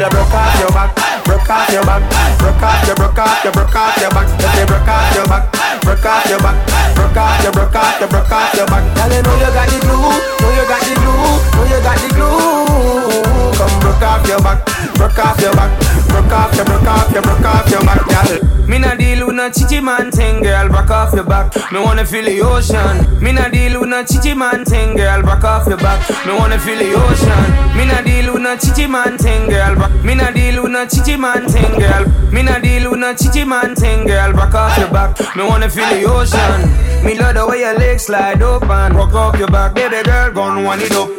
you 0.00 0.08
broke 0.10 0.34
off 0.34 0.58
your 0.60 0.70
back, 0.72 0.92
broke 1.24 1.48
off 1.48 1.72
your 1.72 1.84
back, 1.84 2.02
broke 2.38 2.62
off 2.62 2.86
your, 2.86 2.96
broke 2.96 3.18
off 3.18 3.44
your, 3.44 3.52
broke 3.52 3.76
off 3.76 3.96
your 3.96 4.10
back. 4.10 4.28
If 4.36 4.52
you 4.60 4.66
broke 4.66 4.88
off 4.88 5.14
your 5.16 5.26
back, 5.26 5.44
broke 5.82 6.04
off 6.04 6.28
your 6.28 6.40
back, 6.40 6.56
broke 6.96 7.16
off 7.16 7.42
your, 7.42 7.52
broke 7.52 7.76
off 7.76 8.00
your, 8.00 8.08
broke 8.08 8.32
off 8.32 8.54
your 8.54 8.66
back. 8.66 8.84
Girl, 8.96 9.12
you 9.12 9.22
know 9.24 9.34
you 9.40 9.50
got 9.56 9.66
the 9.72 9.78
glue, 9.80 9.96
know 9.96 10.50
you 10.52 10.64
got 10.68 10.80
the 10.84 10.94
glue, 11.00 11.16
know 11.56 11.64
you 11.64 11.80
got 11.80 11.96
the 11.96 12.08
glue. 12.12 13.56
Come 13.56 13.74
broke 13.80 14.04
off 14.04 14.26
your 14.28 14.40
back, 14.44 14.58
broke 15.00 15.18
off 15.18 15.40
your 15.40 15.54
back, 15.56 15.70
broke 16.12 16.32
off 16.32 16.52
your, 16.56 16.64
broke 16.66 16.88
off 16.92 17.12
your, 17.12 17.22
broke 17.22 17.46
off 17.46 17.70
your 17.70 17.82
back, 17.84 18.02
girl. 18.04 18.66
Me 18.68 18.78
nah 18.78 18.94
deal 18.94 19.15
no 19.36 19.50
chichi 19.50 19.80
man 19.80 20.10
thing, 20.10 20.42
girl. 20.42 20.68
Back 20.68 20.90
off 20.90 21.12
your 21.12 21.24
back. 21.24 21.54
Me 21.70 21.78
wanna 21.78 22.04
feel 22.04 22.24
the 22.24 22.40
ocean. 22.40 23.22
Me 23.22 23.32
nah 23.32 23.48
deal 23.48 23.80
with 23.80 23.88
no 23.90 24.02
chichi 24.02 24.34
man 24.34 24.64
thing, 24.64 24.96
girl. 24.96 25.22
Back 25.22 25.44
off 25.44 25.66
your 25.66 25.76
back. 25.76 26.00
Me 26.26 26.32
wanna 26.32 26.58
feel 26.58 26.78
the 26.78 26.94
ocean. 26.94 27.76
Me 27.76 27.84
nah 27.84 28.00
deal 28.00 28.32
with 28.32 28.42
no 28.42 28.56
chichi 28.56 28.86
man 28.86 29.18
thing, 29.18 29.48
girl. 29.50 29.76
Back. 29.76 29.92
Me 30.04 30.14
nah 30.14 30.30
deal 30.30 30.62
with 30.62 30.72
no 30.72 30.86
chichi 30.86 31.16
man 31.16 31.46
thing, 31.48 31.78
girl. 31.78 32.04
Me 32.32 32.42
nah 32.42 32.58
deal 32.58 32.90
with 32.90 32.98
no 32.98 33.14
chichi 33.14 33.44
man 33.44 33.74
thing, 33.74 34.06
girl. 34.06 34.32
Back 34.32 34.54
off 34.54 34.78
your 34.78 34.90
back. 34.90 35.18
Me 35.36 35.44
wanna 35.44 35.68
feel 35.68 35.88
the 35.90 36.04
ocean. 36.04 37.04
Me 37.04 37.14
love 37.18 37.34
the 37.34 37.46
way 37.46 37.60
your 37.60 37.78
legs 37.78 38.06
slide 38.06 38.42
open. 38.42 38.96
Rock 38.96 39.14
off 39.14 39.38
your 39.38 39.48
back, 39.48 39.74
baby 39.74 40.02
girl. 40.02 40.32
Gon' 40.32 40.64
wind 40.64 40.82
it 40.82 40.92
up. 40.92 41.10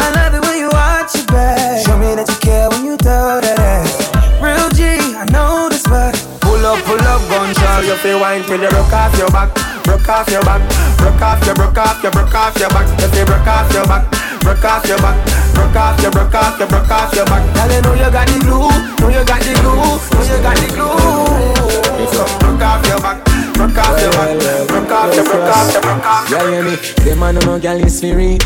I 0.00 0.10
love 0.14 0.32
the 0.32 0.40
way 0.46 0.58
you 0.60 0.68
watch 0.70 1.14
your 1.16 1.26
back. 1.26 1.84
Show 1.84 1.98
me 1.98 2.14
that 2.14 2.28
you 2.28 2.38
care 2.38 2.68
when 2.70 2.84
you 2.84 2.96
throw 2.96 3.40
that 3.40 3.58
ass. 3.58 4.14
Real 4.40 4.68
G, 4.70 4.84
I 5.16 5.24
know 5.32 5.68
this, 5.68 5.82
spot. 5.82 6.14
Pull 6.40 6.64
up, 6.66 6.78
pull 6.84 7.00
up, 7.00 7.20
gunshot. 7.28 7.63
So 7.74 7.80
you 7.80 7.96
feel 7.96 8.20
wine 8.20 8.44
till 8.44 8.62
you 8.62 8.70
broke 8.70 8.92
off 8.92 9.18
your 9.18 9.28
back, 9.34 9.50
broke 9.82 10.08
off 10.08 10.30
your 10.30 10.40
back, 10.46 10.62
broke 10.96 11.20
off 11.20 11.44
your, 11.44 11.56
broke 11.56 11.76
off 11.76 12.00
your, 12.04 12.12
broke 12.12 12.32
off 12.32 12.54
your 12.56 12.70
back. 12.70 12.86
You 13.02 13.24
broke 13.26 13.50
off 13.50 13.74
your 13.74 13.82
back, 13.90 14.06
broke 14.46 14.64
off 14.64 14.86
your 14.86 14.98
back, 15.02 15.18
broke 15.58 15.74
off 15.74 16.00
your, 16.00 16.10
broke 16.12 16.34
off 16.38 16.58
your, 16.60 16.68
broke 16.68 16.90
off 16.94 17.12
your 17.18 17.26
back. 17.26 17.42
Girl, 17.50 17.74
you 17.74 17.82
know 17.82 17.94
you 17.98 18.10
got 18.14 18.30
the 18.30 18.38
glue, 18.46 18.70
know 19.02 19.10
you 19.10 19.26
got 19.26 19.42
the 19.42 19.52
glue, 19.58 19.74
know 19.74 20.22
you 20.22 20.38
got 20.38 20.54
the 20.54 20.70
glue. 20.70 22.06
So 22.14 22.22
broke 22.38 22.62
off 22.62 22.86
your 22.86 23.00
back. 23.02 23.18
Broke 23.58 23.78
off 23.82 23.98
your 23.98 24.12
back, 24.14 24.68
broke 24.70 24.90
off 24.94 25.14
your, 25.14 25.24
broke 25.26 25.50
off 25.50 25.74
your, 25.74 25.82
broke 25.82 26.06
off 26.06 26.30
your. 26.30 26.38
Yeah, 26.38 26.50
hear 26.54 26.62
me? 26.62 26.76
Them 27.02 27.18
man 27.18 27.34
no 27.42 27.58
girl 27.58 27.82
is 27.82 27.98
free. 27.98 28.38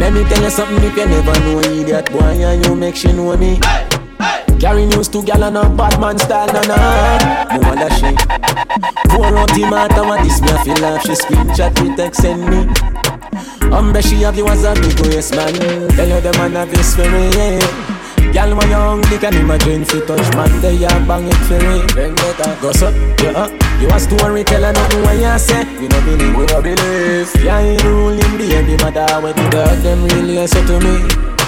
Let 0.00 0.16
me 0.16 0.24
tell 0.24 0.42
you 0.42 0.48
something 0.48 0.80
if 0.80 0.96
you 0.96 1.04
never 1.04 1.36
know 1.44 1.60
idiot 1.60 2.10
boy 2.10 2.40
and 2.40 2.64
you 2.64 2.74
make 2.74 2.96
she 2.96 3.12
know 3.12 3.36
me. 3.36 3.60
Carry 4.60 4.84
news 4.84 5.08
to 5.08 5.22
gal 5.22 5.42
and 5.42 5.56
a 5.56 5.68
bad 5.70 5.98
man 5.98 6.18
style, 6.18 6.46
na 6.52 6.60
na. 6.68 6.76
No 7.56 7.66
wonder 7.66 7.88
she 7.96 8.12
pour 9.08 9.24
out 9.24 9.48
the 9.56 9.66
matter 9.70 10.04
what 10.04 10.22
this 10.22 10.40
me 10.42 10.50
I 10.52 10.62
feel 10.62 10.78
like 10.84 11.00
she 11.00 11.12
screenshot 11.16 11.72
me 11.82 11.96
text 11.96 12.20
send 12.20 12.44
me. 12.44 12.68
Umbre 13.72 14.02
she 14.02 14.20
have 14.22 14.36
you 14.36 14.46
as 14.48 14.64
a 14.64 14.74
big 14.74 15.00
waist 15.00 15.34
man. 15.34 15.54
Tell 15.96 16.08
you 16.08 16.20
the 16.20 16.32
man 16.36 16.52
have 16.52 16.70
this 16.70 16.94
for 16.94 17.08
me. 17.08 17.30
Yeah. 17.32 17.90
Girl, 18.32 18.54
when 18.54 18.68
you're 18.68 18.78
hungry, 18.78 19.18
can 19.18 19.34
imagine 19.34 19.84
fi 19.84 19.98
touch 20.06 20.28
man, 20.36 20.60
they 20.60 20.84
a 20.84 20.88
bang 21.08 21.26
it 21.26 21.40
for 21.48 21.58
me. 21.58 21.82
Vendetta, 21.96 22.56
go 22.62 22.70
so, 22.70 22.90
yeah, 23.24 23.32
uh, 23.34 23.48
you 23.80 23.88
a 23.88 23.98
storyteller, 23.98 24.72
nothing 24.72 25.02
what 25.02 25.18
you 25.18 25.38
say. 25.38 25.64
We 25.80 25.88
no 25.88 25.98
believe, 26.04 26.36
we 26.36 26.46
no 26.46 26.62
believe. 26.62 27.34
Yeah, 27.42 27.58
you 27.58 27.78
ruling 27.88 28.38
baby 28.38 28.76
mother, 28.84 29.08
when 29.20 29.34
the 29.34 29.50
dog 29.50 29.78
them 29.82 30.04
really 30.04 30.46
so 30.46 30.64
to 30.64 30.78
me. 30.78 31.39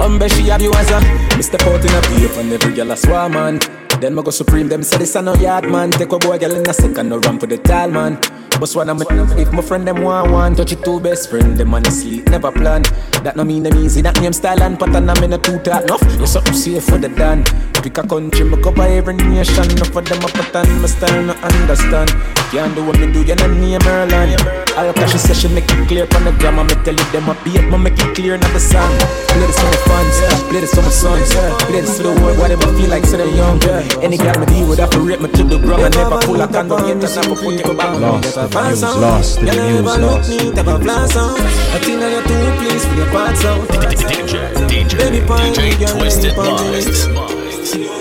Umbe 0.00 0.28
she 0.30 0.48
have 0.48 0.62
you 0.62 0.72
as 0.72 0.90
a 0.90 1.00
Mr. 1.36 1.60
Out 1.66 1.84
in 1.84 1.94
a 1.94 2.00
paper 2.00 2.40
and 2.40 2.52
every 2.52 2.72
girl 2.72 2.90
a 2.90 2.96
swarm 2.96 3.32
man 3.32 3.60
Then 4.00 4.14
me 4.14 4.22
go 4.22 4.30
supreme 4.30 4.68
them 4.68 4.82
say 4.82 4.96
this 4.96 5.14
a 5.14 5.20
no 5.20 5.34
yard 5.34 5.68
man. 5.68 5.90
Take 5.90 6.12
a 6.12 6.18
boy 6.18 6.38
girl 6.38 6.52
in 6.56 6.68
a 6.68 6.72
second 6.72 7.10
no 7.10 7.18
run 7.18 7.38
for 7.38 7.46
the 7.46 7.58
tall 7.58 7.90
man. 7.90 8.18
But 8.58 8.72
one 8.72 8.88
my 8.88 9.04
if 9.40 9.52
my 9.52 9.62
friend 9.62 9.86
them 9.86 10.02
want 10.02 10.32
one 10.32 10.54
Touch 10.54 10.72
it 10.72 10.84
two 10.84 11.00
best 11.00 11.30
friend 11.30 11.56
them 11.56 11.72
on 11.72 11.82
the 11.82 11.90
sleep 11.90 12.28
never 12.28 12.52
plan. 12.52 12.82
That 13.24 13.36
no 13.36 13.44
mean 13.44 13.62
them 13.62 13.76
easy 13.78 14.00
that 14.02 14.20
name 14.20 14.32
style 14.32 14.62
and 14.62 14.78
pattern 14.78 15.08
I'm 15.08 15.22
in 15.24 15.32
a 15.32 15.38
two 15.38 15.58
talk 15.60 15.84
enough 15.84 16.02
You 16.18 16.26
something 16.26 16.54
safe 16.54 16.84
for 16.84 16.98
the 16.98 17.08
done. 17.08 17.44
Pick 17.80 17.96
a 17.98 18.06
country 18.06 18.44
me 18.44 18.60
cover 18.62 18.82
every 18.82 19.14
nation 19.14 19.70
Enough 19.70 19.96
of 19.96 20.04
them 20.04 20.24
a 20.24 20.28
pattern 20.28 20.80
my 20.80 20.88
style 20.88 21.22
no 21.22 21.32
understand. 21.44 22.10
Can't 22.52 22.74
do 22.74 22.84
what 22.84 22.98
me 23.00 23.12
do 23.12 23.22
you 23.22 23.34
no 23.36 23.46
name 23.48 23.80
Merlin. 23.84 24.40
All 24.76 24.92
cash 24.92 25.12
say 25.16 25.34
she 25.34 25.48
make 25.48 25.64
it 25.68 25.88
clear 25.88 26.06
from 26.06 26.24
the 26.24 26.32
grammar 26.32 26.64
Me 26.64 26.74
tell 26.84 26.96
you 26.96 27.06
them 27.12 27.28
a 27.28 27.34
beat 27.44 27.64
me 27.64 27.76
make 27.76 27.98
it 28.00 28.14
clear 28.16 28.36
not 28.36 28.52
the 28.52 28.60
song 28.60 28.92
Play 29.28 29.46
this 29.46 29.56
for 29.56 29.68
my 29.68 29.76
fans, 29.88 30.42
play 30.48 30.60
this 30.60 30.74
for 30.74 30.82
my 30.82 30.88
sons. 30.88 31.32
Play 31.64 31.80
this 31.80 31.96
for 31.96 32.02
the 32.04 32.12
world 32.20 32.38
whatever 32.38 32.68
feel 32.76 32.90
like 32.90 33.04
so 33.04 33.16
they 33.16 33.28
young 33.36 33.58
Any 33.98 34.16
girl 34.16 34.38
me 34.38 34.46
deal 34.46 34.68
with 34.68 34.78
have 34.78 34.90
to 34.90 35.00
rip 35.00 35.20
me 35.20 35.28
to 35.28 35.42
the 35.44 35.58
ground. 35.58 35.82
I 35.82 35.88
never 35.90 36.18
pull 36.22 36.40
a 36.40 36.46
condom 36.46 36.86
yet 36.86 37.02
and 37.02 37.14
never 37.16 37.34
put 37.34 37.54
it 37.58 37.76
back. 37.76 37.98
Lost. 38.00 38.36
In 38.36 38.40
the 38.40 38.70
news, 38.70 38.82
lost. 38.82 39.38
In 39.38 39.46
the 39.46 39.52
news, 39.52 39.82
lost. 39.82 40.30
in 40.30 40.54
the 40.54 40.62
Never 40.62 40.78
blast 40.78 41.16
out 41.16 41.40
I 41.40 41.78
think 41.80 42.02
I 42.02 42.20
too 42.22 42.52
please 42.60 42.84
for 42.84 42.94
your 42.94 43.06
parts 43.10 43.44
out 43.44 43.66
DJ, 43.68 44.52
DJ, 44.68 45.54
DJ 45.54 45.98
Twisted 45.98 46.36
Mindz. 46.36 47.08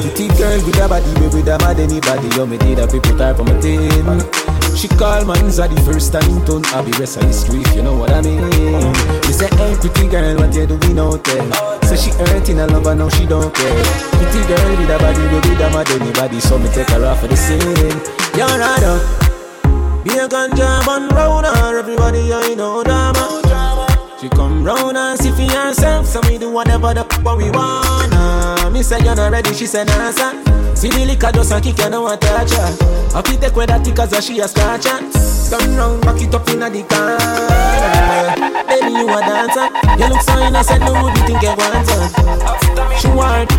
Pretty 0.01 0.27
girl 0.37 0.65
with 0.65 0.79
a 0.79 0.87
body, 0.87 1.13
baby, 1.15 1.27
with 1.35 1.47
a 1.47 1.57
mad 1.59 1.79
anybody 1.79 2.27
You 2.35 2.45
me 2.45 2.57
did 2.57 2.79
a 2.79 2.87
people 2.87 3.17
type 3.17 3.39
on 3.39 3.45
my 3.45 3.59
team 3.61 4.48
She 4.79 4.87
call 4.87 5.25
man's 5.25 5.57
the 5.57 5.67
first 5.83 6.13
time 6.13 6.39
tone 6.45 6.63
I 6.71 6.81
be 6.81 6.91
rest 6.95 7.17
of 7.17 7.23
history 7.23 7.59
if 7.59 7.75
you 7.75 7.83
know 7.83 7.97
what 7.97 8.13
I 8.13 8.21
mean? 8.21 8.39
She 9.27 9.33
say, 9.33 9.51
hey 9.59 9.75
pretty 9.75 10.07
girl, 10.07 10.37
what 10.37 10.55
you 10.55 10.67
doing 10.67 10.97
out 10.97 11.21
there? 11.21 11.83
Say 11.83 11.97
she 11.97 12.11
hurting 12.11 12.59
a 12.59 12.65
lover, 12.65 12.95
now 12.95 13.09
she 13.09 13.25
don't 13.25 13.53
care. 13.53 13.83
Pretty 14.15 14.39
girl 14.47 14.69
with 14.79 14.87
a 14.87 14.97
body, 14.97 15.19
baby, 15.27 15.49
with 15.49 15.59
a 15.59 15.69
mad 15.75 15.91
anybody 15.91 16.39
So 16.39 16.57
me 16.57 16.69
take 16.69 16.87
her 16.91 17.05
off 17.05 17.19
for 17.19 17.27
the 17.27 17.35
scene. 17.35 17.59
You're 18.39 18.47
right 18.47 18.83
up. 18.87 20.05
Be 20.05 20.11
a 20.15 20.29
ganja 20.29 20.85
man 20.87 21.09
round 21.09 21.45
her 21.45 21.79
Everybody 21.79 22.31
I 22.31 22.53
know 22.55 22.81
drama 22.81 23.38
she 24.19 24.27
come 24.29 24.63
round 24.63 24.97
and 24.97 25.19
see 25.19 25.31
for 25.31 25.49
herself, 25.53 26.05
so 26.05 26.19
we 26.27 26.37
do 26.37 26.51
whatever 26.51 26.93
the 26.93 27.03
fuck 27.05 27.37
we 27.37 27.49
wanna. 27.51 28.69
Me 28.71 28.83
say 28.83 28.99
you're 29.03 29.15
not 29.15 29.31
ready, 29.31 29.53
she 29.53 29.65
say 29.65 29.85
nah 29.85 30.11
son. 30.11 30.43
See 30.75 30.89
the 30.89 31.05
liquor 31.05 31.31
just 31.31 31.51
a 31.51 31.61
kick, 31.61 31.77
you 31.79 31.89
know 31.89 32.01
what 32.01 32.19
touch 32.19 32.51
her. 32.51 32.75
I 33.15 33.21
feel 33.21 33.39
take 33.39 33.55
with 33.55 33.69
that 33.69 33.87
as 33.87 34.25
she 34.25 34.39
a 34.39 34.47
scratch. 34.47 34.83
Turn 35.49 35.75
round, 35.75 36.01
back 36.01 36.21
it 36.21 36.33
up 36.35 36.47
inna 36.49 36.69
the 36.69 36.83
corner. 36.83 37.17
Baby, 38.67 38.91
you 38.91 39.07
a 39.07 39.19
dancer. 39.23 39.67
You 39.97 40.09
look 40.09 40.21
so 40.21 40.39
innocent, 40.39 40.83
no 40.83 41.03
would 41.03 41.17
you 41.17 41.23
think 41.25 41.41
you 41.41 41.55
want 41.55 41.89
her? 41.89 42.99
She 42.99 43.07
want. 43.07 43.51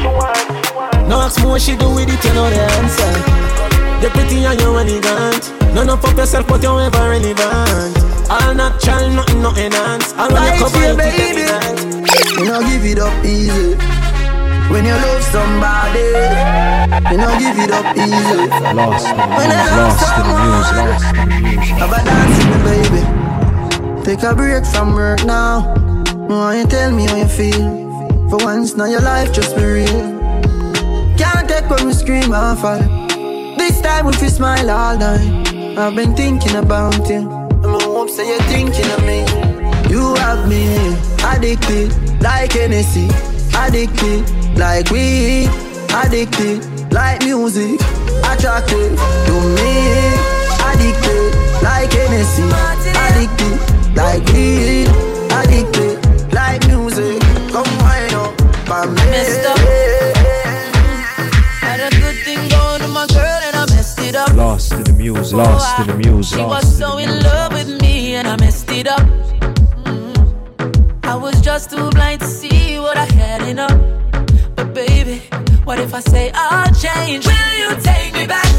No 1.09 1.21
ask 1.21 1.43
what 1.45 1.61
she 1.63 1.77
do 1.77 1.89
with 1.95 2.09
it, 2.09 2.25
you 2.25 2.35
know 2.35 2.51
the 2.51 2.61
answer. 2.61 3.70
You're 4.01 4.11
pretty 4.11 4.45
and 4.45 4.61
you're 4.61 4.81
elegant. 4.81 5.53
None 5.75 5.91
of 5.91 6.05
up 6.05 6.17
yourself, 6.17 6.47
but 6.49 6.63
you're 6.63 6.81
ever 6.81 7.11
relevant. 7.11 7.99
All 8.31 8.55
natural, 8.55 9.11
nothing, 9.11 9.43
no 9.43 9.51
enhance. 9.57 10.13
All 10.15 10.31
when 10.33 10.43
you 10.43 10.59
cover 10.59 10.83
it, 10.83 10.97
baby. 10.97 11.45
You 12.41 12.49
know, 12.49 12.61
give 12.61 12.85
it 12.85 12.99
up 12.99 13.25
easy. 13.25 13.77
When 14.71 14.85
you 14.87 14.95
love 14.95 15.23
somebody, 15.25 16.15
you 17.11 17.19
know, 17.19 17.33
give 17.39 17.59
it 17.59 17.71
up 17.73 17.97
easy. 17.97 18.49
Lost 18.73 19.07
in 19.09 19.17
the 19.17 19.27
When 19.37 19.51
I 19.51 19.59
news, 19.61 19.73
love 19.77 19.99
lost 20.01 20.17
in 20.17 20.25
the 20.25 20.37
news, 20.41 20.71
lost 20.79 21.05
in 21.11 21.29
the 21.29 21.39
news. 21.43 21.69
Have 21.81 21.93
a 21.93 22.01
dance 22.05 22.37
with 22.39 22.51
me, 22.55 22.69
baby. 22.71 24.05
Take 24.05 24.23
a 24.23 24.35
break 24.35 24.65
from 24.65 24.95
work 24.95 25.25
now. 25.25 25.75
No, 26.29 26.51
you 26.51 26.67
tell 26.67 26.91
me 26.93 27.07
how 27.07 27.17
you 27.17 27.27
feel. 27.29 27.91
For 28.31 28.39
once, 28.45 28.77
now 28.77 28.87
your 28.87 29.03
life 29.03 29.33
just 29.33 29.57
be 29.57 29.65
real. 29.65 30.19
Can't 31.19 31.49
take 31.49 31.69
when 31.69 31.87
we 31.89 31.93
scream 31.93 32.33
and 32.33 32.59
fall. 32.59 33.00
This 33.61 33.83
time 33.83 34.07
if 34.09 34.23
you 34.23 34.31
smile 34.31 34.71
all 34.71 34.97
night. 34.97 35.77
I've 35.77 35.95
been 35.95 36.17
thinking 36.17 36.57
about 36.57 37.07
you. 37.11 37.29
And 37.63 37.67
I 37.67 37.83
hope 37.85 38.09
say 38.09 38.27
you're 38.27 38.49
thinking 38.49 38.91
of 38.97 39.05
me. 39.05 39.21
You 39.93 40.15
have 40.15 40.49
me 40.49 40.65
addicted 41.23 41.93
like 42.23 42.53
Hennessy. 42.53 43.09
Addicted 43.55 44.25
like 44.57 44.91
weed. 44.91 45.51
Addicted 45.93 46.65
like 46.91 47.23
music. 47.23 47.79
Attracted 48.25 48.97
to 49.29 49.35
me. 49.57 49.73
Addicted 50.65 51.29
like 51.63 51.93
Hennessy. 51.93 52.49
Addicted 53.05 53.57
like 53.95 54.25
weed. 54.33 54.89
Addicted 55.37 56.33
like 56.33 56.67
music. 56.67 57.21
Come 57.53 57.69
wind 57.85 58.15
up, 58.15 58.33
for 58.67 58.87
me. 58.89 59.90
Lost 64.61 64.73
in 64.73 64.85
the 64.85 64.93
music, 64.93 65.39
lost 65.39 65.79
in 65.81 65.87
the 65.87 65.97
music, 65.97 66.39
She 66.39 66.45
was 66.45 66.77
so 66.77 66.99
in 66.99 67.09
love 67.23 67.55
with 67.55 67.81
me 67.81 68.17
and 68.17 68.29
I 68.29 68.37
messed 68.37 68.71
it 68.71 68.87
up. 68.87 69.01
Mm. 69.87 71.07
I 71.07 71.15
was 71.17 71.41
just 71.41 71.71
too 71.71 71.89
blind 71.89 72.21
to 72.21 72.27
see 72.27 72.79
what 72.79 72.99
I 72.99 73.07
had 73.07 73.41
enough. 73.49 73.81
But 74.57 74.75
baby, 74.75 75.23
what 75.65 75.79
if 75.81 75.95
I 75.95 76.01
say 76.01 76.31
I'll 76.35 76.75
change? 76.75 77.25
Will 77.25 77.55
you 77.57 77.71
take 77.81 78.13
me 78.13 78.27
back? 78.27 78.53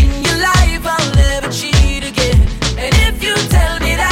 In 0.00 0.24
your 0.24 0.38
life, 0.40 0.86
I'll 0.86 1.14
never 1.16 1.52
cheat 1.52 2.02
again. 2.02 2.40
And 2.78 2.94
if 3.08 3.22
you 3.22 3.34
tell 3.50 3.78
me 3.80 3.94
that 3.96 4.11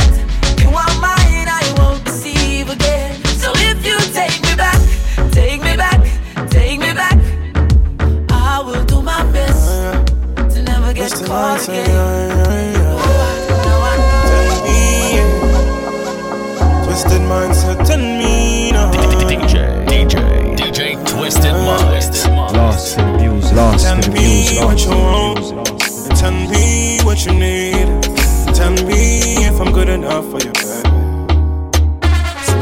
never 11.31 11.67
get 11.67 11.87
caught 11.87 12.27
again. 12.27 12.91
Twisted 16.85 17.23
mindset 17.23 17.91
and 17.91 18.19
me 18.19 18.73
now. 18.73 18.91
DJ, 18.91 19.87
DJ, 19.87 20.57
DJ 20.57 21.07
Twisted 21.07 21.55
Mindz. 21.55 22.27
Lost 22.53 22.99
in 22.99 23.13
the 23.13 23.19
music, 23.19 23.57
lost 23.57 23.87
in 23.87 24.01
the 24.01 24.07
Tell 24.07 24.13
me 24.13 24.59
what 24.65 24.79
lost 24.79 24.85
you 24.85 24.93
in 24.93 24.99
the 24.99 25.05
want. 25.05 26.19
Tell 26.19 26.33
me 26.33 26.99
what 27.05 27.25
you 27.25 27.33
need. 27.33 28.03
Tell 28.55 28.73
me 28.87 29.47
if 29.47 29.61
I'm 29.61 29.73
good 29.73 29.89
enough 29.89 30.25
for 30.31 30.39
you, 30.39 30.53
baby. 30.53 30.91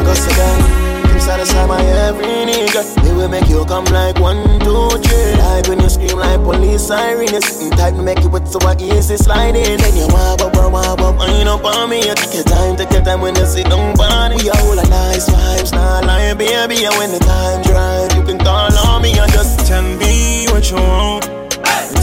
Cause 0.04 0.26
again, 0.26 0.77
satisfy 1.48 1.66
my 1.66 1.80
every 1.82 2.44
need 2.44 2.70
It 2.74 3.16
will 3.16 3.28
make 3.28 3.48
you 3.48 3.64
come 3.64 3.84
like 3.86 4.18
one, 4.18 4.42
two, 4.60 4.90
three. 5.00 5.32
Like 5.38 5.68
when 5.68 5.80
you 5.80 5.88
scream 5.88 6.18
like 6.18 6.42
police 6.42 6.86
siren 6.86 7.28
You're 7.28 7.40
sitting 7.40 7.70
tight 7.76 7.94
to 7.94 8.02
make 8.02 8.18
it 8.18 8.30
with 8.30 8.46
so 8.48 8.58
easy 8.78 9.16
sliding. 9.16 9.78
Then 9.78 9.96
you 9.96 10.06
wah 10.08 10.36
wah 10.38 10.50
wah 10.54 10.68
wah 10.68 10.94
wah 10.96 11.12
wind 11.18 11.48
up 11.48 11.64
on 11.64 11.90
me. 11.90 12.06
You 12.06 12.14
take 12.14 12.34
your 12.34 12.44
time, 12.44 12.76
take 12.76 12.90
your 12.90 13.02
time 13.02 13.20
when 13.20 13.34
you 13.36 13.46
sit 13.46 13.68
down 13.68 13.98
on 14.00 14.36
We 14.36 14.50
are 14.50 14.60
all 14.60 14.78
a 14.78 14.86
nice 14.88 15.28
vibes, 15.28 15.72
not 15.72 16.04
lying 16.04 16.38
baby. 16.38 16.84
And 16.84 16.94
when 16.96 17.10
the 17.12 17.18
time 17.18 17.62
drive, 17.62 18.14
you 18.16 18.22
can 18.24 18.38
call 18.38 18.72
on 18.86 19.02
me. 19.02 19.18
And 19.18 19.32
just 19.32 19.66
Tell 19.66 19.82
me 19.82 20.46
what 20.48 20.70
you 20.70 20.76
want. 20.76 21.24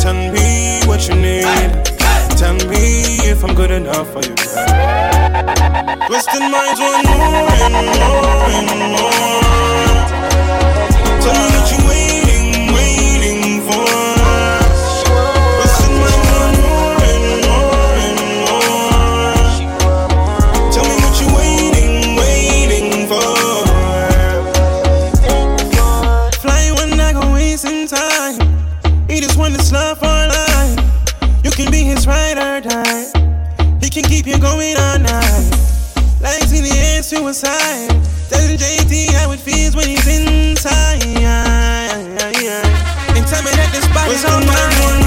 Tell 0.01 0.13
me 0.13 0.81
what 0.85 1.07
you 1.07 1.15
need. 1.15 1.94
Tell 2.37 2.53
me 2.53 3.17
if 3.31 3.43
I'm 3.43 3.55
good 3.55 3.71
enough 3.71 4.11
for 4.11 4.19
you, 4.21 4.35
baby. 4.35 6.05
Twisted 6.07 6.41
minds 6.41 6.79
want 6.79 7.07
more 7.07 7.51
and 7.63 7.87
more 7.99 8.49
and 8.51 8.91
more. 8.93 9.44
Suicide. 37.15 37.89
Telling 38.29 38.57
JT 38.57 39.13
how 39.13 39.31
it 39.31 39.39
feels 39.39 39.75
when 39.75 39.87
he's 39.87 40.07
inside. 40.07 41.03
In 41.03 41.13
time, 43.31 43.47
I 43.47 43.51
let 43.55 43.71
this 43.71 43.87
body 43.95 44.15
on 44.31 44.45
my 44.45 44.53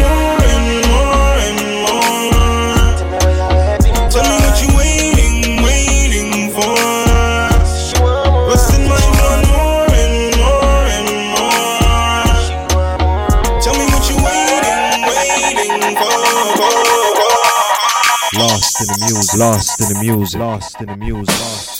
more 0.00 0.42
and 0.54 0.66
more 0.88 1.36
and 1.46 1.60
more. 1.84 2.88
Tell 4.10 4.24
me 4.24 4.36
what 4.44 4.56
you 4.62 4.68
waiting, 4.76 5.62
waiting 5.62 6.30
for. 6.54 6.76
My 8.88 9.00
mind 9.20 9.44
more 9.52 9.88
and 10.02 10.16
more 10.40 10.84
and 10.96 11.10
more. 11.34 12.32
Tell 13.60 13.74
me 13.76 13.84
what 13.92 14.04
you 14.08 14.16
waiting, 14.24 14.80
waiting 15.08 15.82
for. 16.00 16.16
Lost 18.38 18.80
in 18.80 18.86
the 18.86 18.98
music, 19.04 19.38
lost 19.38 19.80
in 19.80 19.86
the 19.88 19.94
music, 20.00 20.40
lost 20.40 20.80
in 20.80 20.86
the 20.86 20.96
music, 20.96 21.40
lost 21.40 21.77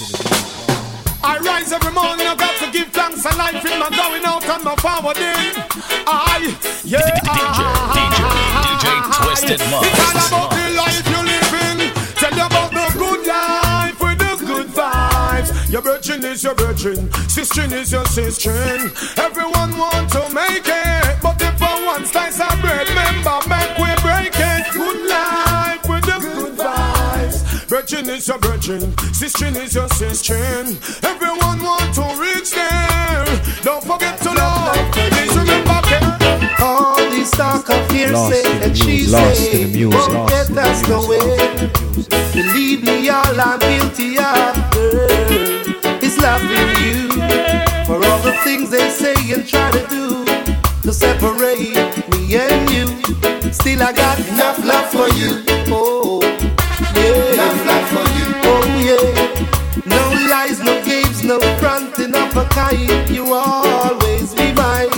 life 3.91 3.97
going 3.97 4.25
out 4.25 4.45
and 4.45 4.65
my 4.65 4.75
forwarding. 4.77 5.55
I, 6.07 6.57
yeah, 6.85 7.01
DJ, 7.25 7.61
DJ 7.95 8.19
DJ 8.65 8.87
Twisted 9.23 9.61
It's 9.61 9.65
all 9.65 10.29
about 10.29 10.51
the 10.51 10.67
life 10.77 11.05
you're 11.09 11.25
living. 11.25 11.93
Tell 12.17 12.35
you 12.35 12.47
about 12.47 12.71
the 12.73 12.99
good 12.99 13.27
life 13.27 14.01
with 14.01 14.19
the 14.19 14.47
good 14.47 14.69
vibes. 14.69 15.71
Your 15.71 15.83
virgin 15.83 16.25
is 16.25 16.43
your 16.43 16.55
virgin, 16.55 17.13
sister 17.29 17.63
is 17.75 17.93
your 17.93 18.05
sister. 18.07 18.53
Everyone 19.19 19.77
want 19.77 20.11
to 20.13 20.29
make 20.35 20.67
it, 20.67 21.17
but 21.23 21.41
if 21.41 21.59
for 21.59 21.87
one 21.87 22.05
slice 22.07 22.41
of 22.41 22.61
bread, 22.61 22.89
remember 22.89 23.39
make 23.49 23.77
we 23.79 23.95
break 24.03 24.38
Virgin 27.69 28.09
is 28.09 28.27
your 28.27 28.39
virgin, 28.39 28.81
sister 29.13 29.45
is 29.47 29.75
your 29.75 29.89
sister. 29.91 30.35
Everyone 31.05 31.61
want 31.63 31.95
to 31.95 32.03
reach 32.19 32.53
there. 32.53 33.27
Don't 33.63 33.85
forget 33.85 34.19
to 34.23 34.33
love. 34.33 34.75
Please 34.93 35.37
remember 35.37 35.79
care. 35.85 36.17
All 36.61 36.97
these 37.11 37.31
talk 37.31 37.69
of 37.69 37.91
hearsay 37.91 38.13
Lost 38.15 38.33
in 38.47 38.61
the 38.61 38.69
that 38.69 38.77
she 38.77 38.87
music, 38.87 39.13
lost 39.13 39.53
in 39.53 39.61
the 39.61 39.79
music, 39.79 40.01
won't 40.01 40.15
lost 40.15 40.33
get 40.33 40.49
in 40.49 40.55
the 40.55 40.63
us 40.63 40.89
nowhere. 40.89 41.49
Believe 42.33 42.85
me, 42.85 43.09
all 43.11 43.39
I'm 43.39 43.59
guilty 43.59 44.17
of, 44.17 44.57
girl, 44.73 46.03
is 46.03 46.17
loving 46.19 46.73
you 46.83 47.09
for 47.85 48.03
all 48.03 48.21
the 48.23 48.33
things 48.45 48.71
they 48.71 48.89
say 48.89 49.15
and 49.35 49.47
try 49.47 49.71
to 49.73 49.87
do 49.89 50.25
to 50.85 50.93
separate 50.93 51.77
me 52.13 52.35
and 52.35 52.71
you. 52.71 52.87
Still, 53.53 53.83
I 53.83 53.93
got 53.93 54.19
enough 54.21 54.59
love 54.65 54.89
for 54.91 55.09
you. 55.19 55.45
Oh, 55.71 56.08
no 61.29 61.39
fronting 61.59 62.15
up 62.15 62.35
a 62.37 62.45
kind. 62.47 63.11
You 63.11 63.35
always 63.35 64.35
be 64.35 64.51
mine. 64.55 64.89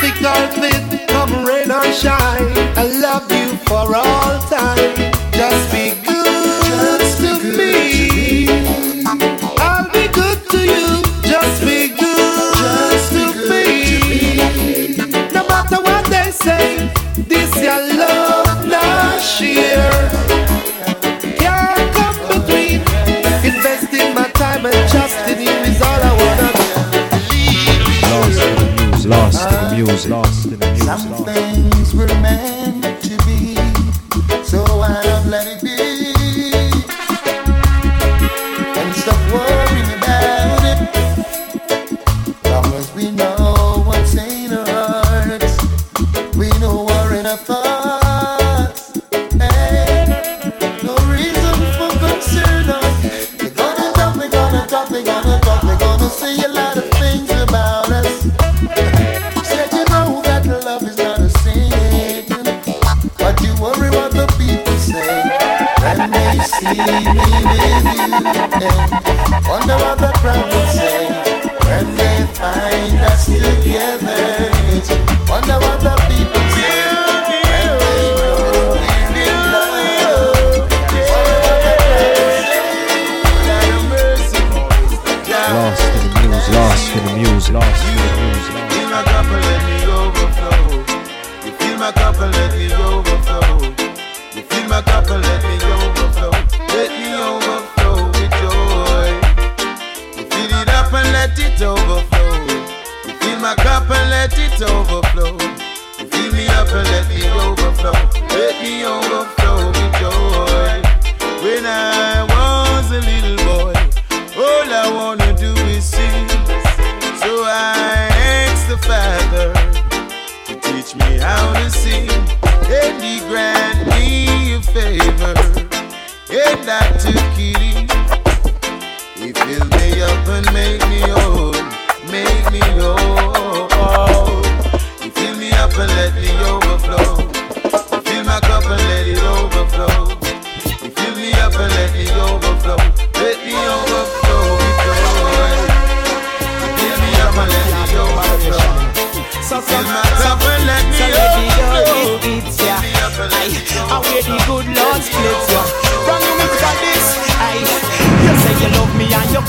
Thick 0.00 0.18
or 0.24 0.46
thin, 0.56 1.06
come 1.08 1.44
rain 1.44 1.70
or 1.70 1.84
shine. 1.92 2.56
I 2.74 2.84
love 3.02 3.30
you 3.30 3.54
for 3.66 3.94
all 3.94 4.40
time. 4.48 4.73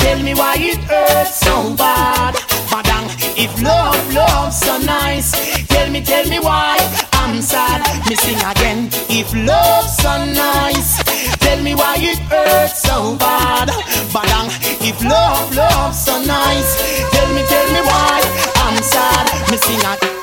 Tell 0.00 0.18
me 0.22 0.34
why 0.34 0.54
it 0.58 0.78
hurts 0.90 1.36
so 1.40 1.74
bad. 1.76 2.34
Madam, 2.70 3.04
if 3.36 3.52
love, 3.62 4.00
love 4.14 4.52
so 4.52 4.78
nice. 4.78 5.30
Tell 5.68 5.90
me, 5.90 6.00
tell 6.00 6.26
me 6.28 6.38
why 6.38 6.76
I'm 7.12 7.40
sad. 7.42 7.80
Me 8.08 8.14
sing 8.16 8.38
again. 8.38 8.88
If 9.08 9.32
love 9.34 9.88
so 9.88 10.12
nice. 10.24 11.02
Tell 11.38 11.60
me 11.62 11.74
why 11.74 11.96
it 11.98 12.18
hurts 12.30 12.82
so 12.82 13.16
bad. 13.16 13.68
Madam, 14.14 14.46
if 14.80 15.02
love, 15.04 15.54
love 15.54 15.94
so 15.94 16.14
nice. 16.24 16.70
Tell 17.12 17.28
me, 17.34 17.42
tell 17.52 17.68
me 17.74 17.80
why 17.90 18.20
I'm 18.56 18.82
sad. 18.82 19.26
Me 19.50 19.56
sing 19.56 19.80
again. 19.80 20.16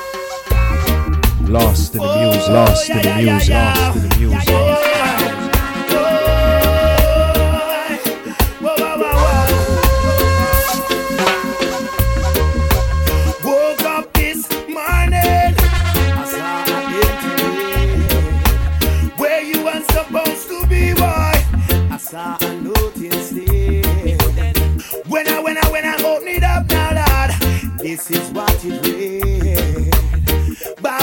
Lost 1.48 1.94
in 1.94 2.02
the 2.02 2.16
music, 2.18 2.48
lost 2.50 2.90
in 2.90 2.96
the 2.98 3.14
music, 3.16 3.54
lost 3.54 3.96
in 3.96 4.08
the 4.08 4.16
music. 4.18 4.87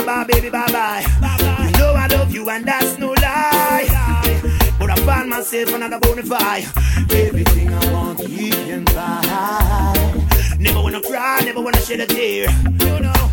Bye 0.05 0.23
baby, 0.25 0.49
bye 0.49 0.67
bye. 0.71 1.03
You 1.65 1.71
know 1.79 1.93
I 1.95 2.05
love 2.11 2.31
you 2.31 2.47
and 2.49 2.63
that's 2.63 2.99
no 2.99 3.07
lie. 3.13 3.87
But 4.79 4.91
I 4.91 4.95
find 4.97 5.29
myself 5.29 5.73
another 5.73 5.99
bonafide. 5.99 6.65
Everything 7.11 7.69
I 7.73 7.91
want, 7.91 8.19
you 8.19 8.51
can 8.51 8.83
buy. 8.85 10.15
Never 10.59 10.79
wanna 10.81 11.01
cry, 11.01 11.41
never 11.43 11.59
wanna 11.59 11.81
shed 11.81 12.01
a 12.01 12.05
tear. 12.05 12.47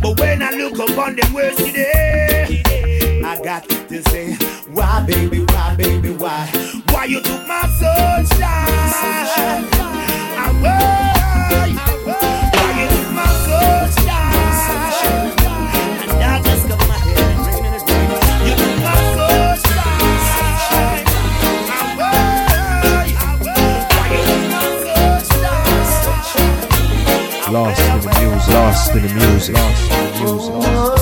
But 0.01 0.19
when 0.19 0.43
I 0.43 0.53
look 0.53 0.79
upon 0.79 1.17
them 1.17 1.35
words 1.35 1.57
today, 1.57 2.63
I 3.23 3.39
got 3.45 3.69
to 3.69 4.03
say, 4.05 4.33
why, 4.73 5.05
baby, 5.07 5.41
why, 5.45 5.75
baby, 5.77 6.11
why? 6.11 6.47
Why 6.89 7.05
you 7.05 7.21
took 7.21 7.47
my 7.47 7.69
sunshine? 7.79 8.41
I 10.41 10.49
why? 10.63 11.13
Why 11.53 11.67
you 11.67 11.79
took 11.87 12.52
Lost 27.53 27.81
in 27.83 28.01
the 28.01 28.19
music, 28.19 28.55
lost 28.55 28.95
in 28.95 29.03
the 29.03 29.13
music, 29.13 29.55
lost 29.55 29.93
in 29.93 30.27
the 30.27 30.69
music. 30.71 31.02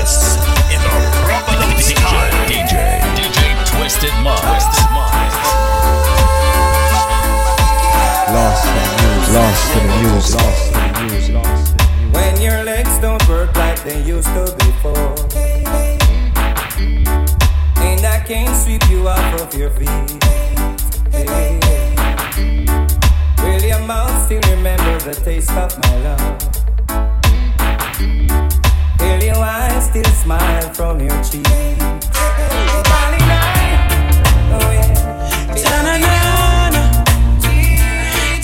Mr. 0.00 0.40
Vegas 0.40 0.40
in 0.72 0.80
the 0.80 0.88
rubber 1.28 1.52
DJ, 1.76 2.04
DJ, 2.48 2.74
DJ 3.16 3.38
Twisted 3.66 4.14
Mindz. 4.24 4.64
Lost 8.32 8.64
in 8.66 8.74
the 8.76 8.94
music, 9.04 9.34
lost 9.34 9.76
in 9.76 9.82
the 9.86 9.92
music, 10.00 10.34
lost 10.40 10.66
in 10.66 10.72
the 10.72 11.02
music, 11.04 11.34
lost 11.34 11.70
in 11.70 11.76
the 11.76 11.84
music. 11.84 12.14
When 12.14 12.40
your 12.40 12.62
legs 12.64 12.98
don't 13.00 13.28
work 13.28 13.54
like 13.56 13.82
they 13.84 14.02
used 14.02 14.28
to 14.28 14.54
before. 14.58 15.16
And 17.76 18.06
I 18.06 18.22
can't 18.26 18.56
sweep 18.56 18.88
you 18.88 19.06
off 19.08 19.40
of 19.40 19.54
your 19.54 19.70
feet. 19.70 19.88
Hey. 21.12 21.60
Will 23.42 23.62
your 23.62 23.80
mouth 23.80 24.24
still 24.24 24.40
remember 24.56 24.98
the 25.00 25.20
taste 25.24 25.50
of 25.50 25.78
my 25.82 25.96
love? 25.98 26.59
Still 29.90 30.12
smile 30.22 30.72
from 30.72 31.00
your 31.00 31.20
cheek? 31.24 31.44
Oh 31.48 31.52
yeah. 34.70 34.94
Ta-na-na-na. 35.62 36.82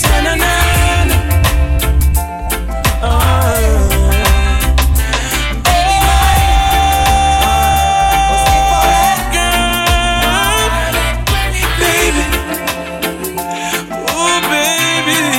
Ta-na-na-na. 0.03 1.17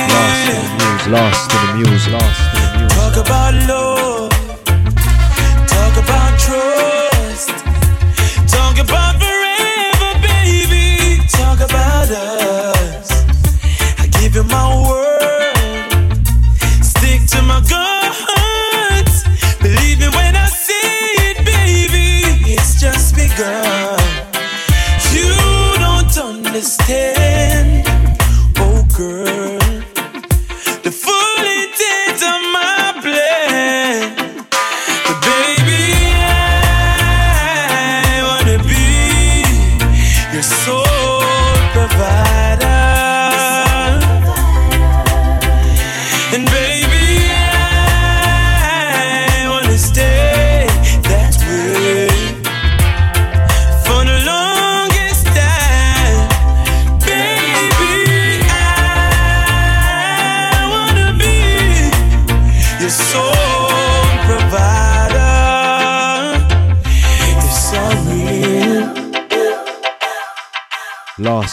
Lost 0.09 0.49
in 0.49 0.59
the 0.65 0.69
music, 0.79 1.13
lost 1.13 1.51
in 1.53 1.59
the 1.61 1.73
music. 1.77 2.23
Talk 2.97 3.15
about 3.21 3.53
love. 3.69 4.18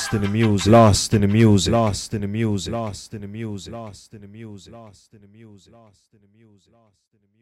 lost 0.07 0.15
in 0.15 0.23
the 0.23 0.29
music, 0.29 0.73
lost 0.73 1.15
in 1.15 1.21
the 1.23 1.27
music, 1.27 1.73
lost 1.73 2.15
in 2.15 2.21
the 2.21 2.29
music, 2.29 2.73
lost 2.73 3.13
in 3.13 3.23
the 3.23 3.27
music, 3.27 3.73
lost 3.73 4.15
in 4.15 4.21
the 4.21 4.29
music, 4.29 4.73
lost 4.73 5.13
in 5.13 5.21
the 5.21 5.27
music, 5.27 5.73
lost 5.73 6.13
in 6.13 6.21
the 6.21 6.29
music, 6.39 6.73
lost 6.73 7.09
in 7.13 7.19
the 7.19 7.27
music. 7.27 7.36